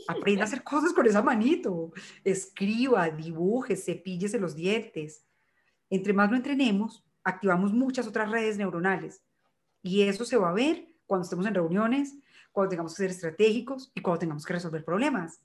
Aprenda 0.08 0.44
a 0.44 0.46
hacer 0.46 0.62
cosas 0.62 0.94
con 0.94 1.08
esa 1.08 1.24
manito. 1.24 1.94
Escriba, 2.24 3.10
dibuje, 3.10 3.76
cepíllese 3.76 4.40
los 4.40 4.56
dientes. 4.56 5.26
Entre 5.90 6.14
más 6.14 6.30
lo 6.30 6.38
entrenemos, 6.38 7.04
activamos 7.24 7.74
muchas 7.74 8.06
otras 8.06 8.30
redes 8.30 8.60
neuronales 8.60 9.24
y 9.86 10.02
eso 10.02 10.26
se 10.26 10.36
va 10.36 10.50
a 10.50 10.54
ver 10.54 10.88
cuando 11.06 11.26
estemos 11.26 11.46
en 11.46 11.54
reuniones, 11.54 12.16
cuando 12.52 12.72
tengamos 12.72 12.94
que 12.94 13.04
ser 13.04 13.12
estratégicos 13.12 13.92
y 13.94 14.02
cuando 14.02 14.18
tengamos 14.18 14.44
que 14.44 14.54
resolver 14.54 14.84
problemas. 14.84 15.40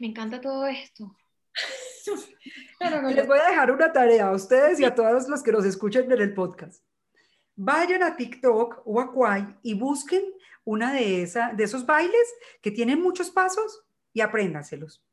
me 0.00 0.06
encanta 0.06 0.40
todo 0.40 0.66
esto. 0.66 1.14
Les 3.14 3.26
voy 3.26 3.38
a 3.38 3.50
dejar 3.50 3.70
una 3.70 3.92
tarea 3.92 4.28
a 4.28 4.32
ustedes 4.32 4.80
y 4.80 4.86
a 4.86 4.94
todos 4.94 5.28
los 5.28 5.42
que 5.42 5.52
nos 5.52 5.66
escuchen 5.66 6.10
en 6.10 6.18
el 6.18 6.32
podcast. 6.32 6.82
Vayan 7.56 8.02
a 8.02 8.16
TikTok 8.16 8.80
o 8.86 9.00
a 9.02 9.12
Kwai 9.12 9.58
y 9.62 9.74
busquen 9.74 10.24
una 10.64 10.94
de, 10.94 11.22
esa, 11.22 11.52
de 11.52 11.64
esos 11.64 11.84
bailes 11.84 12.34
que 12.62 12.70
tienen 12.70 13.02
muchos 13.02 13.30
pasos 13.30 13.84
y 14.14 14.22
apréndanselos 14.22 15.04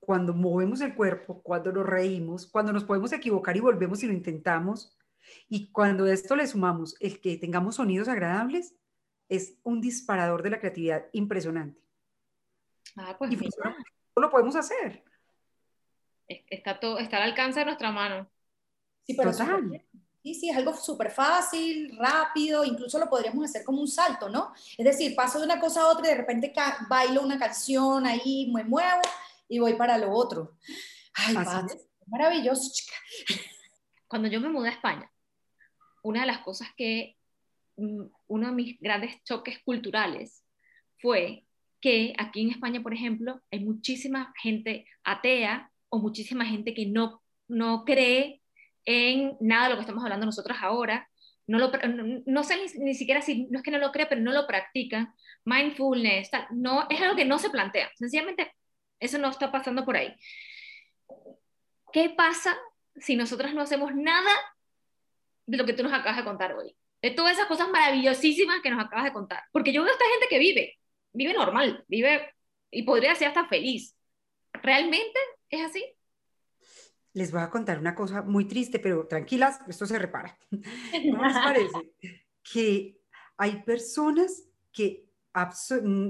cuando 0.00 0.34
movemos 0.34 0.80
el 0.80 0.94
cuerpo, 0.94 1.42
cuando 1.42 1.72
nos 1.72 1.86
reímos, 1.86 2.46
cuando 2.46 2.72
nos 2.72 2.84
podemos 2.84 3.12
equivocar 3.12 3.56
y 3.56 3.60
volvemos 3.60 4.02
y 4.02 4.06
lo 4.06 4.14
intentamos, 4.14 4.97
y 5.48 5.70
cuando 5.70 6.06
esto 6.06 6.36
le 6.36 6.46
sumamos 6.46 6.96
el 7.00 7.20
que 7.20 7.36
tengamos 7.36 7.76
sonidos 7.76 8.08
agradables, 8.08 8.74
es 9.28 9.58
un 9.62 9.80
disparador 9.80 10.42
de 10.42 10.50
la 10.50 10.58
creatividad 10.58 11.06
impresionante. 11.12 11.80
Ah, 12.96 13.14
pues 13.18 13.32
y 13.32 13.38
lo 14.16 14.30
podemos 14.30 14.56
hacer. 14.56 15.04
Está, 16.26 16.78
todo, 16.80 16.98
está 16.98 17.18
al 17.18 17.24
alcance 17.24 17.60
de 17.60 17.66
nuestra 17.66 17.90
mano. 17.90 18.28
Sí, 19.04 19.14
pero 19.14 19.32
sí, 19.32 20.34
sí, 20.34 20.50
es 20.50 20.56
algo 20.56 20.74
súper 20.76 21.10
fácil, 21.10 21.96
rápido, 21.98 22.64
incluso 22.64 22.98
lo 22.98 23.08
podríamos 23.08 23.44
hacer 23.44 23.64
como 23.64 23.80
un 23.80 23.88
salto, 23.88 24.28
¿no? 24.28 24.52
Es 24.76 24.84
decir, 24.84 25.14
paso 25.14 25.38
de 25.38 25.46
una 25.46 25.60
cosa 25.60 25.82
a 25.82 25.88
otra 25.88 26.06
y 26.06 26.10
de 26.10 26.16
repente 26.16 26.52
bailo 26.88 27.22
una 27.22 27.38
canción 27.38 28.06
ahí, 28.06 28.50
me 28.52 28.64
muevo 28.64 29.00
y 29.48 29.58
voy 29.58 29.74
para 29.74 29.96
lo 29.96 30.10
otro. 30.10 30.58
Ay, 31.14 31.36
maravilloso, 32.06 32.70
chica. 32.72 32.96
Cuando 34.08 34.28
yo 34.28 34.40
me 34.40 34.48
mudé 34.48 34.70
a 34.70 34.72
España, 34.72 35.10
una 36.02 36.22
de 36.22 36.26
las 36.26 36.38
cosas 36.38 36.68
que, 36.76 37.16
mm, 37.76 38.04
uno 38.28 38.46
de 38.48 38.52
mis 38.54 38.80
grandes 38.80 39.22
choques 39.24 39.60
culturales 39.62 40.44
fue 41.00 41.44
que 41.80 42.14
aquí 42.18 42.42
en 42.42 42.50
España, 42.50 42.82
por 42.82 42.94
ejemplo, 42.94 43.40
hay 43.50 43.60
muchísima 43.60 44.32
gente 44.42 44.86
atea 45.04 45.70
o 45.90 45.98
muchísima 45.98 46.44
gente 46.44 46.74
que 46.74 46.86
no, 46.86 47.22
no 47.46 47.84
cree 47.84 48.42
en 48.84 49.36
nada 49.40 49.64
de 49.64 49.70
lo 49.70 49.76
que 49.76 49.82
estamos 49.82 50.02
hablando 50.02 50.26
nosotros 50.26 50.58
ahora. 50.60 51.08
No, 51.46 51.58
lo, 51.58 51.70
no, 52.26 52.44
sé 52.44 52.56
ni, 52.78 52.94
siquiera 52.94 53.22
si, 53.22 53.46
no 53.46 53.58
es 53.58 53.64
que 53.64 53.70
no 53.70 53.78
lo 53.78 53.92
cree, 53.92 54.06
pero 54.06 54.20
no 54.20 54.32
lo 54.32 54.46
practican. 54.46 55.14
Mindfulness, 55.44 56.30
no, 56.50 56.86
es 56.90 57.00
algo 57.00 57.16
que 57.16 57.24
no 57.24 57.38
se 57.38 57.50
plantea. 57.50 57.90
Sencillamente 57.96 58.52
eso 59.00 59.18
no 59.18 59.28
está 59.28 59.52
pasando 59.52 59.84
por 59.84 59.96
ahí. 59.96 60.14
¿Qué 61.92 62.10
pasa 62.10 62.56
si 63.00 63.16
nosotros 63.16 63.54
no 63.54 63.62
hacemos 63.62 63.94
nada 63.94 64.30
de 65.46 65.56
lo 65.56 65.64
que 65.64 65.72
tú 65.72 65.82
nos 65.82 65.92
acabas 65.92 66.16
de 66.16 66.24
contar 66.24 66.54
hoy? 66.54 66.76
De 67.02 67.10
todas 67.10 67.32
esas 67.32 67.46
cosas 67.46 67.68
maravillosísimas 67.68 68.60
que 68.62 68.70
nos 68.70 68.84
acabas 68.84 69.04
de 69.04 69.12
contar. 69.12 69.44
Porque 69.52 69.72
yo 69.72 69.82
veo 69.82 69.90
a 69.90 69.94
esta 69.94 70.08
gente 70.12 70.26
que 70.28 70.38
vive, 70.38 70.78
vive 71.12 71.32
normal, 71.32 71.84
vive 71.88 72.34
y 72.70 72.82
podría 72.82 73.14
ser 73.14 73.28
hasta 73.28 73.46
feliz. 73.46 73.96
¿Realmente 74.52 75.18
es 75.50 75.64
así? 75.64 75.84
Les 77.12 77.32
voy 77.32 77.40
a 77.40 77.50
contar 77.50 77.78
una 77.78 77.94
cosa 77.94 78.22
muy 78.22 78.46
triste, 78.46 78.78
pero 78.78 79.06
tranquilas, 79.06 79.60
esto 79.68 79.86
se 79.86 79.98
repara. 79.98 80.38
¿No 80.50 81.24
les 81.24 81.34
parece 81.34 81.92
que 82.42 82.98
hay 83.36 83.62
personas 83.62 84.44
que 84.72 85.08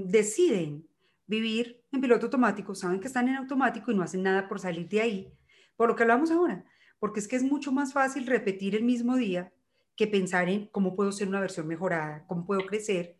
deciden 0.05 0.87
vivir 1.27 1.83
en 1.91 2.01
piloto 2.01 2.25
automático, 2.25 2.73
saben 2.73 2.99
que 2.99 3.07
están 3.07 3.27
en 3.27 3.35
automático 3.35 3.91
y 3.91 3.95
no 3.95 4.03
hacen 4.03 4.23
nada 4.23 4.47
por 4.47 4.59
salir 4.59 4.87
de 4.89 5.01
ahí, 5.01 5.33
por 5.75 5.89
lo 5.89 5.95
que 5.95 6.03
hablamos 6.03 6.31
ahora, 6.31 6.65
porque 6.99 7.19
es 7.19 7.27
que 7.27 7.35
es 7.35 7.43
mucho 7.43 7.71
más 7.71 7.93
fácil 7.93 8.27
repetir 8.27 8.75
el 8.75 8.83
mismo 8.83 9.15
día 9.15 9.51
que 9.95 10.07
pensar 10.07 10.49
en 10.49 10.67
cómo 10.67 10.95
puedo 10.95 11.11
ser 11.11 11.27
una 11.27 11.39
versión 11.39 11.67
mejorada, 11.67 12.25
cómo 12.27 12.45
puedo 12.45 12.65
crecer, 12.65 13.17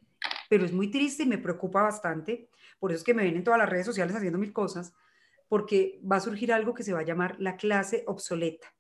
pero 0.50 0.66
es 0.66 0.74
muy 0.74 0.90
triste 0.90 1.24
y 1.24 1.28
me 1.28 1.38
preocupa 1.38 1.82
bastante, 1.82 2.50
por 2.80 2.92
eso 2.92 3.00
es 3.00 3.04
que 3.04 3.14
me 3.14 3.24
ven 3.24 3.36
en 3.36 3.44
todas 3.44 3.60
las 3.60 3.70
redes 3.70 3.86
sociales 3.86 4.16
haciendo 4.16 4.40
mil 4.40 4.54
cosas, 4.54 4.94
porque 5.48 6.00
va 6.10 6.18
a 6.18 6.22
surgir 6.22 6.54
algo 6.54 6.74
que 6.74 6.84
se 6.84 6.94
va 6.94 7.00
a 7.00 7.06
llamar 7.06 7.36
la 7.40 7.58
clase 7.58 8.04
obsoleta. 8.08 8.74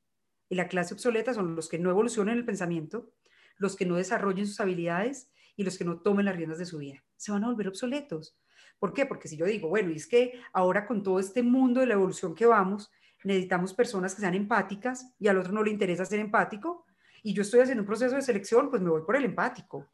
Y 0.49 0.55
la 0.55 0.67
clase 0.67 0.93
obsoleta 0.93 1.33
son 1.33 1.55
los 1.55 1.69
que 1.69 1.79
no 1.79 1.89
evolucionen 1.89 2.37
el 2.37 2.45
pensamiento, 2.45 3.11
los 3.57 3.75
que 3.75 3.85
no 3.85 3.95
desarrollen 3.97 4.47
sus 4.47 4.59
habilidades 4.59 5.29
y 5.55 5.63
los 5.63 5.77
que 5.77 5.85
no 5.85 5.99
tomen 5.99 6.25
las 6.25 6.35
riendas 6.35 6.57
de 6.57 6.65
su 6.65 6.77
vida. 6.77 7.03
Se 7.17 7.31
van 7.31 7.43
a 7.43 7.47
volver 7.47 7.67
obsoletos. 7.67 8.37
¿Por 8.79 8.93
qué? 8.93 9.05
Porque 9.05 9.27
si 9.27 9.35
yo 9.35 9.45
digo, 9.45 9.67
bueno, 9.67 9.91
y 9.91 9.97
es 9.97 10.07
que 10.07 10.39
ahora 10.53 10.87
con 10.87 11.03
todo 11.03 11.19
este 11.19 11.43
mundo 11.43 11.81
de 11.81 11.87
la 11.87 11.95
evolución 11.95 12.33
que 12.33 12.45
vamos, 12.45 12.89
necesitamos 13.23 13.73
personas 13.73 14.15
que 14.15 14.21
sean 14.21 14.35
empáticas 14.35 15.13
y 15.19 15.27
al 15.27 15.37
otro 15.37 15.51
no 15.51 15.63
le 15.63 15.71
interesa 15.71 16.05
ser 16.05 16.19
empático, 16.19 16.85
y 17.21 17.33
yo 17.33 17.41
estoy 17.41 17.59
haciendo 17.59 17.83
un 17.83 17.87
proceso 17.87 18.15
de 18.15 18.21
selección, 18.21 18.69
pues 18.69 18.81
me 18.81 18.89
voy 18.89 19.01
por 19.05 19.15
el 19.15 19.25
empático. 19.25 19.87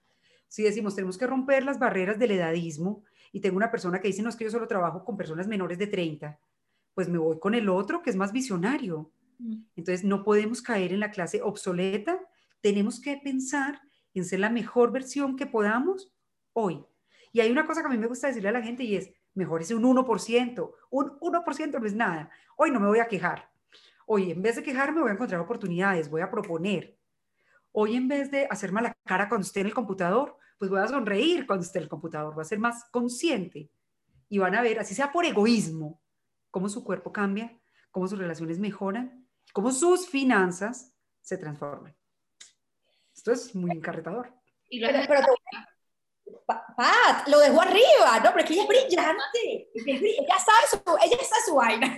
Si 0.48 0.64
decimos, 0.64 0.96
tenemos 0.96 1.18
que 1.18 1.26
romper 1.26 1.64
las 1.64 1.80
barreras 1.80 2.20
del 2.20 2.32
edadismo, 2.32 3.04
y 3.32 3.42
tengo 3.42 3.58
una 3.58 3.72
persona 3.72 4.00
que 4.00 4.08
dice, 4.08 4.22
no, 4.22 4.30
es 4.30 4.36
que 4.36 4.46
yo 4.46 4.52
solo 4.52 4.68
trabajo 4.68 5.04
con 5.04 5.18
personas 5.18 5.48
menores 5.48 5.78
de 5.78 5.88
30, 5.88 6.40
pues 6.94 7.10
me 7.10 7.18
voy 7.18 7.38
con 7.40 7.54
el 7.54 7.68
otro 7.68 8.02
que 8.02 8.10
es 8.10 8.16
más 8.16 8.32
visionario. 8.32 9.12
Mm. 9.40 9.64
Entonces, 9.76 10.06
no 10.06 10.24
podemos 10.24 10.62
caer 10.62 10.94
en 10.94 11.02
la 11.02 11.12
clase 11.12 11.42
obsoleta, 11.42 12.18
tenemos 12.62 13.02
que 13.02 13.18
pensar 13.18 13.82
en 14.14 14.24
ser 14.24 14.40
la 14.40 14.50
mejor 14.50 14.92
versión 14.92 15.36
que 15.36 15.46
podamos 15.46 16.14
hoy. 16.54 16.86
Y 17.34 17.42
hay 17.42 17.52
una 17.52 17.68
cosa 17.68 17.82
que 17.82 17.88
a 17.88 17.92
mí 17.92 17.98
me 17.98 18.08
gusta 18.08 18.28
decirle 18.28 18.48
a 18.48 18.54
la 18.54 18.62
gente 18.62 18.86
y 18.86 18.96
es, 18.96 19.12
mejor 19.36 19.62
es 19.62 19.72
un 19.72 19.84
1%, 19.84 20.74
un 20.90 21.20
1% 21.20 21.80
no 21.80 21.86
es 21.86 21.94
nada. 21.94 22.30
Hoy 22.58 22.72
no 22.72 22.80
me 22.80 22.88
voy 22.88 23.00
a 23.00 23.08
quejar. 23.08 23.52
Hoy 24.08 24.32
en 24.32 24.42
vez 24.42 24.56
de 24.56 24.64
quejarme 24.64 25.02
voy 25.02 25.10
a 25.10 25.14
encontrar 25.14 25.42
oportunidades, 25.42 26.10
voy 26.10 26.22
a 26.22 26.32
proponer. 26.32 26.98
Hoy 27.72 27.96
en 27.96 28.08
vez 28.08 28.32
de 28.32 28.48
hacer 28.50 28.72
mala 28.72 28.96
cara 29.06 29.28
cuando 29.28 29.46
esté 29.46 29.60
en 29.60 29.68
el 29.68 29.74
computador, 29.74 30.38
pues 30.58 30.72
voy 30.72 30.80
a 30.80 30.88
sonreír 30.88 31.46
cuando 31.46 31.66
esté 31.66 31.80
en 31.80 31.84
el 31.84 31.90
computador, 31.90 32.34
voy 32.34 32.42
a 32.42 32.46
ser 32.46 32.60
más 32.60 32.86
consciente. 32.92 33.70
Y 34.30 34.38
van 34.38 34.56
a 34.56 34.62
ver, 34.62 34.80
así 34.80 34.96
sea 34.96 35.12
por 35.12 35.26
egoísmo, 35.26 36.02
cómo 36.50 36.70
su 36.70 36.84
cuerpo 36.84 37.12
cambia, 37.12 37.60
cómo 37.92 38.08
sus 38.08 38.18
relaciones 38.18 38.60
mejoran, 38.60 39.28
cómo 39.52 39.72
sus 39.72 40.08
finanzas 40.08 40.96
se 41.22 41.38
transforman. 41.38 41.96
Esto 43.14 43.32
es 43.32 43.54
muy 43.56 43.72
encarretador. 43.72 44.34
Y 44.70 44.80
lo 44.80 44.88
pero, 44.88 45.35
Pat, 46.46 47.28
lo 47.28 47.40
dejó 47.40 47.62
arriba, 47.62 48.20
no, 48.24 48.32
pero 48.32 48.40
es 48.40 48.46
que 48.46 48.54
ella 48.54 48.64
es 48.64 48.68
brillante. 48.68 49.70
Ella 49.74 50.38
sabe 50.38 50.68
su, 50.70 50.78
ella 51.04 51.18
sabe 51.24 51.42
su 51.46 51.56
vaina. 51.56 51.98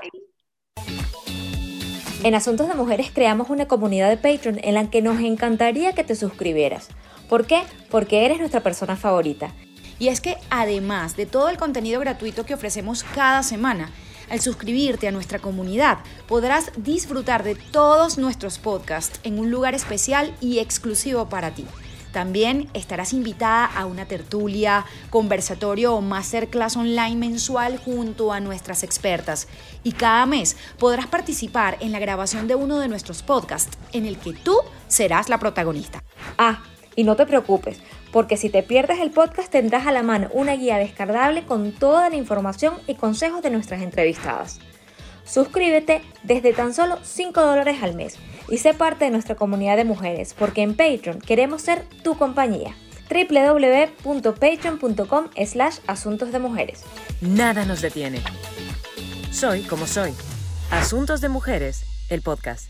En 2.24 2.36
Asuntos 2.36 2.67
de 2.67 2.76
Mujeres 2.76 3.09
creamos 3.11 3.49
una 3.49 3.67
comunidad 3.67 4.07
de 4.07 4.17
Patreon 4.17 4.59
en 4.61 4.76
la 4.76 4.91
que 4.91 5.01
nos 5.01 5.19
encantaría 5.19 5.93
que 5.93 6.03
te 6.03 6.15
suscribieras. 6.15 6.89
¿Por 7.28 7.47
qué? 7.47 7.63
Porque 7.89 8.26
eres 8.26 8.38
nuestra 8.38 8.61
persona 8.61 8.95
favorita. 8.95 9.51
Y 9.97 10.09
es 10.09 10.22
que 10.22 10.38
además 10.51 11.15
de 11.15 11.26
todo 11.26 11.49
el 11.49 11.57
contenido 11.57 11.99
gratuito 11.99 12.45
que 12.45 12.53
ofrecemos 12.53 13.03
cada 13.15 13.41
semana, 13.41 13.89
al 14.30 14.39
suscribirte 14.39 15.07
a 15.07 15.11
nuestra 15.11 15.39
comunidad 15.39 15.97
podrás 16.28 16.72
disfrutar 16.78 17.43
de 17.43 17.55
todos 17.55 18.19
nuestros 18.19 18.59
podcasts 18.59 19.19
en 19.24 19.39
un 19.39 19.49
lugar 19.49 19.74
especial 19.74 20.36
y 20.41 20.59
exclusivo 20.59 21.28
para 21.28 21.55
ti. 21.55 21.65
También 22.12 22.70
estarás 22.74 23.14
invitada 23.14 23.66
a 23.66 23.86
una 23.86 24.05
tertulia, 24.05 24.86
conversatorio 25.09 25.95
o 25.95 26.01
masterclass 26.01 26.78
online 26.78 27.16
mensual 27.16 27.78
junto 27.78 28.34
a 28.34 28.39
nuestras 28.39 28.84
expertas. 28.84 29.47
Y 29.84 29.93
cada 29.93 30.26
mes 30.26 30.57
podrás 30.78 31.07
participar 31.07 31.78
en 31.80 31.91
la 31.91 31.99
grabación 31.99 32.47
de 32.47 32.55
uno 32.55 32.80
de 32.80 32.88
nuestros 32.88 33.24
podcasts 33.24 33.78
en 33.93 34.05
el 34.05 34.18
que 34.18 34.34
tú 34.34 34.57
serás 34.88 35.30
la 35.30 35.39
protagonista. 35.39 36.03
Ah, 36.38 36.64
y 36.95 37.03
no 37.03 37.16
te 37.16 37.26
preocupes, 37.26 37.80
porque 38.12 38.38
si 38.38 38.49
te 38.49 38.64
pierdes 38.64 38.99
el 38.99 39.12
podcast 39.12 39.51
tendrás 39.51 39.88
a 39.88 39.91
la 39.91 40.03
mano 40.03 40.28
una 40.34 40.53
guía 40.55 40.78
descargable 40.78 41.45
con 41.45 41.72
toda 41.72 42.09
la 42.09 42.18
información 42.18 42.76
y 42.88 42.95
consejos 42.95 43.41
de 43.41 43.49
nuestras 43.49 43.82
entrevistadas. 43.82 44.59
Suscríbete 45.26 46.01
desde 46.24 46.53
tan 46.53 46.74
solo 46.74 46.97
5 47.03 47.41
dólares 47.41 47.78
al 47.82 47.95
mes 47.95 48.17
y 48.49 48.57
sé 48.57 48.74
parte 48.74 49.05
de 49.05 49.11
nuestra 49.11 49.36
comunidad 49.36 49.78
de 49.78 49.86
mujeres, 49.86 50.36
porque 50.38 50.61
en 50.61 50.76
Patreon 50.76 51.19
queremos 51.19 51.61
ser 51.61 51.86
tu 52.03 52.17
compañía 52.17 52.76
www.patreon.com 53.11 55.30
slash 55.45 55.78
asuntos 55.88 56.32
de 56.32 56.39
mujeres. 56.39 56.84
Nada 57.19 57.65
nos 57.65 57.82
detiene. 57.82 58.22
Soy 59.32 59.63
como 59.63 59.86
soy. 59.88 60.13
Asuntos 60.72 61.19
de 61.22 61.30
Mujeres, 61.30 61.84
el 62.09 62.22
podcast. 62.22 62.69